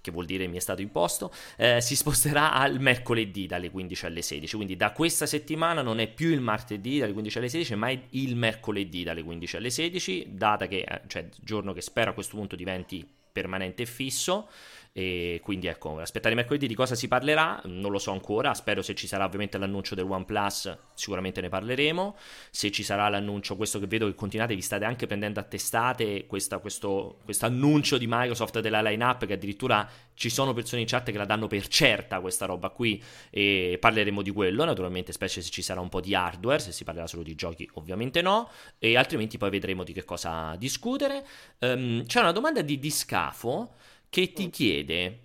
che 0.00 0.10
vuol 0.10 0.24
dire 0.24 0.46
mi 0.46 0.56
è 0.56 0.60
stato 0.60 0.82
imposto, 0.82 1.32
eh, 1.56 1.80
si 1.80 1.96
sposterà 1.96 2.52
al 2.52 2.80
mercoledì 2.80 3.46
dalle 3.46 3.70
15 3.70 4.06
alle 4.06 4.22
16. 4.22 4.56
Quindi 4.56 4.76
da 4.76 4.92
questa 4.92 5.26
settimana 5.26 5.82
non 5.82 6.00
è 6.00 6.08
più 6.08 6.30
il 6.30 6.40
martedì 6.40 6.98
dalle 6.98 7.12
15 7.12 7.38
alle 7.38 7.48
16, 7.48 7.74
ma 7.74 7.88
è 7.88 8.00
il 8.10 8.36
mercoledì 8.36 9.02
dalle 9.02 9.22
15 9.22 9.56
alle 9.56 9.70
16, 9.70 10.26
data 10.30 10.66
che, 10.66 10.80
eh, 10.80 11.00
cioè 11.06 11.28
giorno 11.40 11.72
che 11.72 11.80
spero 11.80 12.10
a 12.10 12.14
questo 12.14 12.36
punto 12.36 12.56
diventi 12.56 13.18
permanente 13.32 13.82
e 13.82 13.86
fisso. 13.86 14.48
E 14.92 15.40
quindi 15.44 15.68
ecco, 15.68 16.00
aspettare 16.00 16.34
mercoledì 16.34 16.66
di 16.66 16.74
cosa 16.74 16.96
si 16.96 17.06
parlerà, 17.06 17.60
non 17.66 17.92
lo 17.92 17.98
so 17.98 18.10
ancora. 18.10 18.54
Spero 18.54 18.82
se 18.82 18.96
ci 18.96 19.06
sarà 19.06 19.24
ovviamente 19.24 19.56
l'annuncio 19.56 19.94
del 19.94 20.04
OnePlus, 20.04 20.76
sicuramente 20.94 21.40
ne 21.40 21.48
parleremo. 21.48 22.16
Se 22.50 22.72
ci 22.72 22.82
sarà 22.82 23.08
l'annuncio, 23.08 23.54
questo 23.56 23.78
che 23.78 23.86
vedo 23.86 24.06
che 24.06 24.16
continuate, 24.16 24.56
vi 24.56 24.62
state 24.62 24.84
anche 24.84 25.06
prendendo 25.06 25.38
a 25.38 25.44
testate 25.44 26.26
questo 26.26 27.20
annuncio 27.42 27.98
di 27.98 28.06
Microsoft 28.08 28.58
della 28.58 28.82
lineup, 28.82 29.26
che 29.26 29.34
addirittura 29.34 29.88
ci 30.20 30.28
sono 30.28 30.52
persone 30.52 30.82
in 30.82 30.86
chat 30.86 31.10
che 31.10 31.16
la 31.16 31.24
danno 31.24 31.46
per 31.46 31.66
certa 31.66 32.20
questa 32.20 32.44
roba 32.44 32.68
qui. 32.68 33.02
E 33.30 33.78
parleremo 33.80 34.20
di 34.20 34.30
quello, 34.30 34.66
naturalmente, 34.66 35.12
specie 35.12 35.40
se 35.40 35.48
ci 35.48 35.62
sarà 35.62 35.80
un 35.80 35.88
po' 35.88 36.02
di 36.02 36.14
hardware. 36.14 36.58
Se 36.58 36.72
si 36.72 36.84
parlerà 36.84 37.06
solo 37.06 37.22
di 37.22 37.34
giochi, 37.34 37.66
ovviamente 37.74 38.20
no. 38.20 38.50
E 38.78 38.98
altrimenti 38.98 39.38
poi 39.38 39.48
vedremo 39.48 39.82
di 39.82 39.94
che 39.94 40.04
cosa 40.04 40.54
discutere. 40.58 41.26
Um, 41.60 42.04
c'è 42.04 42.20
una 42.20 42.32
domanda 42.32 42.60
di 42.60 42.78
Discafo 42.78 43.76
che 44.10 44.34
ti 44.34 44.48
mm. 44.48 44.50
chiede 44.50 45.18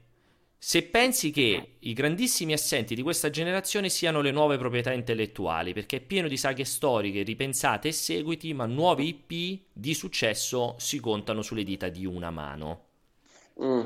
se 0.57 0.83
pensi 0.83 1.29
che 1.29 1.75
i 1.77 1.91
grandissimi 1.91 2.53
assenti 2.53 2.95
di 2.95 3.01
questa 3.01 3.29
generazione 3.29 3.89
siano 3.89 4.21
le 4.21 4.31
nuove 4.31 4.57
proprietà 4.57 4.93
intellettuali, 4.93 5.73
perché 5.73 5.97
è 5.97 6.01
pieno 6.01 6.29
di 6.29 6.37
saghe 6.37 6.63
storiche 6.63 7.21
ripensate 7.21 7.89
e 7.89 7.91
seguiti, 7.91 8.53
ma 8.53 8.65
nuovi 8.65 9.09
IP 9.09 9.65
di 9.73 9.93
successo 9.93 10.75
si 10.79 11.01
contano 11.01 11.41
sulle 11.41 11.63
dita 11.63 11.89
di 11.89 12.05
una 12.05 12.31
mano. 12.31 12.85
Mm. 13.61 13.83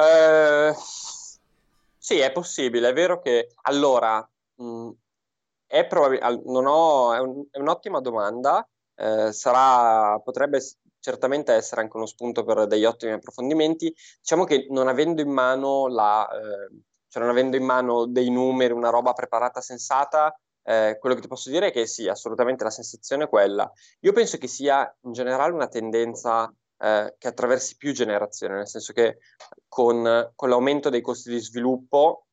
Eh, 0.00 0.72
sì, 1.98 2.18
è 2.18 2.32
possibile, 2.32 2.88
è 2.88 2.92
vero 2.94 3.20
che 3.20 3.52
allora 3.62 4.26
mh, 4.54 4.64
mm, 4.64 4.90
è, 5.66 5.86
probab- 5.86 6.42
non 6.46 6.66
ho, 6.66 7.12
è, 7.14 7.18
un, 7.18 7.44
è 7.50 7.58
un'ottima 7.58 8.00
domanda. 8.00 8.66
Eh, 8.94 9.32
sarà, 9.32 10.18
potrebbe 10.20 10.60
certamente 11.00 11.52
essere 11.52 11.80
anche 11.82 11.96
uno 11.96 12.06
spunto 12.06 12.44
per 12.44 12.66
degli 12.66 12.84
ottimi 12.84 13.12
approfondimenti. 13.12 13.94
Diciamo 14.20 14.44
che 14.44 14.66
non 14.70 14.88
avendo 14.88 15.20
in 15.22 15.30
mano 15.30 15.86
la, 15.88 16.28
eh, 16.30 16.80
cioè 17.08 17.22
non 17.22 17.30
avendo 17.30 17.56
in 17.56 17.64
mano 17.64 18.06
dei 18.06 18.30
numeri, 18.30 18.72
una 18.72 18.90
roba 18.90 19.12
preparata, 19.12 19.60
sensata, 19.60 20.34
eh, 20.62 20.96
quello 21.00 21.14
che 21.14 21.22
ti 21.22 21.28
posso 21.28 21.50
dire 21.50 21.68
è 21.68 21.72
che 21.72 21.86
sì, 21.86 22.08
assolutamente 22.08 22.64
la 22.64 22.70
sensazione 22.70 23.24
è 23.24 23.28
quella. 23.28 23.70
Io 24.00 24.12
penso 24.12 24.38
che 24.38 24.46
sia 24.46 24.94
in 25.02 25.12
generale 25.12 25.52
una 25.52 25.68
tendenza 25.68 26.52
eh, 26.80 27.14
che 27.18 27.28
attraversi 27.28 27.76
più 27.76 27.92
generazioni, 27.92 28.54
nel 28.54 28.68
senso 28.68 28.92
che 28.92 29.18
con, 29.68 30.32
con 30.34 30.48
l'aumento 30.48 30.88
dei 30.88 31.00
costi 31.00 31.30
di 31.30 31.38
sviluppo 31.38 32.26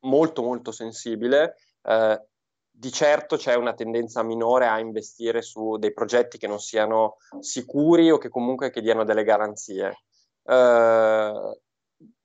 molto 0.00 0.42
molto 0.42 0.72
sensibile, 0.72 1.56
eh, 1.82 2.20
di 2.74 2.90
certo 2.90 3.36
c'è 3.36 3.54
una 3.54 3.74
tendenza 3.74 4.22
minore 4.22 4.66
a 4.66 4.80
investire 4.80 5.42
su 5.42 5.76
dei 5.76 5.92
progetti 5.92 6.38
che 6.38 6.48
non 6.48 6.58
siano 6.58 7.18
sicuri 7.38 8.10
o 8.10 8.18
che 8.18 8.28
comunque 8.28 8.70
che 8.70 8.80
diano 8.80 9.04
delle 9.04 9.22
garanzie. 9.22 10.04
Uh, 10.42 11.56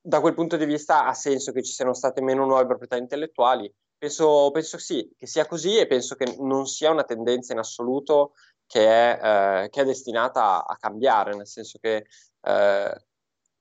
da 0.02 0.22
quel 0.22 0.34
punto 0.34 0.58
di 0.58 0.66
vista 0.66 1.06
ha 1.06 1.14
senso 1.14 1.52
che 1.52 1.62
ci 1.62 1.74
siano 1.74 1.94
state 1.94 2.22
meno 2.22 2.46
nuove 2.46 2.66
proprietà 2.66 2.96
intellettuali. 2.96 3.72
Penso, 3.98 4.50
penso 4.52 4.78
sì, 4.78 5.12
che 5.16 5.28
sia 5.28 5.46
così 5.46 5.78
e 5.78 5.86
penso 5.86 6.16
che 6.16 6.38
non 6.40 6.66
sia 6.66 6.92
una 6.92 7.04
tendenza 7.04 7.54
in 7.54 7.60
assoluto 7.60 8.34
che 8.68 8.86
è, 8.86 9.64
eh, 9.64 9.70
che 9.70 9.82
è 9.82 9.86
destinata 9.86 10.66
a, 10.66 10.78
cambiare, 10.78 11.34
nel 11.36 11.48
senso 11.48 11.80
che 11.82 12.06
eh, 12.42 13.06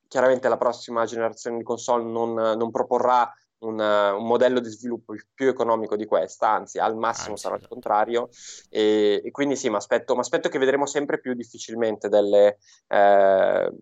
chiaramente 0.09 0.49
la 0.49 0.57
prossima 0.57 1.05
generazione 1.05 1.59
di 1.59 1.63
console 1.63 2.05
non, 2.05 2.35
non 2.35 2.71
proporrà 2.71 3.33
un, 3.59 3.79
un, 3.81 4.27
modello 4.27 4.61
di 4.61 4.69
sviluppo 4.69 5.15
più 5.33 5.49
economico 5.49 5.97
di 5.97 6.05
questa, 6.05 6.51
anzi 6.51 6.79
al 6.79 6.97
massimo 6.97 7.31
anzi, 7.31 7.43
sarà 7.43 7.57
il 7.57 7.67
contrario. 7.67 8.29
E, 8.69 9.23
e 9.25 9.31
quindi 9.31 9.57
sì, 9.57 9.71
mi 9.71 9.77
aspetto, 9.77 10.15
che 10.49 10.59
vedremo 10.59 10.87
sempre 10.87 11.21
più 11.21 11.35
difficilmente 11.35 12.09
delle, 12.09 12.59
eh, 12.89 13.73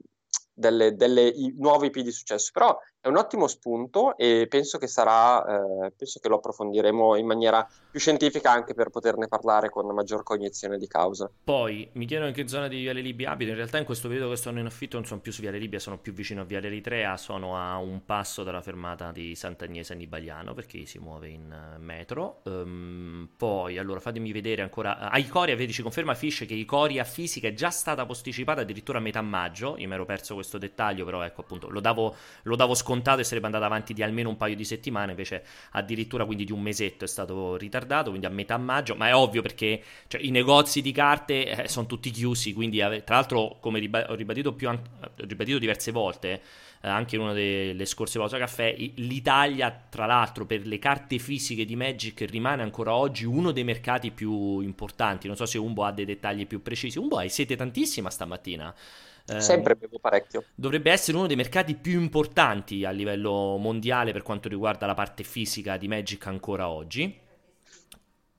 delle, 0.52 0.94
delle 0.94 1.32
nuove 1.56 1.86
IP 1.86 1.98
di 2.00 2.12
successo, 2.12 2.50
però 2.52 2.78
è 3.04 3.08
un 3.08 3.18
ottimo 3.18 3.46
spunto 3.48 4.16
e 4.16 4.46
penso 4.48 4.78
che 4.78 4.86
sarà, 4.86 5.44
eh, 5.84 5.92
penso 5.94 6.20
che 6.20 6.28
lo 6.28 6.36
approfondiremo 6.36 7.16
in 7.16 7.26
maniera 7.26 7.68
più 7.90 8.00
scientifica 8.00 8.50
anche 8.50 8.72
per 8.72 8.88
poterne 8.88 9.28
parlare 9.28 9.68
con 9.68 9.86
maggior 9.94 10.22
cognizione 10.22 10.78
di 10.78 10.86
causa. 10.86 11.30
Poi 11.44 11.86
mi 11.92 12.06
chiedono 12.06 12.30
in 12.30 12.34
che 12.34 12.48
zona 12.48 12.66
di 12.66 12.80
Viale 12.80 13.02
Libia 13.02 13.32
abito, 13.32 13.50
in 13.50 13.56
realtà 13.56 13.76
in 13.76 13.84
questo 13.84 14.08
periodo 14.08 14.30
che 14.30 14.36
sono 14.36 14.58
in 14.58 14.64
affitto 14.64 14.96
non 14.96 15.04
sono 15.04 15.20
più 15.20 15.32
su 15.32 15.42
Viale 15.42 15.58
Libia, 15.58 15.78
sono 15.78 15.98
più 15.98 16.14
vicino 16.14 16.40
a 16.40 16.44
Viale 16.44 16.68
Eritrea, 16.68 17.18
sono 17.18 17.58
a 17.58 17.76
un 17.76 18.06
passo 18.06 18.42
dalla 18.42 18.62
fermata 18.62 19.12
di 19.12 19.34
Sant'Agnese 19.34 19.92
Annibaliano 19.92 20.54
perché 20.54 20.86
si 20.86 20.98
muove 20.98 21.28
in 21.28 21.52
eh, 21.52 21.78
metro. 21.78 22.40
Um, 22.44 23.28
poi 23.36 23.76
allora 23.76 24.00
fatemi 24.00 24.32
vedere 24.32 24.62
ancora, 24.62 25.10
a 25.10 25.18
Icoria 25.18 25.54
vedi 25.56 25.74
ci 25.74 25.82
conferma 25.82 26.14
Fish 26.14 26.46
che 26.46 26.54
Icoria 26.54 27.04
fisica 27.04 27.48
è 27.48 27.52
già 27.52 27.68
stata 27.68 28.06
posticipata 28.06 28.62
addirittura 28.62 28.96
a 28.96 29.02
metà 29.02 29.20
maggio, 29.20 29.76
io 29.76 29.88
mi 29.88 29.92
ero 29.92 30.06
perso 30.06 30.32
questo 30.32 30.56
dettaglio 30.56 31.04
però 31.04 31.20
ecco 31.20 31.42
appunto 31.42 31.68
lo 31.68 31.80
davo, 31.80 32.14
lo 32.44 32.56
davo 32.56 32.72
scontato 32.72 32.92
scontato 32.94 33.20
e 33.20 33.24
sarebbe 33.24 33.46
andata 33.46 33.66
avanti 33.66 33.92
di 33.92 34.02
almeno 34.02 34.28
un 34.28 34.36
paio 34.36 34.54
di 34.54 34.64
settimane, 34.64 35.10
invece 35.10 35.44
addirittura 35.72 36.24
quindi 36.24 36.44
di 36.44 36.52
un 36.52 36.62
mesetto 36.62 37.04
è 37.04 37.08
stato 37.08 37.56
ritardato, 37.56 38.10
quindi 38.10 38.26
a 38.26 38.30
metà 38.30 38.56
maggio, 38.56 38.94
ma 38.94 39.08
è 39.08 39.14
ovvio 39.14 39.42
perché 39.42 39.82
cioè, 40.06 40.20
i 40.22 40.30
negozi 40.30 40.80
di 40.80 40.92
carte 40.92 41.64
eh, 41.64 41.68
sono 41.68 41.86
tutti 41.86 42.10
chiusi, 42.10 42.52
quindi 42.52 42.78
tra 42.78 43.16
l'altro 43.16 43.56
come 43.60 43.80
riba- 43.80 44.10
ho 44.10 44.14
ribadito, 44.14 44.56
an- 44.62 44.80
ribadito 45.16 45.58
diverse 45.58 45.90
volte, 45.90 46.40
eh, 46.80 46.88
anche 46.88 47.16
in 47.16 47.22
una 47.22 47.32
delle 47.32 47.84
scorse 47.84 48.18
pausa 48.18 48.38
caffè, 48.38 48.74
l'Italia 48.96 49.86
tra 49.88 50.06
l'altro 50.06 50.46
per 50.46 50.66
le 50.66 50.78
carte 50.78 51.18
fisiche 51.18 51.64
di 51.64 51.74
Magic 51.74 52.24
rimane 52.30 52.62
ancora 52.62 52.94
oggi 52.94 53.24
uno 53.24 53.50
dei 53.50 53.64
mercati 53.64 54.12
più 54.12 54.60
importanti, 54.60 55.26
non 55.26 55.36
so 55.36 55.46
se 55.46 55.58
Umbo 55.58 55.84
ha 55.84 55.90
dei 55.92 56.04
dettagli 56.04 56.46
più 56.46 56.62
precisi, 56.62 56.98
Umbo 56.98 57.18
hai 57.18 57.28
sete 57.28 57.56
tantissima 57.56 58.08
stamattina. 58.10 58.72
Eh, 59.26 59.40
Sempre 59.40 59.74
bevo 59.74 59.98
parecchio. 59.98 60.44
Dovrebbe 60.54 60.90
essere 60.90 61.16
uno 61.16 61.26
dei 61.26 61.36
mercati 61.36 61.74
più 61.74 62.00
importanti 62.00 62.84
a 62.84 62.90
livello 62.90 63.56
mondiale 63.56 64.12
per 64.12 64.22
quanto 64.22 64.48
riguarda 64.48 64.86
la 64.86 64.94
parte 64.94 65.22
fisica 65.22 65.76
di 65.76 65.88
Magic 65.88 66.26
ancora 66.26 66.68
oggi 66.68 67.22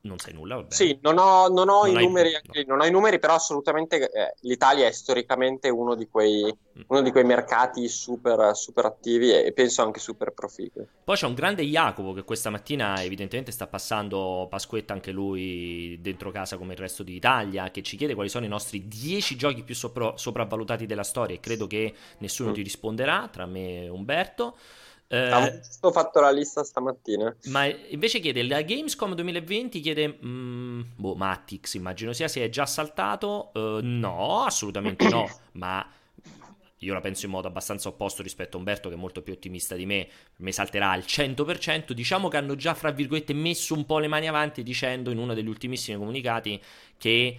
non 0.05 0.19
sai 0.19 0.33
nulla, 0.33 0.55
vabbè. 0.55 0.73
Sì, 0.73 0.97
non 1.01 1.17
ho, 1.17 1.47
non 1.47 1.67
ho, 1.69 1.85
non 1.85 1.99
i, 1.99 2.05
numeri, 2.05 2.31
no. 2.31 2.63
non 2.67 2.79
ho 2.81 2.85
i, 2.85 2.91
numeri, 2.91 3.19
però 3.19 3.33
assolutamente 3.33 4.09
eh, 4.09 4.35
l'Italia 4.41 4.87
è 4.87 4.91
storicamente 4.91 5.69
uno 5.69 5.95
di 5.95 6.07
quei, 6.07 6.43
mm. 6.43 6.81
uno 6.87 7.01
di 7.01 7.11
quei 7.11 7.23
mercati 7.23 7.87
super, 7.87 8.55
super, 8.55 8.85
attivi 8.85 9.31
e 9.33 9.51
penso 9.51 9.81
anche 9.81 9.99
super 9.99 10.31
proficui. 10.31 10.85
Poi 11.03 11.15
c'è 11.15 11.25
un 11.25 11.33
grande 11.33 11.63
Jacopo 11.63 12.13
che 12.13 12.23
questa 12.23 12.49
mattina 12.49 13.01
evidentemente 13.01 13.51
sta 13.51 13.67
passando 13.67 14.47
Pasquetta 14.49 14.93
anche 14.93 15.11
lui 15.11 15.99
dentro 16.01 16.31
casa 16.31 16.57
come 16.57 16.73
il 16.73 16.79
resto 16.79 17.03
d'Italia, 17.03 17.71
che 17.71 17.81
ci 17.81 17.97
chiede 17.97 18.13
quali 18.13 18.29
sono 18.29 18.45
i 18.45 18.49
nostri 18.49 18.87
10 18.87 19.35
giochi 19.35 19.63
più 19.63 19.75
sopra- 19.75 20.17
sopravvalutati 20.17 20.85
della 20.85 21.03
storia 21.03 21.35
e 21.35 21.39
credo 21.39 21.67
che 21.67 21.93
nessuno 22.19 22.51
mm. 22.51 22.53
ti 22.53 22.61
risponderà, 22.61 23.27
tra 23.31 23.45
me 23.45 23.85
e 23.85 23.89
Umberto. 23.89 24.57
Eh, 25.07 25.61
ho 25.81 25.91
fatto 25.91 26.19
la 26.19 26.31
lista 26.31 26.63
stamattina. 26.63 27.35
Ma 27.45 27.65
invece 27.65 28.19
chiede 28.19 28.43
la 28.43 28.61
Gamescom 28.61 29.13
2020 29.13 29.79
chiede 29.79 30.19
mm, 30.23 30.81
boh, 30.95 31.15
Mattix, 31.15 31.75
immagino 31.75 32.11
sia 32.13 32.27
se 32.27 32.43
è 32.43 32.49
già 32.49 32.65
saltato. 32.65 33.51
Uh, 33.53 33.79
no, 33.81 34.43
assolutamente 34.43 35.07
no, 35.07 35.29
ma 35.53 35.87
io 36.79 36.93
la 36.93 37.01
penso 37.01 37.25
in 37.25 37.31
modo 37.31 37.47
abbastanza 37.47 37.87
opposto 37.89 38.21
rispetto 38.21 38.57
a 38.57 38.59
Umberto 38.59 38.89
che 38.89 38.95
è 38.95 38.97
molto 38.97 39.21
più 39.21 39.33
ottimista 39.33 39.75
di 39.75 39.85
me, 39.85 40.07
me 40.37 40.51
salterà 40.51 40.91
al 40.91 41.03
100%, 41.05 41.91
diciamo 41.91 42.27
che 42.27 42.37
hanno 42.37 42.55
già 42.55 42.73
fra 42.73 42.91
virgolette 42.91 43.33
messo 43.33 43.73
un 43.73 43.85
po' 43.85 43.99
le 43.99 44.07
mani 44.07 44.27
avanti 44.27 44.63
dicendo 44.63 45.11
in 45.11 45.17
uno 45.17 45.33
degli 45.33 45.47
ultimissimi 45.47 45.97
comunicati 45.97 46.61
che 46.97 47.37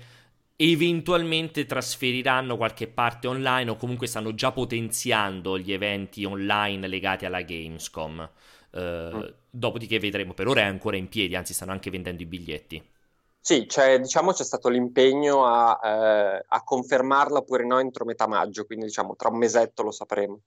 eventualmente 0.56 1.66
trasferiranno 1.66 2.56
qualche 2.56 2.88
parte 2.88 3.26
online 3.26 3.70
o 3.70 3.76
comunque 3.76 4.06
stanno 4.06 4.34
già 4.34 4.52
potenziando 4.52 5.58
gli 5.58 5.72
eventi 5.72 6.24
online 6.24 6.88
legati 6.88 7.26
alla 7.26 7.42
Gamescom. 7.42 8.30
Uh, 8.70 8.78
mm. 8.78 9.24
Dopodiché 9.50 9.98
vedremo, 9.98 10.34
per 10.34 10.48
ora 10.48 10.62
è 10.62 10.64
ancora 10.64 10.96
in 10.96 11.08
piedi, 11.08 11.34
anzi 11.34 11.54
stanno 11.54 11.72
anche 11.72 11.90
vendendo 11.90 12.22
i 12.22 12.26
biglietti. 12.26 12.90
Sì, 13.40 13.68
cioè, 13.68 14.00
diciamo 14.00 14.32
c'è 14.32 14.42
stato 14.42 14.68
l'impegno 14.68 15.46
a, 15.46 15.78
eh, 15.80 16.44
a 16.48 16.64
confermarla 16.64 17.38
oppure 17.38 17.64
no 17.64 17.78
entro 17.78 18.04
metà 18.04 18.26
maggio, 18.26 18.66
quindi 18.66 18.86
diciamo 18.86 19.14
tra 19.14 19.28
un 19.28 19.38
mesetto 19.38 19.84
lo 19.84 19.92
sapremo. 19.92 20.40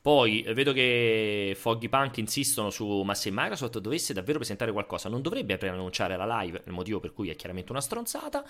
Poi 0.00 0.42
eh, 0.42 0.54
vedo 0.54 0.72
che 0.72 1.54
Foggy 1.58 1.88
Punk 1.88 2.16
insistono 2.18 2.70
su 2.70 3.02
ma 3.02 3.14
se 3.14 3.30
Microsoft 3.30 3.78
dovesse 3.78 4.14
davvero 4.14 4.38
presentare 4.38 4.72
qualcosa 4.72 5.08
non 5.08 5.20
dovrebbe 5.20 5.58
preannunciare 5.58 6.16
la 6.16 6.40
live, 6.40 6.62
il 6.64 6.72
motivo 6.72 7.00
per 7.00 7.12
cui 7.12 7.28
è 7.28 7.36
chiaramente 7.36 7.72
una 7.72 7.80
stronzata. 7.80 8.44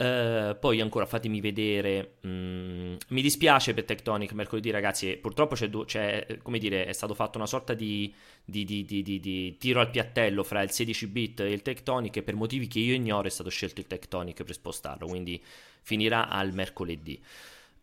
Uh, 0.00 0.56
poi 0.58 0.80
ancora 0.80 1.04
fatemi 1.04 1.42
vedere. 1.42 2.14
Mm, 2.26 2.96
mi 3.08 3.20
dispiace 3.20 3.74
per 3.74 3.84
Tectonic 3.84 4.32
mercoledì, 4.32 4.70
ragazzi. 4.70 5.14
Purtroppo 5.18 5.54
c'è, 5.54 5.68
c'è, 5.84 6.38
come 6.42 6.58
dire, 6.58 6.86
è 6.86 6.92
stato 6.92 7.12
fatto 7.12 7.36
una 7.36 7.46
sorta 7.46 7.74
di, 7.74 8.12
di, 8.42 8.64
di, 8.64 8.86
di, 8.86 9.56
tiro 9.58 9.80
al 9.80 9.90
piattello 9.90 10.42
fra 10.42 10.62
il 10.62 10.70
16 10.70 11.06
bit 11.06 11.40
e 11.40 11.52
il 11.52 11.60
Tectonic. 11.60 12.16
E 12.16 12.22
per 12.22 12.34
motivi 12.34 12.66
che 12.66 12.78
io 12.78 12.94
ignoro 12.94 13.26
è 13.26 13.30
stato 13.30 13.50
scelto 13.50 13.80
il 13.80 13.86
Tectonic 13.86 14.42
per 14.42 14.54
spostarlo. 14.54 15.06
Quindi 15.06 15.42
finirà 15.82 16.30
al 16.30 16.54
mercoledì. 16.54 17.22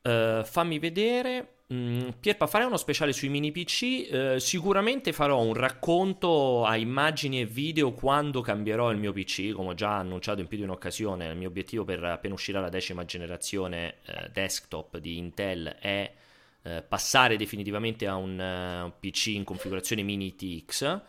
Uh, 0.02 0.44
fammi 0.44 0.80
vedere. 0.80 1.57
Mm, 1.74 2.10
Pierpa, 2.22 2.48
farei 2.48 2.66
uno 2.66 2.78
speciale 2.78 3.12
sui 3.12 3.28
mini 3.28 3.52
PC. 3.52 4.08
Uh, 4.10 4.38
sicuramente 4.38 5.12
farò 5.12 5.42
un 5.42 5.54
racconto 5.54 6.64
a 6.64 6.78
immagini 6.78 7.42
e 7.42 7.46
video 7.46 7.92
quando 7.92 8.40
cambierò 8.40 8.90
il 8.92 8.98
mio 8.98 9.12
PC. 9.12 9.52
Come 9.52 9.70
ho 9.70 9.74
già 9.74 9.98
annunciato 9.98 10.40
in 10.40 10.48
più 10.48 10.58
di 10.58 10.64
un'occasione, 10.64 11.28
il 11.28 11.36
mio 11.36 11.50
obiettivo 11.50 11.84
per 11.84 12.02
appena 12.06 12.34
uscirà 12.36 12.62
la 12.62 12.70
decima 12.70 13.04
generazione 13.04 13.96
uh, 14.08 14.30
desktop 14.32 14.98
di 14.98 15.18
Intel 15.18 15.76
è 15.80 16.14
passare 16.86 17.38
definitivamente 17.38 18.08
a 18.08 18.16
un 18.16 18.92
PC 19.00 19.28
in 19.28 19.46
configurazione 19.46 20.02
mini 20.02 20.36
TX 20.36 21.02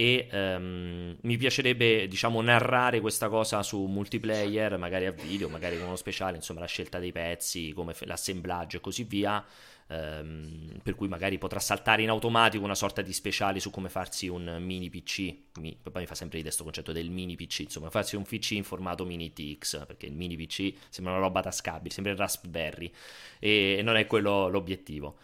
e 0.00 0.28
um, 0.30 1.16
mi 1.22 1.36
piacerebbe 1.36 2.06
diciamo 2.06 2.40
narrare 2.40 3.00
questa 3.00 3.28
cosa 3.28 3.64
su 3.64 3.84
multiplayer 3.86 4.78
magari 4.78 5.06
a 5.06 5.10
video 5.10 5.48
magari 5.48 5.76
con 5.76 5.86
uno 5.86 5.96
speciale 5.96 6.36
insomma 6.36 6.60
la 6.60 6.66
scelta 6.66 7.00
dei 7.00 7.10
pezzi 7.10 7.72
come 7.72 7.96
l'assemblaggio 8.02 8.76
e 8.76 8.80
così 8.80 9.02
via 9.02 9.44
um, 9.88 10.80
per 10.82 10.94
cui 10.94 11.08
magari 11.08 11.38
potrà 11.38 11.58
saltare 11.58 12.02
in 12.02 12.08
automatico 12.08 12.64
una 12.64 12.74
sorta 12.74 13.02
di 13.02 13.12
speciale 13.12 13.60
su 13.60 13.70
come 13.70 13.88
farsi 13.88 14.28
un 14.28 14.58
mini 14.60 14.88
PC 14.88 15.36
mi, 15.58 15.78
poi 15.82 16.02
mi 16.02 16.06
fa 16.06 16.14
sempre 16.14 16.38
ridere 16.38 16.54
questo 16.54 16.64
concetto 16.64 16.92
del 16.92 17.10
mini 17.10 17.36
PC 17.36 17.60
insomma 17.60 17.90
farsi 17.90 18.16
un 18.16 18.22
PC 18.24 18.52
in 18.52 18.64
formato 18.64 19.04
mini 19.04 19.32
TX 19.32 19.86
perché 19.86 20.06
il 20.06 20.14
mini 20.14 20.36
PC 20.36 20.74
sembra 20.88 21.14
una 21.14 21.22
roba 21.22 21.40
tascabile 21.40 21.90
sembra 21.92 22.12
il 22.12 22.18
Raspberry 22.18 22.92
e 23.38 23.80
non 23.82 23.96
è 23.96 24.06
quello 24.06 24.48
l'obiettivo. 24.48 25.16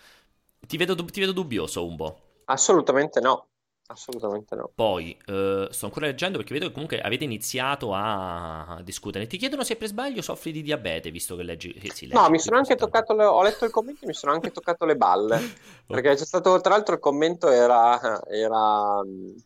Ti 0.66 0.76
vedo, 0.76 0.94
ti 0.94 1.20
vedo 1.20 1.32
dubbioso 1.32 1.86
un 1.86 1.96
po' 1.96 2.20
assolutamente 2.46 3.20
no 3.20 3.48
Assolutamente 3.87 4.57
no. 4.57 4.70
Poi, 4.74 5.14
uh, 5.26 5.70
sto 5.70 5.85
ancora 5.85 6.07
leggendo 6.07 6.39
perché 6.39 6.55
vedo 6.55 6.68
che 6.68 6.72
comunque 6.72 7.03
avete 7.03 7.24
iniziato 7.24 7.91
a 7.93 8.80
discutere. 8.82 9.26
Ti 9.26 9.37
chiedono 9.37 9.62
se 9.62 9.76
per 9.76 9.89
sbaglio 9.89 10.22
soffri 10.22 10.53
di 10.53 10.62
diabete, 10.62 11.11
visto 11.11 11.37
che 11.37 11.43
leggi... 11.43 11.72
Che 11.74 11.93
sì, 11.93 12.07
leggi 12.07 12.18
no, 12.18 12.30
mi 12.30 12.39
sono 12.39 12.57
anche 12.57 12.76
toccato, 12.76 13.14
le... 13.14 13.24
ho 13.24 13.43
letto 13.43 13.66
il 13.66 13.70
commento 13.70 14.05
e 14.05 14.07
mi 14.07 14.14
sono 14.14 14.32
anche 14.32 14.51
toccato 14.53 14.87
le 14.87 14.97
balle. 14.97 15.39
Perché 15.87 16.14
c'è 16.14 16.24
stato, 16.24 16.59
tra 16.62 16.72
l'altro 16.72 16.95
il 16.95 17.01
commento 17.01 17.51
era, 17.51 18.22
era, 18.26 19.03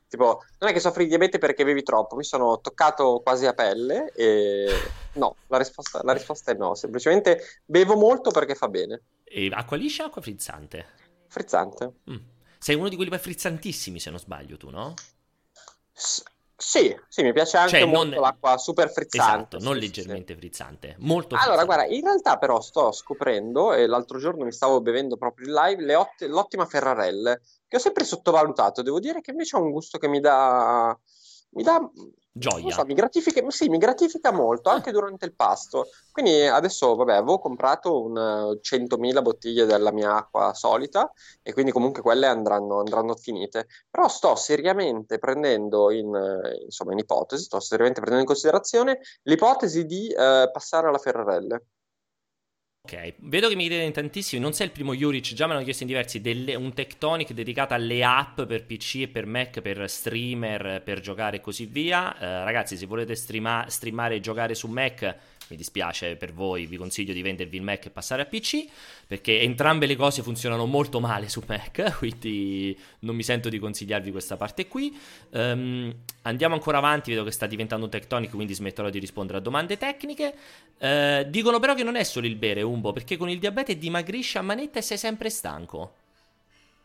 tipo, 0.07 0.45
non 0.61 0.71
è 0.71 0.73
che 0.73 0.79
soffri 0.79 1.03
di 1.03 1.09
diabete 1.09 1.39
perché 1.39 1.65
bevi 1.65 1.83
troppo, 1.83 2.15
mi 2.15 2.25
sono 2.25 2.61
toccato 2.61 3.21
quasi 3.25 3.45
a 3.47 3.55
pelle 3.55 4.13
e 4.15 4.69
no, 5.15 5.35
la 5.49 5.59
risposta, 5.59 6.01
la 6.05 6.13
risposta 6.13 6.53
è 6.53 6.55
no, 6.55 6.77
semplicemente 6.77 7.41
bevo 7.65 7.97
molto 7.97 8.31
perché 8.31 8.55
fa 8.55 8.69
bene. 8.69 9.03
E 9.25 9.51
acqua 9.53 9.77
liscia 9.77 10.05
o 10.05 10.07
acqua 10.07 10.23
frizzante? 10.23 10.87
Frizzante. 11.27 11.93
Mm. 12.09 12.37
Sei 12.59 12.75
uno 12.75 12.89
di 12.89 12.97
quelli 12.97 13.17
frizzantissimi, 13.17 14.01
se 14.01 14.11
non 14.11 14.19
sbaglio, 14.19 14.57
tu, 14.57 14.71
no? 14.71 14.95
S- 15.93 16.23
sì, 16.57 16.95
sì, 17.09 17.23
mi 17.23 17.33
piace 17.33 17.57
anche 17.57 17.79
cioè, 17.79 17.85
molto 17.85 18.15
non... 18.15 18.23
l'acqua 18.23 18.59
super 18.59 18.91
frizzante. 18.91 19.57
Esatto, 19.57 19.65
non 19.65 19.75
sì, 19.75 19.81
leggermente 19.81 20.33
sì. 20.33 20.39
frizzante, 20.41 20.97
molto 20.99 21.37
Allora, 21.37 21.65
guarda, 21.65 21.87
in 21.87 22.03
realtà 22.03 22.37
però 22.37 22.61
sto 22.61 22.91
scoprendo, 22.91 23.73
e 23.73 23.87
l'altro 23.87 24.19
giorno 24.19 24.45
mi 24.45 24.53
stavo 24.53 24.81
bevendo 24.81 25.17
proprio 25.17 25.47
in 25.47 25.53
live, 25.55 25.95
ott- 25.95 26.23
l'ottima 26.23 26.67
Ferrarelle, 26.67 27.41
che 27.69 27.77
ho 27.77 27.81
sempre 27.81 28.05
sottovalutato. 28.05 28.83
Devo 28.83 28.99
dire 28.99 29.21
che 29.21 29.31
invece 29.31 29.57
ha 29.57 29.61
un 29.61 29.71
gusto 29.71 29.99
che 29.99 30.09
mi 30.09 30.21
dà... 30.21 30.99
Mi 31.51 31.63
dà 31.63 31.81
gioia. 32.39 32.73
So, 32.73 32.85
mi, 32.85 32.95
gratifica, 32.95 33.43
sì, 33.49 33.69
mi 33.69 33.79
gratifica 33.79 34.33
molto 34.33 34.71
anche 34.71 34.91
durante 34.91 35.27
il 35.27 35.35
pasto. 35.35 35.89
Quindi 36.13 36.47
adesso, 36.47 36.95
vabbè, 36.95 37.15
avevo 37.15 37.39
comprato 37.39 38.03
un 38.03 38.59
100.000 38.61 39.23
bottiglie 39.23 39.67
della 39.67 39.93
mia 39.93 40.17
acqua 40.17 40.55
solita 40.55 41.13
e 41.43 41.53
quindi 41.53 41.71
comunque 41.71 42.03
quelle 42.03 42.27
andranno, 42.27 42.79
andranno 42.79 43.15
finite. 43.15 43.67
Però 43.91 44.09
sto 44.09 44.35
seriamente 44.37 45.19
prendendo 45.19 45.91
in, 45.91 46.11
insomma, 46.65 46.93
in 46.93 46.99
ipotesi, 46.99 47.45
sto 47.45 47.61
seriamente 47.61 48.01
prendendo 48.01 48.29
in 48.29 48.35
considerazione 48.35 49.01
l'ipotesi 49.23 49.85
di 49.85 50.09
eh, 50.09 50.51
passare 50.53 50.89
alla 50.89 50.99
Ferrarelle. 50.99 51.63
Ok, 52.91 53.17
vedo 53.19 53.51
che 53.51 53.55
mi 53.55 53.67
chiedete 53.67 53.85
in 53.85 53.93
tantissimi, 53.93 54.41
non 54.41 54.55
sei 54.55 54.69
il 54.69 54.73
primo 54.73 54.95
Juric, 54.95 55.35
già 55.35 55.47
me 55.47 55.53
l'hanno 55.53 55.65
chiesto 55.65 55.83
in 55.83 55.91
diversi, 55.91 56.23
delle, 56.23 56.55
un 56.55 56.73
Tectonic 56.73 57.33
dedicato 57.33 57.75
alle 57.75 58.03
app 58.03 58.41
per 58.41 58.65
PC 58.65 59.01
e 59.03 59.09
per 59.09 59.27
Mac, 59.27 59.61
per 59.61 59.91
streamer, 59.91 60.81
per 60.83 61.01
giocare 61.01 61.37
e 61.37 61.41
così 61.43 61.67
via. 61.67 62.19
Eh, 62.19 62.45
ragazzi, 62.45 62.79
se 62.79 62.87
volete 62.87 63.15
streama- 63.15 63.67
streamare 63.69 64.15
e 64.15 64.21
giocare 64.21 64.55
su 64.55 64.69
Mac, 64.69 65.17
mi 65.49 65.57
dispiace 65.57 66.17
per 66.17 66.33
voi, 66.33 66.67
vi 66.67 66.77
consiglio 66.77 67.13
di 67.13 67.23
vendervi 67.23 67.57
il 67.57 67.63
Mac 67.63 67.87
e 67.87 67.91
passare 67.91 68.23
a 68.23 68.27
PC, 68.27 68.67
perché 69.07 69.41
entrambe 69.41 69.87
le 69.87 69.97
cose 69.97 70.23
funzionano 70.23 70.67
molto 70.67 71.01
male 71.01 71.29
su 71.29 71.43
Mac, 71.47 71.97
quindi 71.99 72.79
non 73.01 73.15
mi 73.17 73.23
sento 73.23 73.49
di 73.49 73.59
consigliarvi 73.59 74.11
questa 74.11 74.37
parte 74.37 74.69
qui. 74.69 74.97
Um, 75.31 75.95
andiamo 76.23 76.55
ancora 76.55 76.79
avanti, 76.79 77.11
vedo 77.11 77.25
che 77.25 77.31
sta 77.31 77.47
diventando 77.47 77.87
un 77.87 77.91
tectonic, 77.91 78.31
quindi 78.31 78.55
smetterò 78.55 78.91
di 78.91 78.99
rispondere 78.99 79.39
a 79.39 79.41
domande 79.41 79.77
tecniche. 79.77 80.35
Uh, 80.79 81.29
dicono 81.29 81.59
però 81.59 81.75
che 81.75 81.83
non 81.83 81.97
è 81.97 82.05
solo 82.05 82.27
il 82.27 82.37
bere, 82.37 82.63
Umbo, 82.63 82.93
perché 82.93 83.17
con 83.17 83.29
il 83.29 83.39
diabete 83.39 83.79
dimagrisci 83.79 84.39
a 84.39 84.43
manetta 84.43 84.79
e 84.79 84.83
sei 84.83 84.99
sempre 84.99 85.31
stanco. 85.31 85.93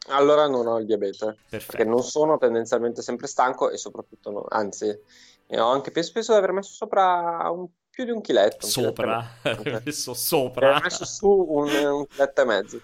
Allora 0.07 0.47
non 0.47 0.67
ho 0.67 0.79
il 0.79 0.85
diabete, 0.85 1.37
Perfetto. 1.47 1.77
perché 1.77 1.85
non 1.85 2.03
sono 2.03 2.37
tendenzialmente 2.37 3.01
sempre 3.01 3.27
stanco 3.27 3.69
e 3.69 3.77
soprattutto 3.77 4.31
no, 4.31 4.45
anzi, 4.49 4.89
ho 5.47 5.69
anche 5.69 5.91
penso 5.91 6.19
di 6.19 6.37
aver 6.37 6.51
messo 6.51 6.73
sopra 6.73 7.49
un 7.49 7.67
più 7.93 8.05
di 8.05 8.11
un 8.11 8.21
chiletto. 8.21 8.65
Un 8.65 8.71
sopra, 8.71 9.37
chiletto 9.43 9.81
messo 9.85 10.13
sopra. 10.15 10.77
Ho 10.77 10.81
messo 10.81 11.05
su 11.05 11.27
un, 11.27 11.69
un 11.69 12.07
chiletto 12.07 12.41
e 12.41 12.45
mezzo. 12.45 12.81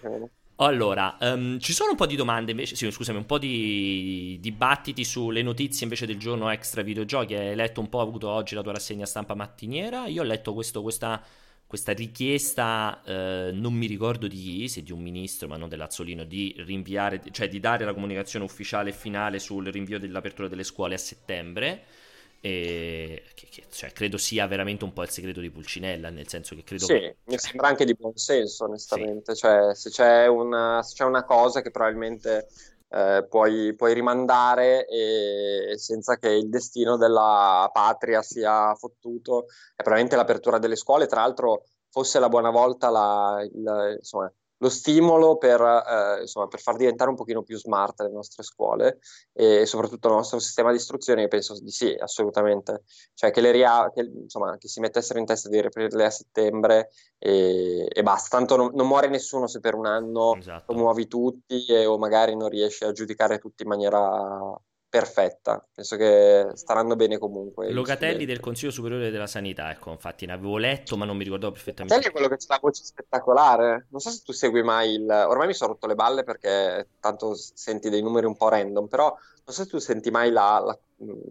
Allora, 0.58 1.18
um, 1.22 1.58
ci 1.58 1.74
sono 1.74 1.92
un 1.92 1.96
po' 1.96 2.06
di 2.06 2.16
domande 2.16 2.52
invece, 2.52 2.76
sì, 2.76 2.92
scusami, 2.92 3.18
un 3.18 3.26
po' 3.26 3.40
di 3.40 4.38
dibattiti 4.40 5.04
sulle 5.04 5.42
notizie 5.42 5.86
invece 5.86 6.06
del 6.06 6.20
giorno 6.20 6.52
extra 6.52 6.84
videogiochi. 6.84 7.34
Hai 7.34 7.56
letto 7.56 7.80
un 7.80 7.90
po', 7.90 8.02
avuto 8.02 8.30
oggi 8.30 8.54
la 8.54 8.62
tua 8.62 8.74
rassegna 8.74 9.08
stampa 9.08 9.34
mattiniera. 9.34 10.06
Io 10.06 10.22
ho 10.22 10.26
letto 10.26 10.54
questo, 10.54 10.84
questa, 10.84 11.24
questa, 11.66 11.92
richiesta, 11.94 13.02
eh, 13.04 13.50
non 13.52 13.74
mi 13.74 13.88
ricordo 13.88 14.28
di 14.28 14.38
chi, 14.38 14.68
se 14.68 14.84
di 14.84 14.92
un 14.92 15.02
ministro, 15.02 15.48
ma 15.48 15.58
non 15.58 15.70
dell'Azzolino, 15.70 16.24
di 16.24 16.54
rinviare, 16.60 17.24
cioè 17.32 17.48
di 17.48 17.60
dare 17.60 17.84
la 17.84 17.94
comunicazione 17.94 18.46
ufficiale 18.46 18.92
finale 18.92 19.40
sul 19.40 19.66
rinvio 19.66 19.98
dell'apertura 19.98 20.48
delle 20.48 20.64
scuole 20.64 20.94
a 20.94 21.00
settembre. 21.00 21.86
E 22.42 23.24
che, 23.34 23.48
che, 23.50 23.64
cioè, 23.70 23.92
credo 23.92 24.18
sia 24.18 24.48
veramente 24.48 24.84
un 24.86 24.94
po' 24.94 25.04
il 25.04 25.10
segreto 25.10 25.42
di 25.42 25.50
Pulcinella, 25.50 26.10
nel 26.10 26.28
senso 26.28 26.56
che 26.56 26.64
credo 26.64 26.86
sì, 26.86 26.94
che... 26.94 27.18
mi 27.26 27.38
sembra 27.38 27.68
anche 27.68 27.86
di 27.86 27.94
buon 27.94 28.16
senso, 28.16 28.66
onestamente. 28.66 29.36
Sì. 29.36 29.42
Cioè, 29.42 29.76
se 29.76 29.90
c'è, 29.90 30.28
una, 30.28 30.82
se 30.84 30.96
c'è 30.96 31.04
una 31.04 31.26
cosa 31.26 31.62
che 31.62 31.72
probabilmente 31.72 32.48
eh, 32.92 33.26
puoi, 33.30 33.76
puoi, 33.76 33.94
rimandare 33.94 34.88
e, 34.88 35.78
senza 35.78 36.18
che 36.18 36.30
il 36.30 36.50
destino 36.50 36.98
della 36.98 37.70
patria 37.74 38.22
sia 38.22 38.74
fottuto, 38.76 39.46
è 39.76 39.82
probabilmente 39.84 40.16
l'apertura 40.16 40.60
delle 40.60 40.76
scuole. 40.76 41.08
Tra 41.08 41.22
l'altro, 41.22 41.66
fosse 41.90 42.20
la 42.20 42.30
buona 42.30 42.50
volta 42.50 42.90
la, 42.90 43.42
il, 43.44 43.96
insomma, 43.98 44.32
lo 44.60 44.70
stimolo 44.70 45.38
per, 45.38 45.62
eh, 45.62 46.22
insomma, 46.22 46.48
per, 46.48 46.60
far 46.60 46.76
diventare 46.76 47.10
un 47.10 47.16
pochino 47.16 47.44
più 47.44 47.58
smart 47.58 48.02
le 48.02 48.12
nostre 48.12 48.44
scuole 48.44 49.00
e 49.34 49.66
soprattutto 49.66 50.08
il 50.08 50.16
nostro 50.16 50.40
sistema 50.40 50.72
di 50.72 50.78
istruzione, 50.78 51.28
penso 51.28 51.58
di 51.60 51.72
sì, 51.72 51.96
assolutamente. 51.98 52.84
Cioè 53.14 53.32
che, 53.32 53.42
le 53.42 53.52
ria- 53.52 53.92
che, 53.94 54.02
insomma, 54.02 54.58
che 54.58 54.68
si 54.68 54.80
mettessero 54.80 55.20
in 55.20 55.26
testa 55.26 55.50
di 55.50 55.60
riaprirle 55.60 56.06
a 56.06 56.10
settembre 56.10 56.90
e, 57.18 57.88
e 57.90 58.04
basta, 58.04 58.38
tanto 58.38 58.56
non, 58.56 58.72
non, 58.74 58.88
muore 58.88 59.08
nessuno 59.08 59.48
se 59.48 59.60
per 59.60 59.76
un 59.76 59.86
anno 59.86 60.36
esatto. 60.36 60.74
muovi 60.74 61.08
tutti 61.08 61.66
e, 61.66 61.86
o 61.86 61.98
magari 61.98 62.36
non 62.36 62.50
riesci 62.50 62.84
a 62.84 62.92
giudicare 62.92 63.40
tutti 63.40 63.64
in 63.64 63.70
maniera 63.70 64.60
perfetta. 64.90 65.64
Penso 65.74 65.96
che 65.96 66.50
staranno 66.56 66.96
bene 66.96 67.18
comunque. 67.18 67.72
Locatelli 67.72 68.26
del 68.26 68.40
Consiglio 68.40 68.72
Superiore 68.72 69.12
della 69.12 69.28
Sanità, 69.28 69.70
ecco, 69.70 69.92
infatti 69.92 70.26
ne 70.26 70.34
avevo 70.34 70.58
letto, 70.58 70.98
ma 70.98 71.06
non 71.06 71.16
mi 71.16 71.24
ricordavo 71.24 71.54
perfettamente. 71.54 71.94
Locatelli 71.94 72.14
è 72.14 72.18
quello 72.18 72.36
che 72.36 72.44
c'è 72.44 72.48
la 72.50 72.60
voce 72.60 72.84
spettacolare. 72.84 73.88
Non 73.90 74.02
so 74.02 74.10
se 74.10 74.22
tu 74.24 74.32
segui 74.32 74.64
mai 74.64 74.94
il. 74.94 75.10
Ormai 75.10 75.48
mi 75.48 75.54
sono 75.54 75.74
rotto 75.74 75.88
le 75.88 75.96
balle 75.96 76.24
perché 76.24 76.88
tanto 77.00 77.36
senti 77.36 77.90
dei 77.90 78.02
numeri 78.02 78.26
un 78.26 78.36
po' 78.36 78.50
random, 78.50 78.88
però 78.88 79.06
non 79.06 79.56
so 79.56 79.64
se 79.64 79.70
tu 79.70 79.78
senti 79.78 80.10
mai 80.10 80.32
la, 80.32 80.62
la, 80.66 80.78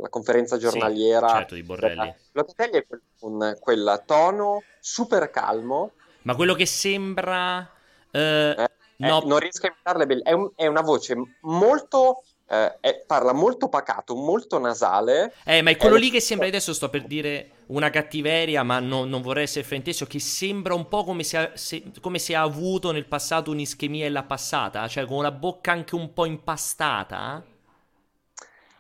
la 0.01 0.09
conferenza 0.09 0.57
giornaliera. 0.57 1.29
Sì, 1.29 1.35
certo, 1.35 1.55
di 1.55 1.63
Borrelli. 1.63 2.15
Locatelli 2.33 2.79
è 2.79 2.87
con 3.19 3.57
quel 3.59 4.03
tono 4.07 4.63
super 4.79 5.31
calmo. 5.31 5.93
Ma 6.23 6.35
quello 6.37 6.55
che 6.55 6.67
sembra. 6.67 7.69
Eh, 8.11 8.55
eh, 8.57 8.69
no. 8.99 9.23
non 9.25 9.39
riesco 9.39 9.67
a 9.67 9.71
imitarle. 9.71 10.23
È, 10.23 10.33
un, 10.33 10.51
è 10.55 10.67
una 10.67 10.83
voce 10.83 11.17
molto 11.43 12.23
eh, 12.49 12.79
è, 12.81 13.05
parla 13.07 13.33
molto 13.33 13.69
pacato, 13.69 14.15
molto 14.15 14.59
nasale. 14.59 15.35
Eh, 15.45 15.63
ma 15.63 15.71
è 15.71 15.77
quello 15.77 15.97
lì 15.97 16.11
che 16.11 16.21
sembra, 16.21 16.47
adesso 16.47 16.73
sto 16.73 16.89
per 16.89 17.05
dire 17.05 17.51
una 17.67 17.91
cattiveria, 17.91 18.63
ma 18.63 18.81
no, 18.81 19.05
non 19.05 19.21
vorrei 19.21 19.45
essere 19.45 19.65
frainteso, 19.65 20.07
che 20.07 20.19
sembra 20.19 20.75
un 20.75 20.89
po' 20.89 21.05
come 21.05 21.23
se, 21.23 21.37
ha, 21.37 21.51
se, 21.55 21.83
come 22.01 22.19
se 22.19 22.35
ha 22.35 22.43
avuto 22.43 22.91
nel 22.91 23.07
passato 23.07 23.51
un'ischemia 23.51 24.07
e 24.07 24.09
l'ha 24.09 24.23
passata, 24.23 24.89
cioè 24.89 25.05
con 25.05 25.19
una 25.19 25.31
bocca 25.31 25.73
anche 25.73 25.95
un 25.95 26.13
po' 26.13 26.25
impastata. 26.25 27.45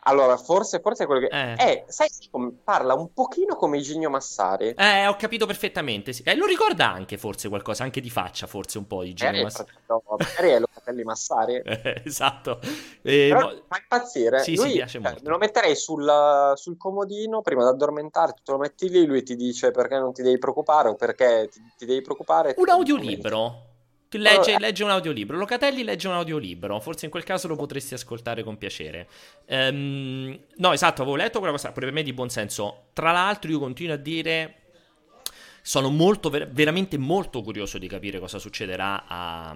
Allora, 0.02 0.36
forse, 0.36 0.80
forse 0.80 1.04
è 1.04 1.06
quello 1.06 1.26
che... 1.26 1.34
Eh. 1.34 1.54
Eh, 1.58 1.84
sai, 1.88 2.08
parla 2.62 2.94
un 2.94 3.12
pochino 3.12 3.56
come 3.56 3.78
Igigno 3.78 4.08
Massari. 4.08 4.74
Eh, 4.76 5.06
ho 5.06 5.16
capito 5.16 5.46
perfettamente. 5.46 6.12
Sì. 6.12 6.22
Eh, 6.22 6.34
lo 6.34 6.46
ricorda 6.46 6.90
anche 6.90 7.18
forse 7.18 7.48
qualcosa, 7.48 7.84
anche 7.84 8.00
di 8.00 8.10
faccia, 8.10 8.46
forse 8.46 8.78
un 8.78 8.86
po' 8.86 9.02
Igigno 9.02 9.42
Massari. 9.42 9.70
Magari 9.86 10.50
è 10.50 10.58
Locatelli 10.58 11.04
Massari. 11.04 11.62
Eh, 11.78 12.02
esatto. 12.04 12.60
Eh, 13.02 13.28
Però 13.30 13.50
mo... 13.50 13.62
fa 13.68 13.78
impazzire. 13.80 14.40
Sì, 14.40 14.56
lui, 14.56 14.68
sì, 14.68 14.74
piace 14.74 14.98
cioè, 14.98 15.00
molto. 15.00 15.22
Me 15.22 15.30
lo 15.30 15.38
metterei 15.38 15.76
sul, 15.76 16.52
sul, 16.56 16.76
comodino 16.76 17.40
prima 17.40 17.62
di 17.62 17.68
addormentarti, 17.68 18.42
tu 18.42 18.52
lo 18.52 18.58
metti 18.58 18.88
lì, 18.88 19.06
lui 19.06 19.22
ti 19.22 19.36
dice 19.36 19.70
perché 19.70 19.98
non 19.98 20.12
ti 20.12 20.22
devi 20.22 20.38
preoccupare 20.38 20.88
o 20.88 20.96
perché 20.96 21.48
ti, 21.50 21.60
ti 21.76 21.86
devi 21.86 22.02
preoccupare. 22.02 22.54
Un 22.56 22.68
audiolibro. 22.68 23.67
Legge, 24.10 24.50
allora, 24.50 24.58
legge, 24.58 24.84
un 24.84 24.90
audiolibro. 24.90 25.36
Locatelli 25.36 25.84
legge 25.84 26.08
un 26.08 26.14
audiolibro. 26.14 26.80
Forse 26.80 27.04
in 27.04 27.10
quel 27.10 27.24
caso 27.24 27.46
lo 27.46 27.56
potresti 27.56 27.94
ascoltare 27.94 28.42
con 28.42 28.56
piacere. 28.56 29.08
Um, 29.46 30.38
no, 30.56 30.72
esatto, 30.72 31.02
avevo 31.02 31.16
letto 31.16 31.38
quella 31.38 31.52
cosa, 31.52 31.72
pure 31.72 31.86
per 31.86 31.94
me 31.94 32.02
di 32.02 32.14
buon 32.14 32.30
senso. 32.30 32.86
Tra 32.94 33.12
l'altro, 33.12 33.50
io 33.50 33.58
continuo 33.58 33.94
a 33.94 33.98
dire. 33.98 34.54
Sono 35.60 35.90
molto, 35.90 36.30
ver- 36.30 36.48
veramente 36.48 36.96
molto 36.96 37.42
curioso 37.42 37.76
di 37.76 37.86
capire 37.88 38.18
cosa 38.18 38.38
succederà 38.38 39.04
a, 39.06 39.54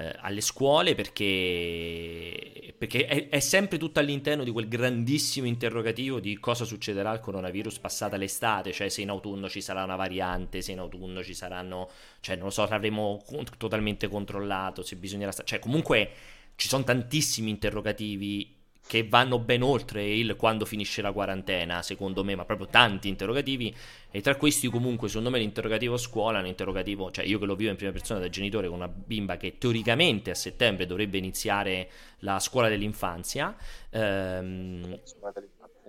eh, 0.00 0.14
alle 0.20 0.40
scuole 0.40 0.94
perché, 0.94 2.74
perché 2.78 3.04
è, 3.04 3.28
è, 3.28 3.40
sempre 3.40 3.76
tutto 3.76 4.00
all'interno 4.00 4.44
di 4.44 4.50
quel 4.50 4.66
grandissimo 4.66 5.46
interrogativo 5.46 6.20
di 6.20 6.38
cosa 6.38 6.64
succederà 6.64 7.10
al 7.10 7.20
coronavirus 7.20 7.78
passata 7.80 8.16
l'estate, 8.16 8.72
cioè 8.72 8.88
se 8.88 9.02
in 9.02 9.10
autunno 9.10 9.48
ci 9.50 9.60
sarà 9.60 9.84
una 9.84 9.96
variante, 9.96 10.62
se 10.62 10.72
in 10.72 10.78
autunno 10.78 11.22
ci 11.22 11.34
saranno, 11.34 11.90
cioè 12.20 12.36
non 12.36 12.46
lo 12.46 12.50
so, 12.50 12.66
l'avremo 12.66 13.22
totalmente 13.58 14.08
controllato, 14.08 14.82
se 14.82 14.96
bisognerà, 14.96 15.32
cioè 15.44 15.58
comunque 15.58 16.10
ci 16.56 16.68
sono 16.68 16.82
tantissimi 16.82 17.50
interrogativi 17.50 18.59
che 18.90 19.06
vanno 19.06 19.38
ben 19.38 19.62
oltre 19.62 20.04
il 20.04 20.34
quando 20.34 20.64
finisce 20.64 21.00
la 21.00 21.12
quarantena, 21.12 21.80
secondo 21.80 22.24
me, 22.24 22.34
ma 22.34 22.44
proprio 22.44 22.66
tanti 22.66 23.06
interrogativi. 23.06 23.72
E 24.10 24.20
tra 24.20 24.34
questi, 24.34 24.66
comunque, 24.66 25.06
secondo 25.06 25.30
me, 25.30 25.38
l'interrogativo 25.38 25.96
scuola 25.96 26.38
è 26.38 26.40
un 26.40 26.48
interrogativo, 26.48 27.12
cioè 27.12 27.24
io 27.24 27.38
che 27.38 27.44
lo 27.44 27.54
vivo 27.54 27.70
in 27.70 27.76
prima 27.76 27.92
persona 27.92 28.18
da 28.18 28.28
genitore 28.28 28.66
con 28.66 28.78
una 28.78 28.88
bimba 28.88 29.36
che 29.36 29.58
teoricamente 29.58 30.32
a 30.32 30.34
settembre 30.34 30.86
dovrebbe 30.86 31.18
iniziare 31.18 31.88
la 32.18 32.40
scuola 32.40 32.68
dell'infanzia. 32.68 33.54
Ehm, 33.90 34.98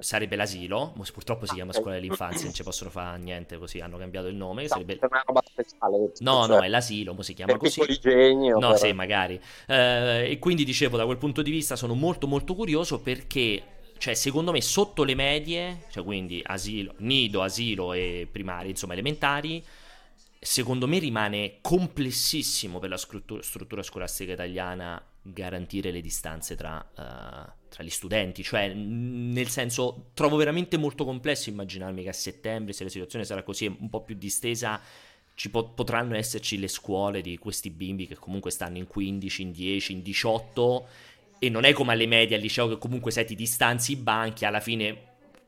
sarebbe 0.02 0.36
l'asilo, 0.36 0.94
purtroppo 1.14 1.46
si 1.46 1.54
chiama 1.54 1.72
scuola 1.72 1.94
dell'infanzia, 1.94 2.44
non 2.46 2.54
ci 2.54 2.64
possono 2.64 2.90
fare 2.90 3.18
niente 3.20 3.58
così, 3.58 3.80
hanno 3.80 3.98
cambiato 3.98 4.28
il 4.28 4.36
nome. 4.36 4.68
Sarebbe... 4.68 4.98
È 5.00 5.06
una 5.06 5.24
roba 5.26 5.42
speciale. 5.46 6.12
No, 6.20 6.46
cioè, 6.46 6.48
no, 6.48 6.62
è 6.62 6.68
l'asilo, 6.68 7.20
si 7.22 7.34
chiama 7.34 7.58
così. 7.58 7.82
Genio, 8.00 8.58
no, 8.58 8.70
per... 8.70 8.78
sì, 8.80 8.92
magari. 8.94 9.40
Eh, 9.68 10.32
e 10.32 10.40
quindi 10.40 10.64
dicevo, 10.66 10.98
da 10.98 11.06
quel 11.06 11.18
punto 11.18 11.42
di 11.42 11.52
vista 11.52 11.76
sono 11.76 11.94
molto 11.94 12.28
molto 12.28 12.56
curioso 12.56 13.00
perché 13.00 13.64
cioè 13.98 14.16
secondo 14.16 14.52
me 14.52 14.62
sotto 14.62 15.04
le 15.04 15.14
medie, 15.14 15.84
cioè 15.92 16.04
quindi 16.04 16.42
asilo, 16.44 16.96
nido, 16.98 17.44
asilo 17.44 17.94
e 17.94 18.28
primari, 18.30 18.72
insomma 18.72 18.94
elementari, 18.94 19.64
secondo 20.40 20.88
me 20.88 20.98
rimane 20.98 21.58
complessissimo 21.62 22.80
per 22.80 22.90
la 22.90 22.98
struttura, 22.98 23.44
struttura 23.44 23.84
scolastica 23.84 24.34
italiana 24.34 25.00
garantire 25.22 25.92
le 25.92 26.02
distanze 26.02 26.56
tra, 26.56 26.78
uh, 26.78 27.68
tra, 27.70 27.84
gli 27.84 27.90
studenti, 27.90 28.44
cioè 28.44 28.74
nel 28.74 29.50
senso 29.50 30.10
trovo 30.14 30.36
veramente 30.36 30.78
molto 30.78 31.06
complesso 31.06 31.50
immaginarmi 31.50 32.04
che 32.04 32.10
a 32.10 32.14
settembre, 32.14 32.74
se 32.74 32.84
la 32.84 32.90
situazione 32.90 33.26
sarà 33.26 33.44
così 33.44 33.66
un 33.66 33.90
po' 33.90 34.02
più 34.02 34.16
distesa, 34.16 34.82
ci 35.36 35.50
po- 35.50 35.70
potranno 35.70 36.16
esserci 36.16 36.58
le 36.58 36.68
scuole 36.68 37.22
di 37.22 37.38
questi 37.38 37.70
bimbi 37.70 38.08
che 38.08 38.16
comunque 38.16 38.52
stanno 38.52 38.78
in 38.78 38.88
15, 38.88 39.42
in 39.42 39.52
10, 39.52 39.92
in 39.94 40.02
18 40.02 40.88
e 41.40 41.50
non 41.50 41.64
è 41.64 41.74
come 41.74 41.94
alle 41.94 42.08
medie 42.08 42.36
al 42.36 42.42
liceo 42.42 42.68
che 42.68 42.78
comunque 42.78 43.12
se 43.12 43.24
ti 43.24 43.36
distanzi 43.36 43.94
i 43.94 43.96
banchi 43.96 44.46
alla 44.46 44.60
fine 44.60 44.96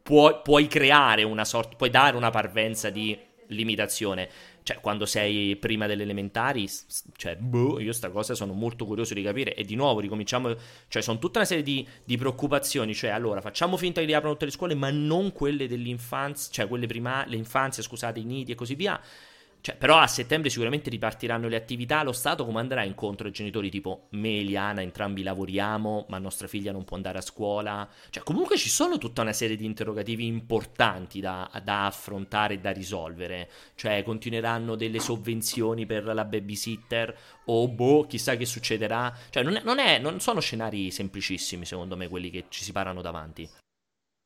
puoi, 0.02 0.40
puoi 0.44 0.68
creare 0.68 1.24
una 1.24 1.46
sorta, 1.46 1.76
puoi 1.76 1.90
dare 1.90 2.16
una 2.16 2.30
parvenza 2.30 2.90
di 2.90 3.18
limitazione 3.48 4.30
cioè, 4.64 4.80
quando 4.80 5.06
sei 5.06 5.56
prima 5.58 5.88
delle 5.88 6.04
elementari, 6.04 6.70
cioè, 7.18 7.36
boh, 7.36 7.80
io 7.80 7.92
sta 7.92 8.10
cosa 8.10 8.34
sono 8.34 8.54
molto 8.54 8.86
curioso 8.86 9.14
di 9.14 9.22
capire. 9.22 9.54
E 9.54 9.64
di 9.64 9.76
nuovo 9.76 10.00
ricominciamo, 10.00 10.56
cioè, 10.88 11.02
sono 11.02 11.20
tutta 11.20 11.40
una 11.40 11.48
serie 11.48 11.64
di, 11.64 11.86
di 12.04 12.18
preoccupazioni. 12.18 12.94
Cioè, 12.94 13.10
allora, 13.10 13.42
facciamo 13.42 13.78
finta 13.78 14.00
che 14.00 14.08
riaprano 14.08 14.34
tutte 14.34 14.46
le 14.46 14.52
scuole, 14.52 14.74
ma 14.74 14.90
non 14.90 15.32
quelle 15.34 15.68
dell'infanzia, 15.68 16.52
cioè 16.52 16.68
quelle 16.68 16.88
prima, 16.88 17.26
le 17.28 17.36
infanzie, 17.36 17.84
scusate, 17.84 18.20
i 18.20 18.24
nidi 18.24 18.54
e 18.54 18.56
così 18.56 18.76
via. 18.76 19.00
Cioè, 19.64 19.78
però 19.78 19.98
a 19.98 20.08
settembre 20.08 20.50
sicuramente 20.50 20.90
ripartiranno 20.90 21.48
le 21.48 21.56
attività. 21.56 22.04
Lo 22.04 22.12
Stato 22.12 22.44
come 22.44 22.60
andrà 22.60 22.84
incontro 22.84 23.28
ai 23.28 23.32
genitori 23.32 23.70
tipo 23.70 24.08
me 24.10 24.28
e 24.28 24.40
Eliana, 24.42 24.82
entrambi 24.82 25.24
lavoriamo, 25.24 26.06
ma 26.10 26.18
nostra 26.18 26.48
figlia 26.48 26.74
non 26.74 26.84
può 26.84 26.98
andare 26.98 27.20
a 27.20 27.22
scuola? 27.22 27.88
Cioè, 28.10 28.24
comunque 28.24 28.58
ci 28.58 28.68
sono 28.68 28.98
tutta 28.98 29.22
una 29.22 29.32
serie 29.32 29.56
di 29.56 29.64
interrogativi 29.64 30.26
importanti 30.26 31.22
da, 31.22 31.50
da 31.64 31.86
affrontare 31.86 32.56
e 32.56 32.60
da 32.60 32.72
risolvere. 32.72 33.50
Cioè, 33.76 34.04
continueranno 34.04 34.76
delle 34.76 35.00
sovvenzioni 35.00 35.86
per 35.86 36.04
la 36.04 36.26
babysitter? 36.26 37.18
O 37.46 37.70
boh, 37.70 38.06
chissà 38.06 38.36
che 38.36 38.44
succederà? 38.44 39.18
Cioè, 39.30 39.44
non, 39.44 39.56
è, 39.56 39.62
non, 39.64 39.80
è, 39.80 39.98
non 39.98 40.20
sono 40.20 40.42
scenari 40.42 40.92
semplicissimi, 40.92 41.64
secondo 41.64 41.96
me, 41.96 42.10
quelli 42.10 42.30
che 42.30 42.48
ci 42.50 42.66
si 42.66 42.74
parano 42.74 43.02
davanti. 43.02 43.50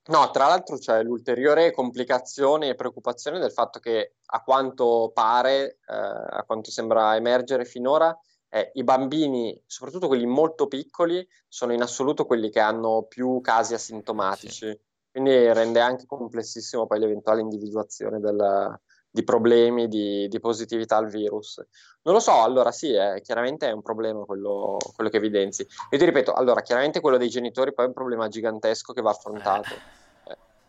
No, 0.07 0.29
tra 0.31 0.47
l'altro 0.47 0.77
c'è 0.77 1.03
l'ulteriore 1.03 1.71
complicazione 1.71 2.69
e 2.69 2.75
preoccupazione 2.75 3.39
del 3.39 3.51
fatto 3.51 3.79
che 3.79 4.15
a 4.25 4.41
quanto 4.41 5.11
pare, 5.13 5.79
eh, 5.85 5.93
a 5.93 6.43
quanto 6.45 6.71
sembra 6.71 7.15
emergere 7.15 7.65
finora, 7.65 8.17
eh, 8.49 8.71
i 8.75 8.83
bambini, 8.83 9.61
soprattutto 9.65 10.07
quelli 10.07 10.25
molto 10.25 10.67
piccoli, 10.67 11.27
sono 11.47 11.73
in 11.73 11.81
assoluto 11.81 12.25
quelli 12.25 12.49
che 12.49 12.61
hanno 12.61 13.03
più 13.03 13.41
casi 13.41 13.73
asintomatici. 13.73 14.67
Sì. 14.67 14.79
Quindi 15.11 15.51
rende 15.51 15.79
anche 15.79 16.05
complessissimo 16.05 16.85
poi 16.85 16.99
l'eventuale 16.99 17.41
individuazione 17.41 18.19
del, 18.19 18.79
di 19.09 19.23
problemi 19.23 19.87
di, 19.87 20.27
di, 20.27 20.39
positività 20.39 20.97
al 20.97 21.09
virus. 21.09 21.57
Non 22.03 22.13
lo 22.13 22.19
so, 22.19 22.43
allora 22.43 22.71
sì, 22.71 22.93
è, 22.93 23.19
chiaramente 23.21 23.67
è 23.67 23.71
un 23.71 23.81
problema 23.81 24.23
quello, 24.25 24.77
quello, 24.95 25.09
che 25.09 25.17
evidenzi. 25.17 25.67
Io 25.89 25.97
ti 25.97 26.05
ripeto, 26.05 26.33
allora 26.33 26.61
chiaramente 26.61 27.01
quello 27.01 27.17
dei 27.17 27.29
genitori 27.29 27.73
poi 27.73 27.85
è 27.85 27.87
un 27.87 27.93
problema 27.95 28.27
gigantesco 28.27 28.93
che 28.93 29.01
va 29.01 29.09
affrontato. 29.09 29.96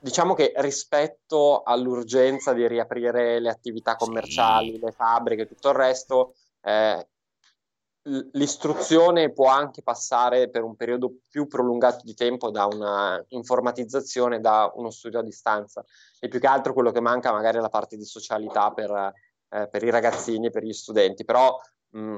Diciamo 0.09 0.32
che 0.32 0.54
rispetto 0.56 1.62
all'urgenza 1.62 2.54
di 2.54 2.66
riaprire 2.66 3.38
le 3.40 3.50
attività 3.50 3.94
commerciali, 3.94 4.72
sì. 4.72 4.80
le 4.80 4.90
fabbriche 4.90 5.42
e 5.42 5.46
tutto 5.46 5.68
il 5.68 5.74
resto, 5.74 6.34
eh, 6.62 7.06
l'istruzione 8.32 9.30
può 9.32 9.48
anche 9.48 9.82
passare 9.82 10.48
per 10.48 10.62
un 10.62 10.76
periodo 10.76 11.18
più 11.28 11.46
prolungato 11.46 12.04
di 12.04 12.14
tempo 12.14 12.50
da 12.50 12.64
una 12.64 13.22
informatizzazione, 13.28 14.40
da 14.40 14.72
uno 14.76 14.88
studio 14.88 15.18
a 15.18 15.22
distanza. 15.22 15.84
E 16.18 16.28
più 16.28 16.40
che 16.40 16.46
altro 16.46 16.72
quello 16.72 16.90
che 16.90 17.00
manca 17.00 17.30
magari 17.30 17.59
è 17.59 17.61
la 17.61 17.68
parte 17.68 17.98
di 17.98 18.06
socialità 18.06 18.72
per, 18.72 19.12
eh, 19.50 19.68
per 19.68 19.82
i 19.82 19.90
ragazzini 19.90 20.46
e 20.46 20.50
per 20.50 20.64
gli 20.64 20.72
studenti. 20.72 21.26
Però 21.26 21.54
mh, 21.90 22.16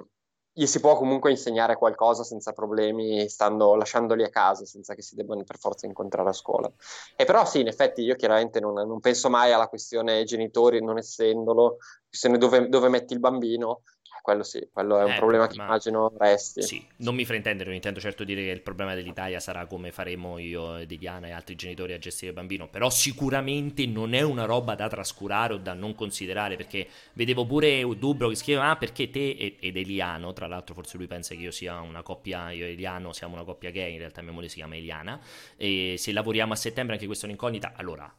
gli 0.52 0.66
si 0.66 0.80
può 0.80 0.96
comunque 0.96 1.30
insegnare 1.30 1.76
qualcosa 1.76 2.24
senza 2.24 2.52
problemi, 2.52 3.28
stando, 3.28 3.74
lasciandoli 3.74 4.24
a 4.24 4.30
casa, 4.30 4.64
senza 4.64 4.94
che 4.94 5.02
si 5.02 5.14
debbano 5.14 5.44
per 5.44 5.58
forza 5.58 5.86
incontrare 5.86 6.28
a 6.28 6.32
scuola. 6.32 6.70
E 7.16 7.24
però 7.24 7.44
sì, 7.44 7.60
in 7.60 7.68
effetti 7.68 8.02
io 8.02 8.16
chiaramente 8.16 8.60
non, 8.60 8.74
non 8.74 9.00
penso 9.00 9.30
mai 9.30 9.52
alla 9.52 9.68
questione 9.68 10.24
genitori, 10.24 10.82
non 10.82 10.98
essendolo, 10.98 11.78
questione 12.08 12.38
dove, 12.38 12.68
dove 12.68 12.88
metti 12.88 13.12
il 13.12 13.20
bambino, 13.20 13.82
quello 14.22 14.42
sì, 14.42 14.68
quello 14.72 14.98
è 14.98 15.04
un 15.04 15.12
eh, 15.12 15.16
problema 15.16 15.46
che 15.46 15.56
immagino 15.56 16.12
resti. 16.18 16.62
Sì, 16.62 16.86
non 16.96 17.14
mi 17.14 17.24
fraintendere, 17.24 17.66
non 17.66 17.74
intendo 17.74 18.00
certo 18.00 18.24
dire 18.24 18.42
che 18.42 18.50
il 18.50 18.60
problema 18.60 18.94
dell'Italia 18.94 19.40
sarà 19.40 19.66
come 19.66 19.92
faremo 19.92 20.38
io 20.38 20.76
ed 20.76 20.92
Diana 20.92 21.28
e 21.28 21.30
altri 21.32 21.54
genitori 21.54 21.92
a 21.92 21.98
gestire 21.98 22.28
il 22.28 22.36
bambino, 22.36 22.68
però 22.68 22.90
sicuramente 22.90 23.86
non 23.86 24.12
è 24.14 24.20
una 24.20 24.44
roba 24.44 24.74
da 24.74 24.88
trascurare 24.88 25.54
o 25.54 25.56
da 25.58 25.72
non 25.72 25.94
considerare, 25.94 26.56
perché 26.56 26.86
vedevo 27.14 27.46
pure 27.46 27.82
Dubro 27.96 28.28
che 28.28 28.34
scriveva, 28.34 28.70
ah 28.70 28.76
perché 28.76 29.10
te 29.10 29.56
ed 29.58 29.76
Eliano, 29.76 30.32
tra 30.32 30.46
l'altro 30.46 30.74
forse 30.74 30.96
lui 30.96 31.06
pensa 31.06 31.34
che 31.34 31.40
io 31.40 31.50
sia 31.50 31.80
una 31.80 32.02
coppia, 32.02 32.50
io 32.50 32.64
e 32.66 32.72
Eliano 32.72 33.12
siamo 33.12 33.34
una 33.34 33.44
coppia 33.44 33.70
gay, 33.70 33.92
in 33.92 33.98
realtà 33.98 34.22
mia 34.22 34.32
moglie 34.32 34.48
si 34.48 34.56
chiama 34.56 34.76
Eliana, 34.76 35.20
e 35.56 35.94
se 35.98 36.12
lavoriamo 36.12 36.52
a 36.52 36.56
settembre 36.56 36.94
anche 36.94 37.06
questa 37.06 37.26
è 37.26 37.28
un'incognita, 37.28 37.72
allora... 37.76 38.12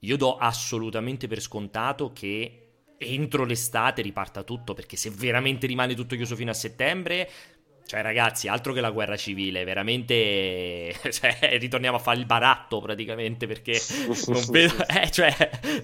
Io 0.00 0.18
do 0.18 0.36
assolutamente 0.36 1.26
per 1.26 1.40
scontato 1.40 2.12
che 2.12 2.65
entro 2.98 3.44
l'estate 3.44 4.02
riparta 4.02 4.42
tutto, 4.42 4.74
perché 4.74 4.96
se 4.96 5.10
veramente 5.10 5.66
rimane 5.66 5.94
tutto 5.94 6.16
chiuso 6.16 6.36
fino 6.36 6.50
a 6.50 6.54
settembre, 6.54 7.28
cioè, 7.86 8.02
ragazzi, 8.02 8.48
altro 8.48 8.72
che 8.72 8.80
la 8.80 8.90
guerra 8.90 9.16
civile, 9.16 9.64
veramente. 9.64 10.94
Cioè, 11.16 11.56
ritorniamo 11.58 11.96
a 11.96 12.00
fare 12.00 12.18
il 12.18 12.26
baratto 12.26 12.80
praticamente 12.80 13.46
perché 13.46 13.80
non 14.26 14.42
vedo, 14.50 14.74
eh, 14.88 15.10
cioè, 15.10 15.32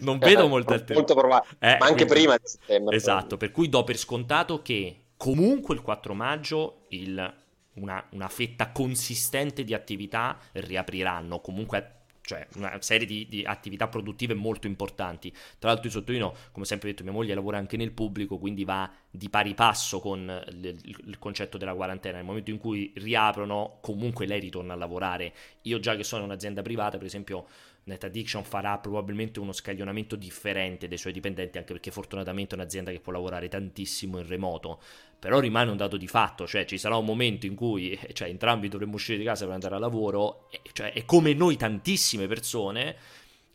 non 0.00 0.18
vedo 0.18 0.48
molta 0.48 0.74
alternativa. 0.74 1.22
Molto 1.22 1.56
eh, 1.60 1.76
ma 1.78 1.86
anche 1.86 2.04
quindi, 2.04 2.12
prima 2.12 2.36
di 2.36 2.46
settembre. 2.46 2.96
Esatto, 2.96 3.36
per 3.36 3.52
cui 3.52 3.68
do 3.68 3.84
per 3.84 3.96
scontato 3.96 4.62
che 4.62 5.04
comunque 5.16 5.74
il 5.74 5.82
4 5.82 6.14
maggio 6.14 6.86
il, 6.88 7.34
una, 7.74 8.04
una 8.10 8.28
fetta 8.28 8.72
consistente 8.72 9.62
di 9.62 9.72
attività 9.72 10.36
riapriranno. 10.52 11.40
Comunque 11.40 12.01
cioè 12.22 12.46
una 12.54 12.80
serie 12.80 13.06
di, 13.06 13.26
di, 13.28 13.44
attività 13.44 13.88
produttive 13.88 14.34
molto 14.34 14.66
importanti. 14.66 15.30
Tra 15.58 15.70
l'altro, 15.70 15.86
io 15.86 15.92
sottolineo, 15.92 16.34
come 16.52 16.64
sempre 16.64 16.90
detto, 16.90 17.02
mia 17.02 17.12
moglie 17.12 17.34
lavora 17.34 17.58
anche 17.58 17.76
nel 17.76 17.92
pubblico, 17.92 18.38
quindi 18.38 18.64
va 18.64 18.90
di 19.10 19.28
pari 19.28 19.54
passo 19.54 20.00
con 20.00 20.42
il, 20.48 20.80
il, 20.84 21.18
concetto 21.18 21.58
della 21.58 21.74
quarantena. 21.74 22.16
Nel 22.16 22.24
momento 22.24 22.50
in 22.50 22.58
cui 22.58 22.92
riaprono, 22.96 23.78
comunque 23.80 24.26
lei 24.26 24.40
ritorna 24.40 24.72
a 24.72 24.76
lavorare. 24.76 25.32
Io, 25.62 25.80
già 25.80 25.96
che 25.96 26.04
sono 26.04 26.24
un'azienda 26.24 26.62
privata, 26.62 26.96
per 26.96 27.06
esempio. 27.06 27.46
Net 27.84 28.04
Addiction 28.04 28.44
farà 28.44 28.78
probabilmente 28.78 29.40
uno 29.40 29.52
scaglionamento 29.52 30.16
differente 30.16 30.88
dei 30.88 30.98
suoi 30.98 31.12
dipendenti, 31.12 31.58
anche 31.58 31.72
perché 31.72 31.90
fortunatamente 31.90 32.54
è 32.54 32.58
un'azienda 32.58 32.90
che 32.90 33.00
può 33.00 33.12
lavorare 33.12 33.48
tantissimo 33.48 34.18
in 34.18 34.26
remoto 34.26 34.80
però 35.22 35.38
rimane 35.38 35.70
un 35.70 35.76
dato 35.76 35.96
di 35.96 36.08
fatto, 36.08 36.48
cioè 36.48 36.64
ci 36.64 36.78
sarà 36.78 36.96
un 36.96 37.04
momento 37.04 37.46
in 37.46 37.54
cui 37.54 37.96
cioè, 38.12 38.26
entrambi 38.26 38.66
dovremmo 38.66 38.94
uscire 38.94 39.18
di 39.18 39.22
casa 39.22 39.44
per 39.44 39.54
andare 39.54 39.76
a 39.76 39.78
lavoro, 39.78 40.48
e, 40.50 40.60
cioè, 40.72 40.90
e 40.92 41.04
come 41.04 41.32
noi 41.32 41.56
tantissime 41.56 42.26
persone, 42.26 42.96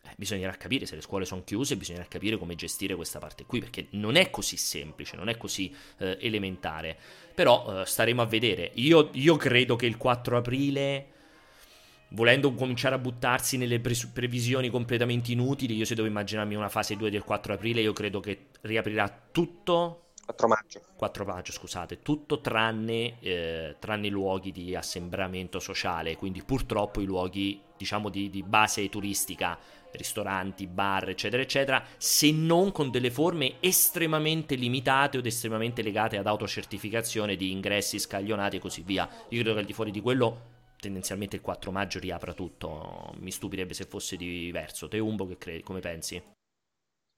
eh, 0.02 0.14
bisognerà 0.16 0.54
capire 0.54 0.86
se 0.86 0.96
le 0.96 1.02
scuole 1.02 1.26
sono 1.26 1.44
chiuse, 1.44 1.76
bisognerà 1.76 2.06
capire 2.08 2.38
come 2.38 2.56
gestire 2.56 2.96
questa 2.96 3.20
parte 3.20 3.44
qui, 3.46 3.60
perché 3.60 3.88
non 3.90 4.16
è 4.16 4.30
così 4.30 4.56
semplice, 4.56 5.18
non 5.18 5.28
è 5.28 5.36
così 5.36 5.76
eh, 5.98 6.18
elementare, 6.22 6.98
però 7.36 7.82
eh, 7.82 7.86
staremo 7.86 8.22
a 8.22 8.26
vedere. 8.26 8.72
Io, 8.76 9.10
io, 9.12 9.36
credo 9.36 9.76
che 9.76 9.88
il 9.88 9.98
4 9.98 10.38
aprile... 10.38 11.08
Volendo 12.10 12.54
cominciare 12.54 12.96
a 12.96 13.00
buttarsi 13.00 13.58
nelle 13.58 13.80
pre- 13.80 13.94
previsioni 14.14 14.70
completamente 14.70 15.32
inutili, 15.32 15.76
io 15.76 15.86
se 15.86 15.96
devo 15.96 16.08
immaginarmi 16.08 16.56
una 16.56 16.70
fase 16.70 16.96
2 16.96 17.10
del 17.10 17.24
4 17.24 17.54
aprile, 17.54 17.82
io 17.82 17.94
credo 17.94 18.20
che 18.20 18.48
riaprirà 18.62 19.12
tutto 19.32 20.08
4 20.28 20.48
maggio. 20.48 20.82
4 20.98 21.26
maggio, 21.26 21.52
scusate, 21.54 22.02
tutto 22.02 22.42
tranne, 22.42 23.18
eh, 23.22 23.76
tranne 23.80 24.08
i 24.08 24.10
luoghi 24.10 24.52
di 24.52 24.76
assembramento 24.76 25.60
sociale, 25.60 26.18
quindi 26.18 26.44
purtroppo 26.44 27.00
i 27.00 27.06
luoghi, 27.06 27.62
diciamo, 27.78 28.10
di, 28.10 28.30
di, 28.30 28.44
base 28.44 28.90
turistica, 28.90 29.58
ristoranti, 29.92 30.68
bar, 30.68 31.10
eccetera, 31.10 31.42
eccetera, 31.42 31.82
se 31.96 32.30
non 32.32 32.74
con 32.74 32.92
delle 32.92 33.10
forme 33.10 33.54
estremamente 33.62 34.56
limitate 34.56 35.18
o 35.18 35.22
estremamente 35.24 35.82
legate 35.82 36.18
ad 36.18 36.28
autocertificazione 36.28 37.38
di 37.38 37.52
ingressi 37.52 37.98
scaglionati 37.98 38.58
e 38.58 38.60
così 38.60 38.82
via. 38.82 39.08
Io 39.30 39.40
credo 39.42 39.54
che 39.54 39.60
al 39.60 39.66
di 39.66 39.74
fuori 39.74 39.92
di 39.92 40.02
quello 40.02 40.56
tendenzialmente 40.80 41.36
il 41.36 41.42
4 41.42 41.72
maggio 41.72 42.00
riapra 42.00 42.34
tutto, 42.34 43.14
mi 43.20 43.32
stupirebbe 43.32 43.74
se 43.74 43.86
fosse 43.86 44.16
diverso. 44.18 44.88
Te 44.88 45.00
Umbo 45.00 45.28
che 45.28 45.38
credi, 45.38 45.64
come 45.64 45.80
pensi? 45.80 46.22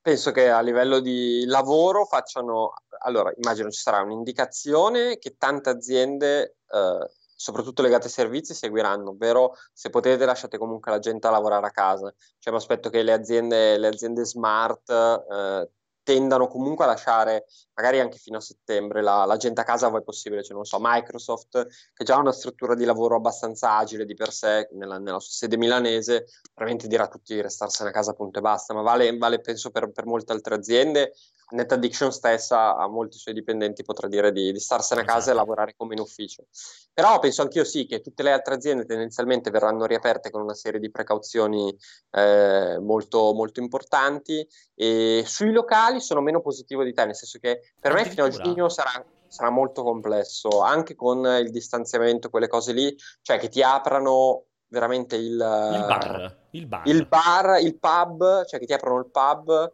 penso 0.01 0.32
che 0.32 0.49
a 0.49 0.62
livello 0.62 0.99
di 0.99 1.45
lavoro 1.45 2.05
facciano, 2.05 2.74
allora 2.99 3.32
immagino 3.36 3.70
ci 3.70 3.80
sarà 3.80 4.01
un'indicazione 4.01 5.18
che 5.18 5.36
tante 5.38 5.70
aziende, 5.70 6.57
eh, 6.68 7.10
soprattutto 7.36 7.82
legate 7.82 8.05
ai 8.05 8.12
servizi, 8.12 8.53
seguiranno, 8.53 9.12
ovvero 9.12 9.55
se 9.74 9.89
potete 9.89 10.26
lasciate 10.26 10.57
comunque 10.57 10.91
la 10.91 10.99
gente 10.99 11.28
a 11.28 11.32
lavorare 11.32 11.68
a 11.68 11.72
casa. 11.72 12.14
Cioè 12.39 12.51
mi 12.53 12.60
aspetto 12.60 12.89
che 12.89 13.03
le 13.03 13.14
aziende, 13.14 13.78
le 13.78 13.88
aziende 13.88 14.26
smart 14.26 14.89
eh, 14.89 15.70
tendano 16.10 16.47
comunque 16.47 16.86
a 16.86 16.88
lasciare, 16.88 17.45
magari 17.76 17.99
anche 17.99 18.18
fino 18.18 18.38
a 18.38 18.41
settembre, 18.41 19.03
la, 19.03 19.26
la 19.26 19.38
gente 19.38 19.62
a 19.62 19.64
casa 19.64 19.86
ove 19.86 19.99
è 19.99 20.01
possibile. 20.01 20.41
Cioè, 20.41 20.55
non 20.55 20.66
so, 20.66 20.80
Microsoft, 20.82 21.68
che 21.93 22.03
già 22.03 22.16
ha 22.16 22.20
una 22.20 22.32
struttura 22.32 22.74
di 22.74 22.84
lavoro 22.84 23.16
abbastanza 23.16 23.78
agile 23.78 24.05
di 24.05 24.16
per 24.16 24.32
sé, 24.32 24.70
nella, 24.72 24.97
nella 24.97 25.20
sua 25.20 25.34
sede 25.34 25.55
milanese, 25.55 26.26
probabilmente 26.51 26.88
dirà 26.88 27.03
a 27.03 27.07
tutti 27.07 27.36
di 27.36 27.41
restarsene 27.41 27.89
a 27.89 27.91
casa, 27.91 28.14
punto 28.14 28.39
e 28.39 28.41
basta. 28.41 28.74
Ma 28.74 28.82
vale, 28.82 29.16
vale 29.18 29.39
penso, 29.39 29.70
per, 29.70 29.91
per 29.91 30.07
molte 30.07 30.32
altre 30.32 30.55
aziende 30.55 31.14
Net 31.52 31.72
Addiction 31.72 32.12
stessa 32.12 32.76
a 32.76 32.88
molti 32.88 33.18
suoi 33.18 33.34
dipendenti 33.34 33.84
potrà 33.84 34.08
dire 34.08 34.32
di, 34.32 34.52
di 34.52 34.60
starsene 34.60 35.02
a 35.02 35.04
casa 35.04 35.18
esatto. 35.18 35.36
e 35.36 35.39
lavorare 35.39 35.74
come 35.76 35.93
in 35.95 36.02
ufficio. 36.02 36.45
Però 36.93 37.18
penso 37.20 37.41
anch'io 37.41 37.64
sì 37.64 37.86
che 37.86 38.02
tutte 38.02 38.24
le 38.24 38.32
altre 38.32 38.56
aziende 38.56 38.86
tendenzialmente 38.86 39.50
verranno 39.50 39.86
riaperte 39.86 40.30
con 40.30 40.41
una 40.41 40.54
serie 40.54 40.80
di 40.80 40.91
precauzioni 40.91 41.76
eh, 42.12 42.78
molto, 42.80 43.34
molto 43.34 43.60
importanti 43.60 44.47
e 44.76 45.24
sui 45.26 45.52
locali 45.52 46.02
sono 46.02 46.22
meno 46.22 46.41
positivo 46.41 46.84
di 46.84 46.93
te, 46.93 47.06
nel 47.06 47.16
senso 47.16 47.39
che 47.39 47.74
per 47.80 47.93
me 47.93 48.06
fino 48.06 48.26
a 48.26 48.30
giugno 48.30 48.70
sarà, 48.70 49.04
sarà 49.28 49.50
molto 49.50 49.84
complesso, 49.84 50.62
anche 50.62 50.95
con 50.95 51.26
il 51.26 51.50
distanziamento, 51.52 52.30
quelle 52.30 52.47
cose 52.47 52.74
lì, 52.74 52.95
cioè 53.22 53.39
che 53.39 53.50
ti 53.50 53.62
aprano 53.62 54.43
veramente 54.68 55.16
il, 55.16 55.32
il 55.32 55.38
bar, 55.38 56.38
il 56.52 56.68
bar, 56.68 56.88
il, 56.88 57.08
bar, 57.08 57.60
il 57.62 57.80
pub, 57.80 58.45
cioè 58.45 58.60
che 58.60 58.66
ti 58.66 58.74
aprono 58.74 59.00
il 59.00 59.10
pub 59.10 59.72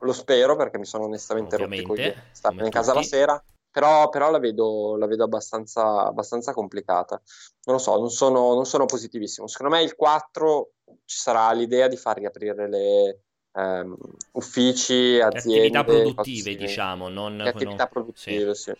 lo 0.00 0.12
spero 0.12 0.56
perché 0.56 0.78
mi 0.78 0.84
sono 0.84 1.04
onestamente 1.04 1.56
Ovviamente, 1.56 2.08
rotto 2.08 2.20
starmene 2.32 2.66
in 2.66 2.72
casa 2.72 2.94
la 2.94 3.02
sera. 3.02 3.42
Però, 3.70 4.08
però 4.08 4.30
la 4.30 4.38
vedo, 4.38 4.96
la 4.96 5.06
vedo 5.06 5.24
abbastanza, 5.24 6.06
abbastanza, 6.06 6.52
complicata. 6.52 7.20
Non 7.64 7.76
lo 7.76 7.80
so, 7.80 7.98
non 7.98 8.10
sono, 8.10 8.54
non 8.54 8.64
sono, 8.64 8.86
positivissimo. 8.86 9.46
Secondo 9.46 9.76
me 9.76 9.82
il 9.82 9.94
4 9.94 10.70
ci 11.04 11.18
sarà 11.18 11.52
l'idea 11.52 11.86
di 11.86 11.96
far 11.96 12.16
riaprire 12.16 12.68
le 12.68 13.20
um, 13.52 13.96
uffici, 14.32 15.20
aziende. 15.20 15.78
Attività 15.78 15.84
produttive, 15.84 16.56
diciamo. 16.56 17.08
Non, 17.08 17.40
attività 17.40 17.84
no, 17.84 17.90
produttive, 17.90 18.54
sì. 18.54 18.72
Sì. 18.72 18.78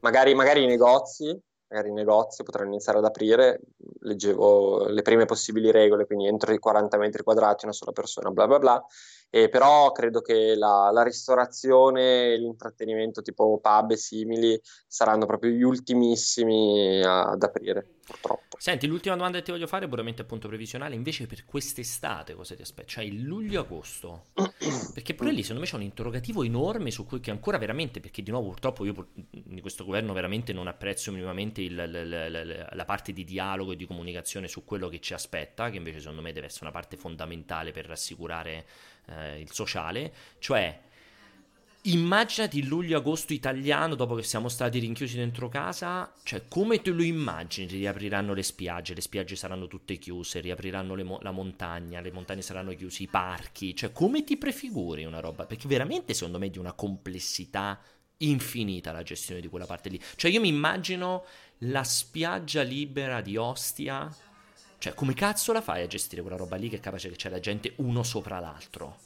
Magari, 0.00 0.34
magari 0.34 0.62
i 0.62 0.66
negozi, 0.66 1.36
magari 1.68 1.88
i 1.88 1.94
negozi 1.94 2.42
potranno 2.42 2.70
iniziare 2.70 2.98
ad 2.98 3.04
aprire, 3.04 3.60
leggevo 4.00 4.86
le 4.86 5.02
prime 5.02 5.24
possibili 5.24 5.70
regole, 5.70 6.06
quindi 6.06 6.26
entro 6.26 6.52
i 6.52 6.58
40 6.58 6.96
metri 6.98 7.22
quadrati 7.22 7.64
una 7.64 7.74
sola 7.74 7.92
persona, 7.92 8.30
bla 8.30 8.46
bla 8.46 8.58
bla, 8.58 8.84
e 9.36 9.50
però 9.50 9.92
credo 9.92 10.22
che 10.22 10.54
la, 10.56 10.88
la 10.90 11.02
ristorazione, 11.02 12.38
l'intrattenimento 12.38 13.20
tipo 13.20 13.60
pub 13.60 13.90
e 13.90 13.96
simili 13.98 14.58
saranno 14.86 15.26
proprio 15.26 15.50
gli 15.50 15.62
ultimissimi 15.62 17.02
ad 17.04 17.42
aprire 17.42 17.96
purtroppo. 18.06 18.56
Senti, 18.58 18.86
l'ultima 18.86 19.16
domanda 19.16 19.38
che 19.38 19.44
ti 19.44 19.50
voglio 19.50 19.66
fare, 19.66 19.88
puramente 19.88 20.22
appunto 20.22 20.48
previsionale, 20.48 20.94
invece 20.94 21.26
per 21.26 21.44
quest'estate 21.44 22.34
cosa 22.34 22.54
ti 22.54 22.62
aspetta? 22.62 22.88
Cioè 22.88 23.04
il 23.04 23.22
luglio-agosto? 23.22 24.26
Perché 24.94 25.14
pure 25.14 25.32
lì 25.32 25.42
secondo 25.42 25.60
me 25.60 25.66
c'è 25.66 25.74
un 25.74 25.82
interrogativo 25.82 26.42
enorme 26.42 26.90
su 26.90 27.04
cui 27.04 27.20
che 27.20 27.30
ancora 27.30 27.58
veramente, 27.58 28.00
perché 28.00 28.22
di 28.22 28.30
nuovo 28.30 28.48
purtroppo 28.48 28.84
io 28.84 29.08
di 29.12 29.60
questo 29.60 29.84
governo 29.84 30.12
veramente 30.12 30.52
non 30.52 30.68
apprezzo 30.68 31.10
minimamente 31.10 31.60
il, 31.60 31.74
la, 31.74 31.86
la, 31.86 32.68
la 32.72 32.84
parte 32.84 33.12
di 33.12 33.24
dialogo 33.24 33.72
e 33.72 33.76
di 33.76 33.86
comunicazione 33.86 34.48
su 34.48 34.64
quello 34.64 34.88
che 34.88 35.00
ci 35.00 35.12
aspetta, 35.12 35.68
che 35.68 35.76
invece 35.76 36.00
secondo 36.00 36.22
me 36.22 36.32
deve 36.32 36.46
essere 36.46 36.64
una 36.64 36.72
parte 36.72 36.96
fondamentale 36.96 37.72
per 37.72 37.86
rassicurare 37.86 38.64
eh, 39.06 39.40
il 39.40 39.52
sociale, 39.52 40.12
cioè 40.38 40.80
immaginati 41.86 42.58
il 42.58 42.66
luglio-agosto 42.66 43.32
italiano 43.32 43.94
dopo 43.94 44.16
che 44.16 44.24
siamo 44.24 44.48
stati 44.48 44.78
rinchiusi 44.78 45.16
dentro 45.16 45.48
casa, 45.48 46.12
cioè 46.24 46.42
come 46.48 46.82
te 46.82 46.90
lo 46.90 47.02
immagini? 47.02 47.68
Riapriranno 47.68 48.34
le 48.34 48.42
spiagge, 48.42 48.94
le 48.94 49.00
spiagge 49.00 49.36
saranno 49.36 49.68
tutte 49.68 49.96
chiuse, 49.96 50.40
riapriranno 50.40 50.96
mo- 51.04 51.20
la 51.22 51.30
montagna, 51.30 52.00
le 52.00 52.10
montagne 52.10 52.42
saranno 52.42 52.74
chiuse, 52.74 53.04
i 53.04 53.06
parchi, 53.06 53.74
cioè 53.76 53.92
come 53.92 54.24
ti 54.24 54.36
prefiguri 54.36 55.04
una 55.04 55.20
roba? 55.20 55.46
Perché 55.46 55.68
veramente 55.68 56.12
secondo 56.12 56.38
me 56.38 56.46
è 56.46 56.50
di 56.50 56.58
una 56.58 56.72
complessità 56.72 57.80
infinita 58.18 58.92
la 58.92 59.02
gestione 59.02 59.40
di 59.40 59.48
quella 59.48 59.66
parte 59.66 59.88
lì. 59.88 60.00
Cioè 60.16 60.30
io 60.30 60.40
mi 60.40 60.48
immagino 60.48 61.24
la 61.58 61.84
spiaggia 61.84 62.62
libera 62.62 63.20
di 63.20 63.36
Ostia, 63.36 64.12
cioè 64.78 64.94
come 64.94 65.14
cazzo 65.14 65.52
la 65.52 65.60
fai 65.60 65.82
a 65.82 65.86
gestire 65.86 66.22
quella 66.22 66.36
roba 66.36 66.56
lì 66.56 66.68
che 66.68 66.76
è 66.76 66.80
capace 66.80 67.08
che 67.08 67.16
c'è 67.16 67.28
la 67.28 67.40
gente 67.40 67.74
uno 67.76 68.02
sopra 68.02 68.38
l'altro? 68.38 68.96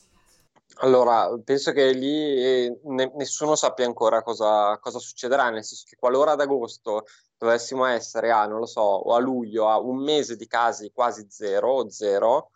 Allora, 0.82 1.28
penso 1.44 1.72
che 1.72 1.92
lì 1.92 2.42
eh, 2.42 2.80
ne- 2.84 3.12
nessuno 3.16 3.54
sappia 3.54 3.84
ancora 3.84 4.22
cosa, 4.22 4.78
cosa 4.78 4.98
succederà, 4.98 5.50
nel 5.50 5.64
senso 5.64 5.84
che 5.86 5.96
qualora 5.96 6.32
ad 6.32 6.40
agosto 6.40 7.04
dovessimo 7.36 7.84
essere 7.84 8.30
a, 8.30 8.46
non 8.46 8.60
lo 8.60 8.66
so, 8.66 8.80
o 8.80 9.14
a 9.14 9.18
luglio 9.18 9.68
a 9.68 9.78
un 9.78 10.02
mese 10.02 10.36
di 10.36 10.46
casi 10.46 10.90
quasi 10.92 11.26
zero 11.28 11.70
o 11.70 11.90
zero, 11.90 12.50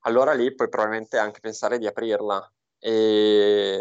allora 0.00 0.32
lì 0.32 0.54
puoi 0.54 0.68
probabilmente 0.68 1.18
anche 1.18 1.40
pensare 1.40 1.78
di 1.78 1.86
aprirla. 1.86 2.50
E, 2.80 3.80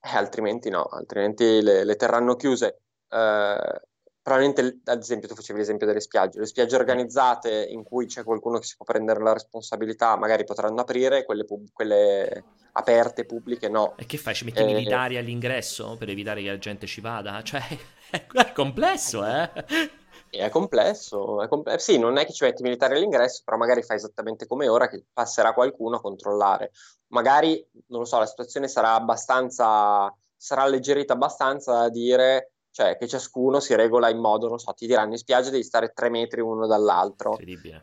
eh, 0.00 0.08
altrimenti 0.16 0.68
no, 0.70 0.84
altrimenti 0.84 1.62
le, 1.62 1.84
le 1.84 1.96
terranno 1.96 2.36
chiuse. 2.36 2.80
Eh, 3.08 3.80
probabilmente, 4.22 4.80
ad 4.84 5.00
esempio, 5.00 5.28
tu 5.28 5.34
facevi 5.34 5.58
l'esempio 5.58 5.86
delle 5.86 6.00
spiagge, 6.00 6.38
le 6.38 6.46
spiagge 6.46 6.76
organizzate 6.76 7.64
in 7.64 7.82
cui 7.82 8.06
c'è 8.06 8.22
qualcuno 8.22 8.58
che 8.58 8.66
si 8.66 8.76
può 8.76 8.84
prendere 8.84 9.22
la 9.22 9.32
responsabilità, 9.32 10.16
magari 10.16 10.44
potranno 10.44 10.80
aprire, 10.80 11.24
quelle, 11.24 11.44
pub- 11.44 11.70
quelle 11.72 12.44
aperte, 12.72 13.24
pubbliche, 13.24 13.68
no. 13.68 13.94
E 13.96 14.06
che 14.06 14.18
fai? 14.18 14.34
Ci 14.34 14.44
metti 14.44 14.60
eh, 14.60 14.64
militari 14.64 15.16
all'ingresso 15.16 15.96
per 15.98 16.08
evitare 16.10 16.42
che 16.42 16.48
la 16.48 16.58
gente 16.58 16.86
ci 16.86 17.00
vada? 17.00 17.42
Cioè, 17.50 17.62
è 18.10 18.52
complesso, 18.52 19.24
eh? 19.24 19.50
È 20.28 20.48
complesso, 20.48 21.42
è 21.42 21.48
compl- 21.48 21.76
sì, 21.76 21.98
non 21.98 22.16
è 22.16 22.24
che 22.24 22.32
ci 22.32 22.44
metti 22.44 22.62
militari 22.62 22.94
all'ingresso, 22.94 23.42
però 23.44 23.56
magari 23.56 23.82
fai 23.82 23.96
esattamente 23.96 24.46
come 24.46 24.68
ora 24.68 24.88
che 24.88 25.04
passerà 25.12 25.52
qualcuno 25.52 25.96
a 25.96 26.00
controllare. 26.00 26.70
Magari, 27.08 27.64
non 27.88 28.00
lo 28.00 28.04
so, 28.04 28.18
la 28.18 28.26
situazione 28.26 28.68
sarà 28.68 28.94
abbastanza, 28.94 30.14
sarà 30.36 30.62
alleggerita 30.62 31.14
abbastanza 31.14 31.72
da 31.72 31.88
dire 31.88 32.52
cioè 32.70 32.96
che 32.96 33.08
ciascuno 33.08 33.60
si 33.60 33.74
regola 33.74 34.08
in 34.08 34.18
modo, 34.18 34.48
non 34.48 34.58
so, 34.58 34.72
ti 34.72 34.86
diranno 34.86 35.12
in 35.12 35.18
spiaggia 35.18 35.50
devi 35.50 35.64
stare 35.64 35.92
tre 35.92 36.08
metri 36.08 36.40
uno 36.40 36.66
dall'altro 36.66 37.36
eh, 37.36 37.82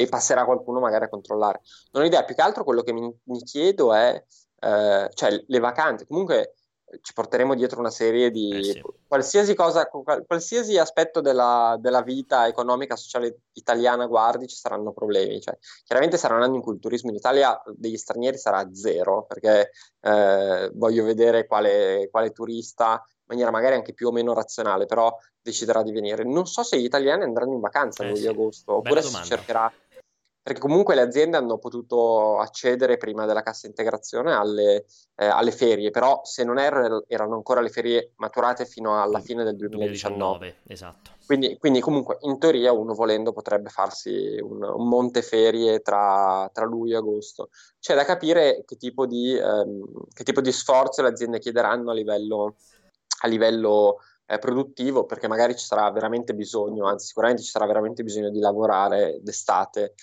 e 0.00 0.06
passerà 0.08 0.44
qualcuno 0.44 0.80
magari 0.80 1.04
a 1.04 1.08
controllare. 1.08 1.60
Non 1.92 2.02
ho 2.02 2.06
idea, 2.06 2.24
più 2.24 2.34
che 2.34 2.42
altro 2.42 2.64
quello 2.64 2.82
che 2.82 2.92
mi, 2.92 3.12
mi 3.24 3.42
chiedo 3.42 3.94
è, 3.94 4.22
eh, 4.60 5.10
cioè 5.14 5.44
le 5.46 5.58
vacanze, 5.58 6.06
comunque 6.06 6.54
ci 7.00 7.12
porteremo 7.12 7.54
dietro 7.54 7.80
una 7.80 7.90
serie 7.90 8.30
di 8.30 8.50
eh 8.50 8.62
sì. 8.62 8.82
qualsiasi 9.06 9.54
cosa, 9.54 9.86
qualsiasi 9.86 10.78
aspetto 10.78 11.20
della, 11.20 11.76
della, 11.80 12.02
vita 12.02 12.46
economica, 12.46 12.96
sociale 12.96 13.40
italiana 13.52 14.06
guardi, 14.06 14.46
ci 14.46 14.56
saranno 14.56 14.92
problemi. 14.92 15.40
Cioè, 15.40 15.56
chiaramente 15.84 16.16
sarà 16.16 16.36
un 16.36 16.42
anno 16.42 16.56
in 16.56 16.62
cui 16.62 16.74
il 16.74 16.80
turismo 16.80 17.10
in 17.10 17.16
Italia 17.16 17.60
degli 17.74 17.96
stranieri 17.96 18.36
sarà 18.36 18.68
zero, 18.72 19.24
perché 19.24 19.70
eh, 20.00 20.70
voglio 20.74 21.04
vedere 21.04 21.46
quale, 21.46 22.08
quale 22.10 22.30
turista 22.30 23.04
maniera 23.26 23.50
magari 23.50 23.74
anche 23.74 23.94
più 23.94 24.08
o 24.08 24.12
meno 24.12 24.34
razionale, 24.34 24.86
però 24.86 25.16
deciderà 25.40 25.82
di 25.82 25.92
venire. 25.92 26.24
Non 26.24 26.46
so 26.46 26.62
se 26.62 26.78
gli 26.78 26.84
italiani 26.84 27.22
andranno 27.22 27.54
in 27.54 27.60
vacanza 27.60 28.04
eh, 28.04 28.08
luglio 28.08 28.20
sì. 28.20 28.28
agosto, 28.28 28.76
oppure 28.76 29.02
si 29.02 29.22
cercherà 29.24 29.72
perché 30.44 30.60
comunque 30.60 30.94
le 30.94 31.00
aziende 31.00 31.38
hanno 31.38 31.56
potuto 31.56 32.38
accedere 32.38 32.98
prima 32.98 33.24
della 33.24 33.42
cassa 33.42 33.66
integrazione 33.66 34.34
alle, 34.34 34.84
eh, 35.14 35.24
alle 35.24 35.52
ferie, 35.52 35.90
però 35.90 36.20
se 36.22 36.44
non 36.44 36.58
erro 36.58 37.04
erano 37.08 37.36
ancora 37.36 37.62
le 37.62 37.70
ferie 37.70 38.12
maturate 38.16 38.66
fino 38.66 39.00
alla 39.00 39.20
fine 39.20 39.42
del 39.42 39.56
2019. 39.56 40.38
2019 40.38 40.56
esatto. 40.66 41.12
Quindi, 41.24 41.56
quindi, 41.56 41.80
comunque 41.80 42.18
in 42.20 42.38
teoria 42.38 42.72
uno 42.72 42.92
volendo 42.92 43.32
potrebbe 43.32 43.70
farsi 43.70 44.38
un, 44.42 44.62
un 44.62 44.86
monte 44.86 45.22
ferie 45.22 45.80
tra, 45.80 46.50
tra, 46.52 46.66
luglio 46.66 46.96
e 46.96 46.98
agosto. 46.98 47.48
C'è 47.80 47.94
da 47.94 48.04
capire 48.04 48.64
che 48.66 48.76
tipo 48.76 49.06
di, 49.06 49.34
ehm, 49.34 49.82
che 50.12 50.24
tipo 50.24 50.42
di 50.42 50.52
sforzo 50.52 51.00
le 51.00 51.08
aziende 51.08 51.38
chiederanno 51.38 51.90
a 51.90 51.94
livello, 51.94 52.56
a 53.24 53.26
livello 53.26 53.98
eh, 54.26 54.38
produttivo 54.38 55.04
perché 55.04 55.28
magari 55.28 55.56
ci 55.56 55.64
sarà 55.64 55.90
veramente 55.90 56.34
bisogno, 56.34 56.86
anzi 56.86 57.06
sicuramente 57.06 57.42
ci 57.42 57.50
sarà 57.50 57.66
veramente 57.66 58.02
bisogno 58.02 58.30
di 58.30 58.38
lavorare 58.38 59.18
d'estate 59.22 59.94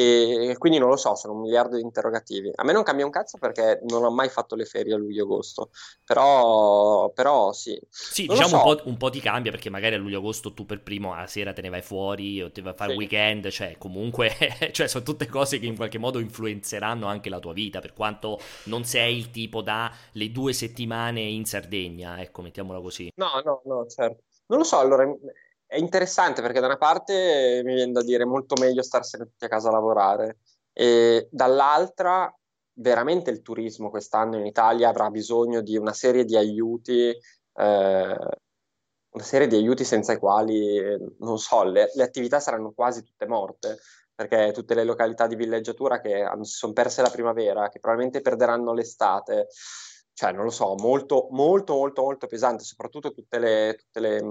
e 0.00 0.56
quindi 0.58 0.78
non 0.78 0.90
lo 0.90 0.96
so, 0.96 1.16
sono 1.16 1.34
un 1.34 1.40
miliardo 1.40 1.74
di 1.74 1.82
interrogativi. 1.82 2.52
A 2.54 2.62
me 2.62 2.72
non 2.72 2.84
cambia 2.84 3.04
un 3.04 3.10
cazzo 3.10 3.36
perché 3.36 3.80
non 3.88 4.04
ho 4.04 4.10
mai 4.12 4.28
fatto 4.28 4.54
le 4.54 4.64
ferie 4.64 4.94
a 4.94 4.96
luglio-agosto, 4.96 5.70
però, 6.04 7.10
però 7.10 7.52
sì. 7.52 7.76
Sì, 7.90 8.26
non 8.26 8.36
diciamo 8.36 8.62
so. 8.62 8.68
un, 8.68 8.76
po', 8.76 8.88
un, 8.88 8.96
po', 8.96 9.10
ti 9.10 9.18
cambia 9.18 9.50
perché 9.50 9.70
magari 9.70 9.96
a 9.96 9.98
luglio-agosto 9.98 10.54
tu 10.54 10.64
per 10.64 10.84
primo 10.84 11.14
a 11.14 11.26
sera 11.26 11.52
te 11.52 11.62
ne 11.62 11.68
vai 11.68 11.82
fuori 11.82 12.40
o 12.40 12.52
ti 12.52 12.60
vai 12.60 12.74
a 12.74 12.76
fare 12.76 12.92
sì. 12.92 12.96
weekend, 12.96 13.48
cioè 13.48 13.74
comunque 13.76 14.30
cioè, 14.70 14.86
sono 14.86 15.02
tutte 15.02 15.26
cose 15.26 15.58
che 15.58 15.66
in 15.66 15.74
qualche 15.74 15.98
modo 15.98 16.20
influenzeranno 16.20 17.08
anche 17.08 17.28
la 17.28 17.40
tua 17.40 17.52
vita, 17.52 17.80
per 17.80 17.92
quanto 17.92 18.38
non 18.66 18.84
sei 18.84 19.16
il 19.16 19.32
tipo 19.32 19.62
da 19.62 19.92
le 20.12 20.30
due 20.30 20.52
settimane 20.52 21.22
in 21.22 21.44
Sardegna, 21.44 22.20
ecco, 22.20 22.42
mettiamola 22.42 22.80
così. 22.80 23.10
No, 23.16 23.42
no, 23.44 23.62
no, 23.64 23.86
certo. 23.88 24.22
Non 24.46 24.58
lo 24.58 24.64
so, 24.64 24.78
allora 24.78 25.04
è 25.68 25.76
interessante 25.76 26.40
perché 26.40 26.60
da 26.60 26.66
una 26.66 26.78
parte 26.78 27.60
mi 27.62 27.74
viene 27.74 27.92
da 27.92 28.02
dire 28.02 28.24
molto 28.24 28.54
meglio 28.58 28.82
starsene 28.82 29.24
tutti 29.26 29.44
a 29.44 29.48
casa 29.48 29.68
a 29.68 29.72
lavorare 29.72 30.38
e 30.72 31.28
dall'altra 31.30 32.34
veramente 32.78 33.30
il 33.30 33.42
turismo 33.42 33.90
quest'anno 33.90 34.38
in 34.38 34.46
Italia 34.46 34.88
avrà 34.88 35.10
bisogno 35.10 35.60
di 35.60 35.76
una 35.76 35.92
serie 35.92 36.24
di 36.24 36.36
aiuti, 36.36 37.08
eh, 37.08 37.16
una 37.54 39.24
serie 39.24 39.46
di 39.46 39.56
aiuti 39.56 39.84
senza 39.84 40.12
i 40.12 40.18
quali, 40.18 40.80
non 41.18 41.38
so, 41.38 41.64
le, 41.64 41.90
le, 41.94 42.02
attività 42.02 42.40
saranno 42.40 42.72
quasi 42.72 43.02
tutte 43.02 43.26
morte, 43.26 43.78
perché 44.14 44.52
tutte 44.52 44.74
le 44.74 44.84
località 44.84 45.26
di 45.26 45.36
villeggiatura 45.36 46.00
che 46.00 46.24
si 46.42 46.56
sono 46.56 46.72
perse 46.72 47.02
la 47.02 47.10
primavera, 47.10 47.68
che 47.68 47.80
probabilmente 47.80 48.20
perderanno 48.20 48.72
l'estate, 48.72 49.48
cioè 50.12 50.32
non 50.32 50.44
lo 50.44 50.50
so, 50.50 50.74
molto, 50.78 51.28
molto, 51.30 51.74
molto, 51.74 52.02
molto 52.02 52.26
pesante, 52.26 52.64
soprattutto 52.64 53.12
tutte 53.12 53.38
le, 53.38 53.74
tutte 53.76 54.00
le 54.00 54.22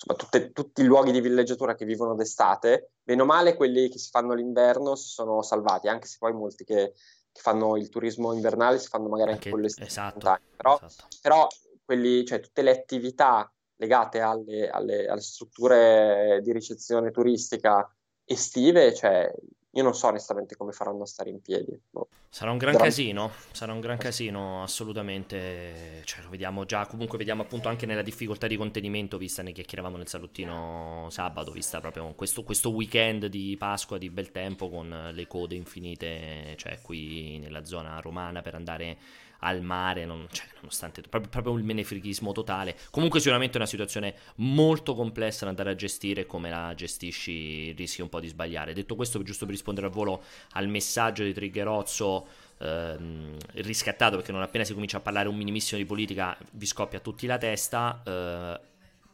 insomma, 0.00 0.18
tutte, 0.18 0.52
tutti 0.52 0.80
i 0.80 0.86
luoghi 0.86 1.12
di 1.12 1.20
villeggiatura 1.20 1.74
che 1.74 1.84
vivono 1.84 2.14
d'estate, 2.14 2.92
meno 3.04 3.24
male 3.24 3.54
quelli 3.54 3.88
che 3.88 3.98
si 3.98 4.08
fanno 4.10 4.32
l'inverno 4.32 4.94
si 4.94 5.08
sono 5.08 5.42
salvati, 5.42 5.88
anche 5.88 6.06
se 6.06 6.16
poi 6.18 6.32
molti 6.32 6.64
che, 6.64 6.94
che 7.30 7.40
fanno 7.40 7.76
il 7.76 7.88
turismo 7.90 8.32
invernale 8.32 8.78
si 8.78 8.88
fanno 8.88 9.08
magari 9.08 9.32
anche, 9.32 9.48
anche 9.48 9.50
quello 9.50 9.66
estivo. 9.66 9.86
Esatto, 9.86 10.38
però, 10.56 10.80
esatto. 10.82 11.16
però 11.20 11.46
quelli, 11.84 12.24
cioè, 12.24 12.40
tutte 12.40 12.62
le 12.62 12.70
attività 12.70 13.52
legate 13.76 14.20
alle, 14.20 14.68
alle, 14.68 15.06
alle 15.06 15.20
strutture 15.20 16.40
di 16.42 16.52
ricezione 16.52 17.10
turistica 17.10 17.90
estive, 18.24 18.94
cioè 18.94 19.32
io 19.72 19.82
non 19.82 19.94
so 19.94 20.08
onestamente 20.08 20.56
come 20.56 20.72
faranno 20.72 21.02
a 21.02 21.06
stare 21.06 21.30
in 21.30 21.40
piedi. 21.40 21.78
No. 21.90 22.08
Sarà 22.28 22.50
un 22.50 22.58
gran 22.58 22.72
Però... 22.72 22.84
casino, 22.84 23.30
sarà 23.52 23.72
un 23.72 23.80
gran 23.80 23.98
casino 23.98 24.62
assolutamente, 24.62 26.02
cioè, 26.04 26.22
lo 26.22 26.28
vediamo 26.28 26.64
già, 26.64 26.86
comunque 26.86 27.18
vediamo 27.18 27.42
appunto 27.42 27.68
anche 27.68 27.86
nella 27.86 28.02
difficoltà 28.02 28.46
di 28.46 28.56
contenimento 28.56 29.18
vista 29.18 29.42
ne 29.42 29.52
chiacchieravamo 29.52 29.96
nel 29.96 30.08
salottino 30.08 31.08
sabato, 31.10 31.50
vista 31.50 31.80
proprio 31.80 32.12
questo, 32.14 32.42
questo 32.42 32.70
weekend 32.70 33.26
di 33.26 33.56
Pasqua 33.58 33.98
di 33.98 34.10
bel 34.10 34.30
tempo 34.30 34.68
con 34.68 35.10
le 35.12 35.26
code 35.26 35.54
infinite, 35.54 36.54
cioè 36.56 36.80
qui 36.80 37.38
nella 37.38 37.64
zona 37.64 37.98
romana 38.00 38.42
per 38.42 38.54
andare 38.54 38.98
al 39.40 39.62
mare, 39.62 40.04
non, 40.04 40.26
cioè, 40.30 40.46
nonostante 40.56 41.02
proprio, 41.02 41.30
proprio 41.30 41.56
il 41.56 41.64
menefrichismo 41.64 42.32
totale. 42.32 42.76
Comunque 42.90 43.20
sicuramente 43.20 43.54
è 43.54 43.56
una 43.58 43.66
situazione 43.66 44.14
molto 44.36 44.94
complessa 44.94 45.44
da 45.44 45.50
andare 45.50 45.70
a 45.70 45.74
gestire, 45.74 46.26
come 46.26 46.50
la 46.50 46.74
gestisci 46.74 47.72
rischi 47.72 48.02
un 48.02 48.08
po' 48.08 48.20
di 48.20 48.28
sbagliare. 48.28 48.72
Detto 48.72 48.96
questo, 48.96 49.22
giusto 49.22 49.44
per 49.44 49.54
rispondere 49.54 49.86
al 49.86 49.92
volo 49.92 50.22
al 50.52 50.68
messaggio 50.68 51.22
di 51.22 51.32
Triggerozzo, 51.32 52.26
ehm, 52.58 53.36
riscattato 53.54 54.16
perché 54.16 54.32
non 54.32 54.42
appena 54.42 54.64
si 54.64 54.74
comincia 54.74 54.98
a 54.98 55.00
parlare 55.00 55.28
un 55.28 55.36
minimissimo 55.36 55.80
di 55.80 55.86
politica 55.86 56.36
vi 56.52 56.66
scoppia 56.66 56.98
a 56.98 57.02
tutti 57.02 57.26
la 57.26 57.38
testa. 57.38 58.02
Eh, 58.04 58.68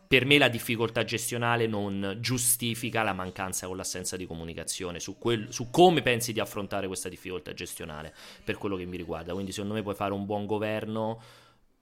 per 0.06 0.24
me 0.24 0.38
la 0.38 0.48
difficoltà 0.48 1.04
gestionale 1.04 1.66
non 1.66 2.16
giustifica 2.20 3.02
la 3.02 3.12
mancanza 3.12 3.68
o 3.68 3.74
l'assenza 3.74 4.16
di 4.16 4.26
comunicazione 4.26 5.00
su, 5.00 5.18
quel, 5.18 5.52
su, 5.52 5.70
come 5.70 6.02
pensi 6.02 6.32
di 6.32 6.40
affrontare 6.40 6.86
questa 6.86 7.08
difficoltà 7.08 7.52
gestionale 7.52 8.14
per 8.44 8.56
quello 8.56 8.76
che 8.76 8.84
mi 8.84 8.96
riguarda. 8.96 9.32
Quindi 9.32 9.52
secondo 9.52 9.74
me 9.74 9.82
puoi 9.82 9.94
fare 9.94 10.12
un 10.12 10.24
buon 10.24 10.46
governo 10.46 11.20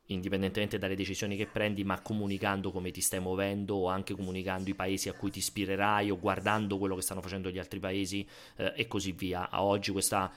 indipendentemente 0.09 0.79
dalle 0.79 0.97
decisioni 0.97 1.37
che 1.37 1.47
prendi, 1.47 1.85
ma 1.85 2.01
comunicando 2.01 2.71
come 2.71 2.91
ti 2.91 3.01
stai 3.01 3.21
muovendo 3.21 3.75
o 3.75 3.89
anche 3.89 4.15
comunicando 4.15 4.69
i 4.69 4.75
paesi 4.75 5.09
a 5.09 5.15
cui 5.15 5.31
ti 5.31 5.39
ispirerai 5.39 6.11
o 6.11 6.19
guardando 6.19 6.79
quello 6.79 6.95
che 6.95 7.03
stanno 7.03 7.23
facendo 7.23 7.51
gli 7.51 7.59
altri 7.59 7.79
paesi 7.79 8.27
eh, 8.57 8.73
e 8.77 8.87
così 8.87 9.13
via. 9.13 9.49
A 9.49 9.63
oggi 9.63 9.93
questa 9.93 10.31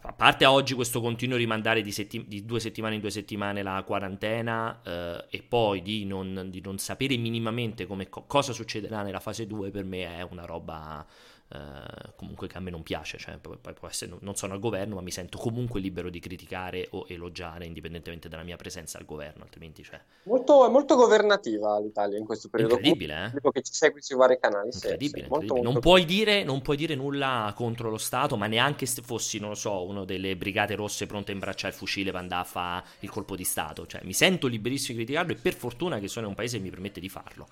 a 0.00 0.12
parte 0.12 0.46
oggi 0.46 0.74
questo 0.74 1.00
continuo 1.00 1.36
rimandare 1.36 1.82
di, 1.82 1.92
setti- 1.92 2.26
di, 2.26 2.44
due 2.44 2.60
settimane 2.60 2.94
in 2.94 3.00
due 3.00 3.10
settimane 3.10 3.62
la 3.62 3.82
quarantena 3.84 4.80
eh, 4.82 5.26
e 5.28 5.42
poi 5.42 5.82
di 5.82 6.06
non, 6.06 6.48
di 6.48 6.60
non, 6.60 6.78
sapere 6.78 7.16
minimamente 7.18 7.86
come, 7.86 8.08
co- 8.08 8.24
cosa 8.26 8.52
succederà 8.52 9.02
nella 9.02 9.20
fase 9.20 9.46
2 9.46 9.70
per 9.70 9.84
me 9.84 10.16
è 10.16 10.22
una 10.22 10.46
roba 10.46 11.06
Uh, 11.54 12.12
comunque 12.16 12.46
che 12.46 12.56
a 12.56 12.60
me 12.60 12.70
non 12.70 12.82
piace, 12.82 13.18
cioè, 13.18 13.38
essere, 13.82 14.16
non 14.20 14.36
sono 14.36 14.54
al 14.54 14.58
governo, 14.58 14.94
ma 14.94 15.02
mi 15.02 15.10
sento 15.10 15.36
comunque 15.36 15.80
libero 15.80 16.08
di 16.08 16.18
criticare 16.18 16.86
o 16.92 17.04
elogiare 17.08 17.66
indipendentemente 17.66 18.30
dalla 18.30 18.42
mia 18.42 18.56
presenza 18.56 18.96
al 18.96 19.04
governo, 19.04 19.42
altrimenti 19.42 19.82
cioè... 19.82 20.00
molto, 20.22 20.70
molto 20.70 20.96
governativa 20.96 21.78
l'Italia 21.78 22.16
in 22.16 22.24
questo 22.24 22.48
periodo. 22.48 22.76
Incredibile, 22.76 23.34
eh? 23.34 23.50
che 23.50 23.60
ci 23.60 23.74
segui 23.74 24.00
sui 24.00 24.16
vari 24.16 24.38
canali. 24.40 24.70
Incredibile, 24.72 25.10
sì, 25.10 25.18
incredibile. 25.24 25.50
Molto, 25.50 25.70
non, 25.70 25.80
puoi 25.80 26.06
dire, 26.06 26.42
non, 26.42 26.62
puoi 26.62 26.76
dire, 26.78 26.94
nulla 26.94 27.52
contro 27.54 27.90
lo 27.90 27.98
Stato, 27.98 28.38
ma 28.38 28.46
neanche 28.46 28.86
se 28.86 29.02
fossi, 29.02 29.38
non 29.38 29.50
lo 29.50 29.54
so, 29.54 29.84
uno 29.84 30.06
delle 30.06 30.34
brigate 30.36 30.74
rosse 30.74 31.04
pronte 31.04 31.32
a 31.32 31.34
imbracciare 31.34 31.74
il 31.74 31.78
fucile 31.78 32.12
per 32.12 32.20
andare 32.20 32.42
a 32.42 32.46
fare 32.46 32.84
il 33.00 33.10
colpo 33.10 33.36
di 33.36 33.44
Stato. 33.44 33.86
Cioè, 33.86 34.00
mi 34.04 34.14
sento 34.14 34.46
liberissimo 34.46 34.96
di 34.96 35.04
criticarlo 35.04 35.32
e 35.32 35.36
per 35.36 35.52
fortuna 35.52 35.98
che 35.98 36.08
sono 36.08 36.24
in 36.24 36.30
un 36.30 36.36
paese 36.36 36.56
che 36.56 36.62
mi 36.62 36.70
permette 36.70 36.98
di 36.98 37.10
farlo. 37.10 37.46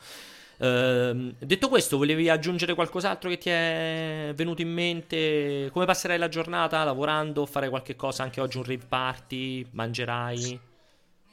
Uh, 0.60 1.34
detto 1.38 1.70
questo, 1.70 1.96
volevi 1.96 2.28
aggiungere 2.28 2.74
qualcos'altro 2.74 3.30
che 3.30 3.38
ti 3.38 3.48
è 3.48 4.32
venuto 4.34 4.60
in 4.60 4.70
mente? 4.70 5.70
Come 5.72 5.86
passerai 5.86 6.18
la 6.18 6.28
giornata 6.28 6.84
lavorando? 6.84 7.46
Fare 7.46 7.70
qualche 7.70 7.96
cosa 7.96 8.24
anche 8.24 8.42
oggi? 8.42 8.58
Un 8.58 8.64
rave 8.64 8.84
party? 8.86 9.66
Mangerai? 9.70 10.60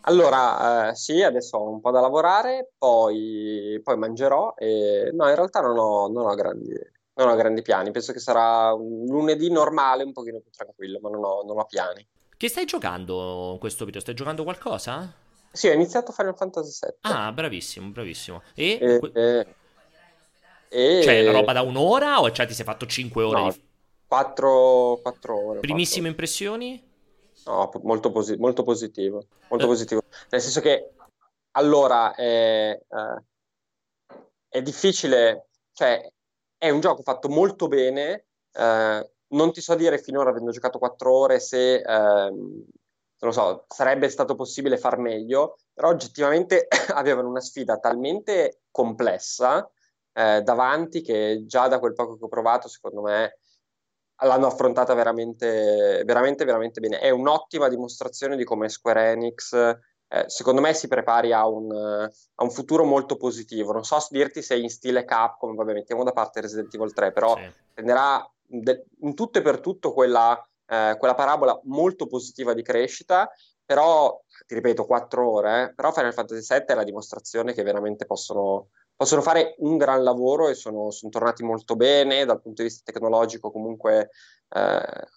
Allora, 0.01 0.87
eh, 0.87 0.95
sì, 0.95 1.21
adesso 1.21 1.57
ho 1.57 1.69
un 1.69 1.81
po' 1.81 1.91
da 1.91 1.99
lavorare, 1.99 2.71
poi, 2.77 3.77
poi 3.83 3.97
mangerò 3.97 4.53
e 4.57 5.11
no, 5.13 5.27
in 5.27 5.35
realtà 5.35 5.59
non 5.59 5.77
ho, 5.77 6.07
non 6.07 6.25
ho, 6.27 6.33
grandi, 6.33 6.73
non 7.15 7.27
ho 7.27 7.35
grandi 7.35 7.61
piani. 7.61 7.91
Penso 7.91 8.13
che 8.13 8.19
sarà 8.19 8.73
un 8.73 9.03
lunedì 9.07 9.51
normale, 9.51 10.03
un 10.03 10.13
pochino 10.13 10.39
più 10.39 10.51
tranquillo, 10.51 10.99
ma 11.01 11.09
non 11.09 11.25
ho, 11.25 11.43
non 11.43 11.59
ho 11.59 11.65
piani. 11.65 12.07
Che 12.37 12.47
stai 12.47 12.63
giocando 12.63 13.51
in 13.51 13.59
questo 13.59 13.83
video? 13.83 13.99
Stai 13.99 14.13
giocando 14.13 14.43
qualcosa? 14.43 15.25
Sì, 15.57 15.69
ho 15.69 15.73
iniziato 15.73 16.11
Final 16.11 16.35
Fantasy 16.37 16.85
VII. 16.85 17.11
Ah, 17.11 17.31
bravissimo, 17.31 17.89
bravissimo. 17.89 18.43
E... 18.53 18.77
e, 19.11 19.47
e... 20.69 21.01
Cioè, 21.01 21.23
la 21.23 21.31
roba 21.31 21.51
da 21.51 21.63
un'ora 21.63 22.21
o 22.21 22.29
cioè 22.31 22.45
ti 22.45 22.53
sei 22.53 22.63
fatto 22.63 22.85
5 22.85 23.23
ore? 23.23 23.41
No, 23.41 23.55
4, 24.05 24.99
4 25.01 25.47
ore. 25.47 25.59
Primissime 25.61 26.09
4. 26.09 26.09
impressioni? 26.11 26.87
No, 27.47 27.71
molto, 27.81 28.11
posi- 28.11 28.37
molto 28.37 28.61
positivo. 28.61 29.25
Molto 29.49 29.65
eh. 29.65 29.67
positivo. 29.67 30.03
Nel 30.29 30.41
senso 30.41 30.61
che, 30.61 30.91
allora, 31.53 32.13
è, 32.13 32.79
eh, 32.87 33.23
è 34.47 34.61
difficile... 34.61 35.47
Cioè, 35.73 36.07
è 36.55 36.69
un 36.69 36.81
gioco 36.81 37.01
fatto 37.01 37.29
molto 37.29 37.67
bene. 37.67 38.25
Eh, 38.51 39.11
non 39.29 39.51
ti 39.51 39.61
so 39.61 39.73
dire 39.73 39.97
finora, 39.97 40.29
avendo 40.29 40.51
giocato 40.51 40.77
4 40.77 41.11
ore, 41.11 41.39
se 41.39 41.77
ehm, 41.77 42.63
non 43.19 43.31
lo 43.31 43.31
so, 43.31 43.65
sarebbe 43.67 44.09
stato 44.09 44.35
possibile 44.35 44.77
far 44.77 44.97
meglio, 44.97 45.57
però 45.73 45.89
oggettivamente 45.89 46.67
avevano 46.93 47.29
una 47.29 47.41
sfida 47.41 47.77
talmente 47.77 48.61
complessa 48.71 49.69
eh, 50.13 50.41
davanti 50.41 51.01
che 51.01 51.43
già 51.45 51.67
da 51.67 51.79
quel 51.79 51.93
poco 51.93 52.17
che 52.17 52.25
ho 52.25 52.29
provato, 52.29 52.67
secondo 52.67 53.01
me, 53.01 53.39
l'hanno 54.21 54.47
affrontata 54.47 54.93
veramente, 54.93 56.01
veramente, 56.05 56.45
veramente 56.45 56.79
bene. 56.79 56.99
È 56.99 57.09
un'ottima 57.09 57.67
dimostrazione 57.67 58.35
di 58.35 58.43
come 58.43 58.69
Square 58.69 59.11
Enix, 59.11 59.53
eh, 59.53 60.23
secondo 60.27 60.61
me, 60.61 60.73
si 60.73 60.87
prepari 60.87 61.33
a 61.33 61.47
un, 61.47 61.71
a 61.71 62.43
un, 62.43 62.51
futuro 62.51 62.83
molto 62.83 63.17
positivo. 63.17 63.73
Non 63.73 63.83
so 63.83 63.97
dirti 64.09 64.41
se 64.41 64.57
in 64.57 64.69
stile 64.69 65.05
Capcom, 65.05 65.55
vabbè, 65.55 65.73
mettiamo 65.73 66.03
da 66.03 66.13
parte 66.13 66.41
Resident 66.41 66.73
Evil 66.73 66.93
3, 66.93 67.11
però 67.11 67.35
sì. 67.35 67.51
prenderà 67.73 68.27
de- 68.43 68.85
in 69.01 69.13
tutto 69.13 69.39
e 69.39 69.41
per 69.41 69.59
tutto 69.59 69.93
quella 69.93 70.41
eh, 70.67 70.95
quella 70.97 71.15
parabola 71.15 71.59
molto 71.63 72.07
positiva 72.07 72.53
di 72.53 72.61
crescita, 72.61 73.29
però, 73.65 74.21
ti 74.45 74.55
ripeto, 74.55 74.85
quattro 74.85 75.29
ore, 75.29 75.63
eh, 75.63 75.73
però 75.73 75.91
Final 75.91 76.13
Fantasy 76.13 76.55
VII 76.55 76.65
è 76.67 76.73
la 76.73 76.83
dimostrazione 76.83 77.53
che 77.53 77.63
veramente 77.63 78.05
possono, 78.05 78.69
possono 78.95 79.21
fare 79.21 79.55
un 79.59 79.77
gran 79.77 80.03
lavoro 80.03 80.47
e 80.47 80.53
sono, 80.53 80.89
sono, 80.91 81.11
tornati 81.11 81.43
molto 81.43 81.75
bene 81.75 82.25
dal 82.25 82.41
punto 82.41 82.61
di 82.61 82.69
vista 82.69 82.91
tecnologico, 82.91 83.51
comunque 83.51 84.11
eh, 84.49 85.07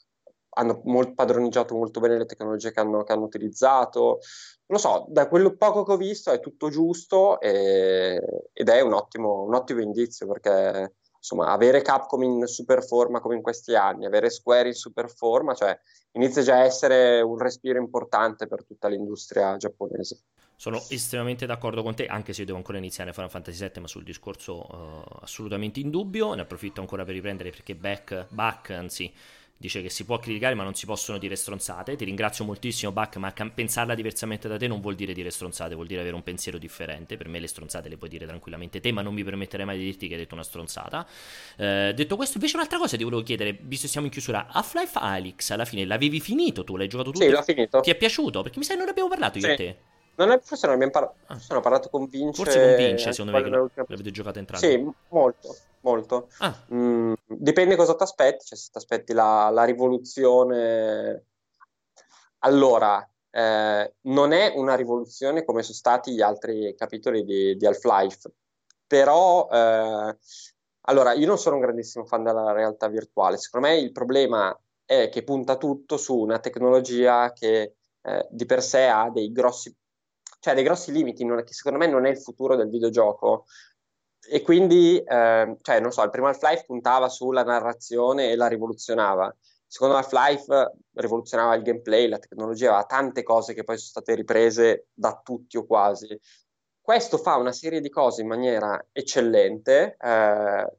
hanno 0.52 0.80
molt, 0.84 1.14
padroneggiato 1.14 1.76
molto 1.76 2.00
bene 2.00 2.18
le 2.18 2.26
tecnologie 2.26 2.72
che 2.72 2.80
hanno, 2.80 3.04
che 3.04 3.12
hanno, 3.12 3.24
utilizzato. 3.24 4.00
Non 4.00 4.18
lo 4.66 4.78
so, 4.78 5.06
da 5.08 5.28
quello 5.28 5.56
poco 5.56 5.84
che 5.84 5.92
ho 5.92 5.96
visto 5.96 6.32
è 6.32 6.40
tutto 6.40 6.70
giusto 6.70 7.40
e, 7.40 8.20
ed 8.52 8.68
è 8.68 8.80
un 8.80 8.92
ottimo, 8.92 9.42
un 9.42 9.54
ottimo 9.54 9.80
indizio 9.80 10.26
perché 10.26 10.94
insomma, 11.20 11.48
avere 11.52 11.82
Capcom 11.82 12.22
in 12.22 12.46
super 12.46 12.82
forma 12.82 13.20
come 13.20 13.36
in 13.36 13.42
questi 13.42 13.74
anni, 13.74 14.06
avere 14.06 14.30
Square 14.30 14.68
in 14.68 14.74
super 14.74 15.10
forma, 15.10 15.54
cioè 15.54 15.78
inizia 16.12 16.42
già 16.42 16.56
a 16.56 16.64
essere 16.64 17.20
un 17.20 17.38
respiro 17.38 17.78
importante 17.78 18.46
per 18.46 18.64
tutta 18.64 18.88
l'industria 18.88 19.56
giapponese. 19.56 20.22
Sono 20.56 20.82
estremamente 20.88 21.46
d'accordo 21.46 21.82
con 21.82 21.94
te, 21.94 22.06
anche 22.06 22.32
se 22.32 22.40
io 22.40 22.46
devo 22.46 22.58
ancora 22.58 22.78
iniziare 22.78 23.14
Final 23.14 23.30
Fantasy 23.30 23.58
VII, 23.60 23.80
ma 23.80 23.86
sul 23.86 24.02
discorso 24.02 24.66
uh, 24.66 25.18
assolutamente 25.22 25.80
in 25.80 25.88
dubbio. 25.88 26.34
Ne 26.34 26.42
approfitto 26.42 26.80
ancora 26.80 27.04
per 27.04 27.14
riprendere 27.14 27.48
perché 27.48 27.74
Back, 27.74 28.26
Back 28.28 28.68
anzi, 28.70 29.10
dice 29.60 29.82
che 29.82 29.90
si 29.90 30.06
può 30.06 30.18
criticare 30.18 30.54
ma 30.54 30.62
non 30.62 30.74
si 30.74 30.86
possono 30.86 31.18
dire 31.18 31.36
stronzate. 31.36 31.94
Ti 31.94 32.04
ringrazio 32.06 32.46
moltissimo 32.46 32.92
Buck, 32.92 33.16
ma 33.16 33.30
pensarla 33.30 33.94
diversamente 33.94 34.48
da 34.48 34.56
te 34.56 34.66
non 34.66 34.80
vuol 34.80 34.94
dire 34.94 35.12
dire 35.12 35.28
stronzate, 35.28 35.74
vuol 35.74 35.86
dire 35.86 36.00
avere 36.00 36.16
un 36.16 36.22
pensiero 36.22 36.56
differente. 36.56 37.18
Per 37.18 37.28
me 37.28 37.38
le 37.38 37.46
stronzate 37.46 37.90
le 37.90 37.98
puoi 37.98 38.08
dire 38.08 38.24
tranquillamente 38.24 38.80
te, 38.80 38.90
ma 38.90 39.02
non 39.02 39.12
mi 39.12 39.22
permetterei 39.22 39.66
mai 39.66 39.76
di 39.76 39.84
dirti 39.84 40.08
che 40.08 40.14
hai 40.14 40.20
detto 40.20 40.32
una 40.32 40.44
stronzata. 40.44 41.06
Eh, 41.56 41.92
detto 41.94 42.16
questo, 42.16 42.38
invece 42.38 42.56
un'altra 42.56 42.78
cosa 42.78 42.96
ti 42.96 43.04
volevo 43.04 43.22
chiedere, 43.22 43.58
visto 43.60 43.84
che 43.84 43.92
siamo 43.92 44.06
in 44.06 44.12
chiusura, 44.12 44.46
Half-Life 44.50 44.98
Alyx 44.98 45.50
alla 45.50 45.66
fine 45.66 45.84
l'avevi 45.84 46.20
finito 46.20 46.64
tu, 46.64 46.78
l'hai 46.78 46.88
giocato 46.88 47.10
tutto? 47.10 47.24
Sì, 47.26 47.30
l'ho 47.30 47.42
finito. 47.42 47.80
Ti 47.80 47.90
è 47.90 47.94
piaciuto? 47.96 48.40
Perché 48.40 48.58
mi 48.58 48.64
sa 48.64 48.72
che 48.72 48.78
non 48.78 48.88
abbiamo 48.88 49.10
parlato 49.10 49.36
io 49.36 49.44
sì. 49.44 49.50
e 49.50 49.56
te. 49.56 49.76
Non 50.14 50.30
è, 50.30 50.40
forse 50.42 50.66
non 50.66 50.76
abbiamo 50.76 50.92
parlato, 50.92 51.16
ah. 51.26 51.34
forse 51.34 51.60
parlato 51.60 51.88
con 51.90 52.08
Vince. 52.08 52.42
Forse 52.42 52.60
con 52.60 52.76
Vince, 52.76 53.12
secondo 53.12 53.32
me, 53.38 53.42
che 53.42 53.84
l'avete 53.86 54.10
giocato 54.10 54.38
entrambi. 54.38 54.66
Sì, 54.66 54.90
molto 55.08 55.54
molto. 55.80 56.28
Ah. 56.38 56.54
Mm, 56.72 57.12
dipende 57.26 57.76
cosa 57.76 57.94
ti 57.94 58.02
aspetti, 58.02 58.46
cioè 58.46 58.58
se 58.58 58.70
ti 58.70 58.78
aspetti 58.78 59.12
la, 59.12 59.50
la 59.50 59.64
rivoluzione. 59.64 61.24
Allora, 62.40 63.06
eh, 63.30 63.94
non 64.02 64.32
è 64.32 64.52
una 64.56 64.74
rivoluzione 64.74 65.44
come 65.44 65.62
sono 65.62 65.74
stati 65.74 66.12
gli 66.12 66.22
altri 66.22 66.74
capitoli 66.76 67.24
di, 67.24 67.56
di 67.56 67.66
Half-Life, 67.66 68.30
però 68.86 69.48
eh, 69.50 70.16
allora 70.82 71.12
io 71.12 71.26
non 71.26 71.38
sono 71.38 71.56
un 71.56 71.62
grandissimo 71.62 72.04
fan 72.04 72.24
della 72.24 72.52
realtà 72.52 72.88
virtuale. 72.88 73.36
Secondo 73.36 73.68
me 73.68 73.76
il 73.76 73.92
problema 73.92 74.58
è 74.84 75.08
che 75.08 75.22
punta 75.22 75.56
tutto 75.56 75.96
su 75.96 76.16
una 76.16 76.40
tecnologia 76.40 77.32
che 77.32 77.74
eh, 78.02 78.26
di 78.30 78.46
per 78.46 78.62
sé 78.62 78.86
ha 78.86 79.10
dei 79.10 79.30
grossi, 79.30 79.74
cioè 80.40 80.54
dei 80.54 80.64
grossi 80.64 80.90
limiti, 80.90 81.24
non, 81.24 81.44
che 81.44 81.52
secondo 81.52 81.78
me 81.78 81.86
non 81.86 82.06
è 82.06 82.10
il 82.10 82.18
futuro 82.18 82.56
del 82.56 82.68
videogioco 82.68 83.44
e 84.28 84.42
quindi, 84.42 84.98
eh, 84.98 85.56
cioè, 85.60 85.80
non 85.80 85.92
so, 85.92 86.02
il 86.02 86.10
primo 86.10 86.28
Half-Life 86.28 86.64
puntava 86.66 87.08
sulla 87.08 87.42
narrazione 87.42 88.30
e 88.30 88.36
la 88.36 88.48
rivoluzionava. 88.48 89.26
Il 89.26 89.34
secondo 89.66 89.96
Half-Life 89.96 90.72
rivoluzionava 90.94 91.54
il 91.54 91.62
gameplay, 91.62 92.08
la 92.08 92.18
tecnologia, 92.18 92.68
aveva 92.68 92.84
tante 92.84 93.22
cose 93.22 93.54
che 93.54 93.64
poi 93.64 93.76
sono 93.78 93.90
state 93.90 94.14
riprese 94.14 94.88
da 94.92 95.20
tutti 95.22 95.56
o 95.56 95.64
quasi. 95.64 96.18
Questo 96.80 97.18
fa 97.18 97.36
una 97.36 97.52
serie 97.52 97.80
di 97.80 97.88
cose 97.88 98.22
in 98.22 98.28
maniera 98.28 98.84
eccellente, 98.92 99.96
eh, 99.98 100.72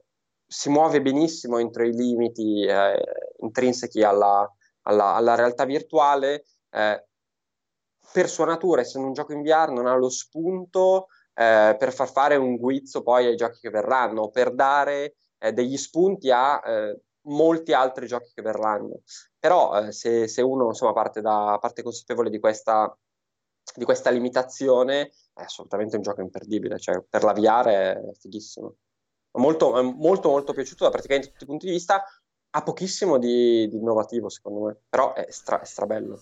si 0.46 0.70
muove 0.70 1.02
benissimo 1.02 1.58
entro 1.58 1.86
i 1.86 1.94
limiti 1.94 2.66
eh, 2.66 3.02
intrinseci 3.40 4.04
alla, 4.04 4.46
alla, 4.82 5.14
alla, 5.14 5.36
realtà 5.36 5.64
virtuale. 5.64 6.44
Eh, 6.70 7.06
per 8.12 8.28
sua 8.28 8.46
natura, 8.46 8.82
essendo 8.82 9.08
un 9.08 9.14
gioco 9.14 9.32
in 9.32 9.42
VR, 9.42 9.70
non 9.70 9.86
ha 9.86 9.96
lo 9.96 10.10
spunto 10.10 11.08
eh, 11.34 11.76
per 11.78 11.94
far 11.94 12.10
fare 12.10 12.36
un 12.36 12.58
guizzo 12.58 13.02
poi 13.02 13.26
ai 13.26 13.36
giochi 13.36 13.60
che 13.60 13.70
verranno, 13.70 14.30
per 14.30 14.54
dare 14.54 15.16
eh, 15.38 15.52
degli 15.54 15.78
spunti 15.78 16.32
a 16.32 16.62
eh, 16.66 17.00
molti 17.24 17.74
altri 17.74 18.08
giochi 18.08 18.32
che 18.34 18.42
verranno. 18.42 19.02
Però 19.40 19.78
eh, 19.80 19.92
se, 19.92 20.28
se, 20.28 20.42
uno 20.42 20.68
insomma, 20.68 20.94
parte, 20.94 21.22
da, 21.22 21.58
parte 21.60 21.84
consapevole 21.84 22.30
di 22.30 22.40
questa, 22.40 22.96
di 23.76 23.86
questa 23.86 24.10
limitazione, 24.10 25.12
è 25.34 25.42
assolutamente 25.44 25.96
un 25.96 26.02
gioco 26.02 26.22
imperdibile, 26.22 26.80
cioè 26.80 27.02
per 27.08 27.24
la 27.24 27.34
VR 27.34 27.68
è 27.68 28.02
fighissimo. 28.20 28.76
Molto, 29.34 29.82
molto, 29.82 30.30
molto 30.30 30.54
piaciuto 30.54 30.84
da 30.84 30.90
praticamente 30.90 31.30
tutti 31.32 31.44
i 31.44 31.48
punti 31.48 31.66
di 31.68 31.72
vista, 31.72 32.04
ha 32.54 32.64
pochissimo 32.64 33.18
di, 33.18 33.68
di 33.70 33.78
innovativo 33.78 34.28
secondo 34.28 34.66
me, 34.66 34.78
però 34.90 35.14
è, 35.14 35.26
stra, 35.30 35.62
è 35.62 35.66
strabello. 35.66 36.22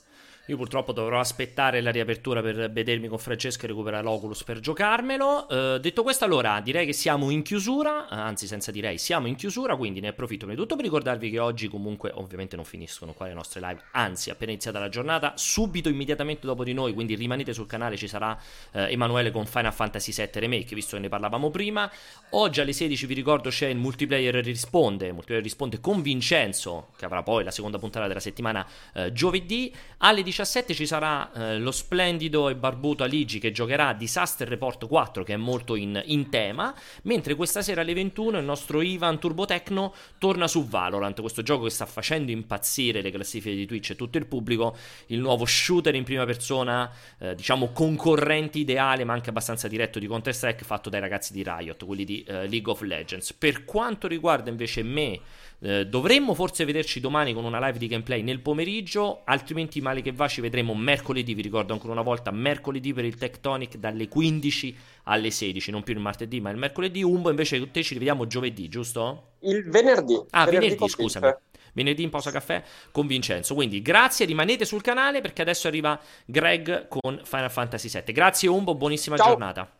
Io 0.49 0.57
purtroppo 0.57 0.91
dovrò 0.93 1.19
aspettare 1.19 1.79
la 1.79 1.91
riapertura 1.91 2.41
per 2.41 2.71
vedermi 2.71 3.07
con 3.07 3.19
Francesco 3.19 3.65
e 3.65 3.67
recuperare 3.67 4.03
l'Oculus 4.03 4.43
per 4.43 4.59
giocarmelo. 4.59 5.45
Uh, 5.47 5.77
detto 5.77 6.01
questo, 6.01 6.25
allora 6.25 6.59
direi 6.59 6.85
che 6.85 6.93
siamo 6.93 7.29
in 7.29 7.43
chiusura, 7.43 8.07
anzi, 8.07 8.47
senza 8.47 8.71
direi, 8.71 8.97
siamo 8.97 9.27
in 9.27 9.35
chiusura. 9.35 9.75
Quindi 9.75 9.99
ne 9.99 10.07
approfitto 10.07 10.45
prima 10.45 10.53
di 10.53 10.59
tutto 10.59 10.75
per 10.75 10.85
ricordarvi 10.85 11.29
che 11.29 11.39
oggi, 11.39 11.67
comunque, 11.67 12.11
ovviamente 12.15 12.55
non 12.55 12.65
finiscono 12.65 13.13
qua 13.13 13.27
le 13.27 13.33
nostre 13.33 13.59
live. 13.59 13.79
Anzi, 13.91 14.31
appena 14.31 14.51
iniziata 14.51 14.79
la 14.79 14.89
giornata, 14.89 15.33
subito, 15.35 15.87
immediatamente 15.87 16.47
dopo 16.47 16.63
di 16.63 16.73
noi. 16.73 16.93
Quindi 16.93 17.13
rimanete 17.13 17.53
sul 17.53 17.67
canale, 17.67 17.95
ci 17.95 18.07
sarà 18.07 18.31
uh, 18.31 18.77
Emanuele 18.79 19.29
con 19.29 19.45
Final 19.45 19.73
Fantasy 19.73 20.11
VII 20.11 20.29
Remake, 20.33 20.73
visto 20.73 20.95
che 20.95 21.01
ne 21.03 21.09
parlavamo 21.09 21.51
prima. 21.51 21.91
Oggi 22.31 22.59
alle 22.59 22.73
16 22.73 23.05
vi 23.05 23.13
ricordo 23.13 23.49
c'è 23.49 23.67
il 23.67 23.77
multiplayer 23.77 24.33
risponde. 24.35 25.05
Il 25.05 25.13
multiplayer 25.13 25.43
risponde 25.43 25.79
con 25.79 26.01
Vin 26.01 26.19
Vincenzo, 26.19 26.89
che 26.97 27.05
avrà 27.05 27.23
poi 27.23 27.43
la 27.43 27.51
seconda 27.51 27.77
puntata 27.77 28.07
della 28.07 28.19
settimana 28.19 28.65
eh, 28.93 29.11
giovedì. 29.13 29.73
Alle 29.99 30.23
17 30.39 30.73
ci 30.73 30.85
sarà 30.85 31.31
eh, 31.33 31.59
lo 31.59 31.71
splendido 31.71 32.47
e 32.47 32.55
barbuto 32.55 33.03
Aligi 33.03 33.39
che 33.39 33.51
giocherà 33.51 33.91
Disaster 33.91 34.47
Report 34.47 34.87
4, 34.87 35.23
che 35.23 35.33
è 35.33 35.37
molto 35.37 35.75
in, 35.75 36.01
in, 36.05 36.29
tema. 36.29 36.73
Mentre 37.03 37.35
questa 37.35 37.61
sera 37.61 37.81
alle 37.81 37.93
21 37.93 38.37
il 38.37 38.45
nostro 38.45 38.81
Ivan 38.81 39.19
Turbotecno 39.19 39.93
torna 40.17 40.47
su 40.47 40.65
Valorant, 40.65 41.19
questo 41.19 41.41
gioco 41.41 41.65
che 41.65 41.71
sta 41.71 41.85
facendo 41.85 42.31
impazzire 42.31 43.01
le 43.01 43.11
classifiche 43.11 43.53
di 43.53 43.65
Twitch 43.65 43.89
e 43.89 43.95
tutto 43.97 44.17
il 44.17 44.27
pubblico. 44.27 44.77
Il 45.07 45.19
nuovo 45.19 45.43
shooter 45.45 45.93
in 45.95 46.05
prima 46.05 46.23
persona, 46.23 46.89
eh, 47.17 47.35
diciamo 47.35 47.73
concorrente 47.73 48.59
ideale, 48.59 49.03
ma 49.03 49.11
anche 49.11 49.31
abbastanza 49.31 49.67
diretto 49.67 49.99
di 49.99 50.07
Counter-Strike, 50.07 50.63
fatto 50.63 50.89
dai 50.89 51.01
ragazzi 51.01 51.33
di 51.33 51.43
Riot, 51.43 51.85
quelli 51.85 52.05
di 52.05 52.23
eh, 52.23 52.47
League 52.47 52.71
of 52.71 52.79
Legends. 52.81 53.33
Per 53.33 53.65
quanto 53.65 54.07
riguarda 54.07 54.49
invece 54.49 54.83
me 54.83 55.19
eh, 55.61 55.85
dovremmo 55.85 56.33
forse 56.33 56.63
vederci 56.65 56.99
domani 56.99 57.33
con 57.33 57.43
una 57.43 57.65
live 57.65 57.77
di 57.77 57.87
gameplay 57.87 58.21
nel 58.21 58.39
pomeriggio, 58.39 59.21
altrimenti 59.25 59.81
male 59.81 60.01
che 60.01 60.11
va 60.11 60.27
ci 60.27 60.41
vedremo 60.41 60.73
mercoledì, 60.73 61.33
vi 61.33 61.41
ricordo 61.41 61.73
ancora 61.73 61.93
una 61.93 62.01
volta, 62.01 62.31
mercoledì 62.31 62.93
per 62.93 63.05
il 63.05 63.15
Tectonic 63.15 63.77
dalle 63.77 64.07
15 64.07 64.77
alle 65.03 65.31
16, 65.31 65.71
non 65.71 65.83
più 65.83 65.93
il 65.93 65.99
martedì 65.99 66.39
ma 66.39 66.49
il 66.49 66.57
mercoledì. 66.57 67.03
Umbo 67.03 67.29
invece 67.29 67.71
te 67.71 67.83
ci 67.83 67.93
rivediamo 67.93 68.27
giovedì, 68.27 68.69
giusto? 68.69 69.33
Il 69.39 69.69
venerdì. 69.69 70.15
Ah, 70.31 70.45
venerdì, 70.45 70.67
venerdì 70.69 70.89
scusami. 70.89 71.33
Venerdì 71.73 72.03
in 72.03 72.09
pausa 72.09 72.31
caffè 72.31 72.63
con 72.91 73.05
Vincenzo. 73.05 73.53
Quindi 73.53 73.81
grazie, 73.81 74.25
rimanete 74.25 74.65
sul 74.65 74.81
canale 74.81 75.21
perché 75.21 75.41
adesso 75.41 75.67
arriva 75.67 75.99
Greg 76.25 76.87
con 76.87 77.21
Final 77.23 77.51
Fantasy 77.51 77.89
VII. 77.89 78.13
Grazie 78.13 78.49
Umbo, 78.49 78.75
buonissima 78.75 79.17
Ciao. 79.17 79.27
giornata. 79.27 79.71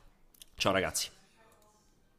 Ciao 0.55 0.71
ragazzi. 0.71 1.09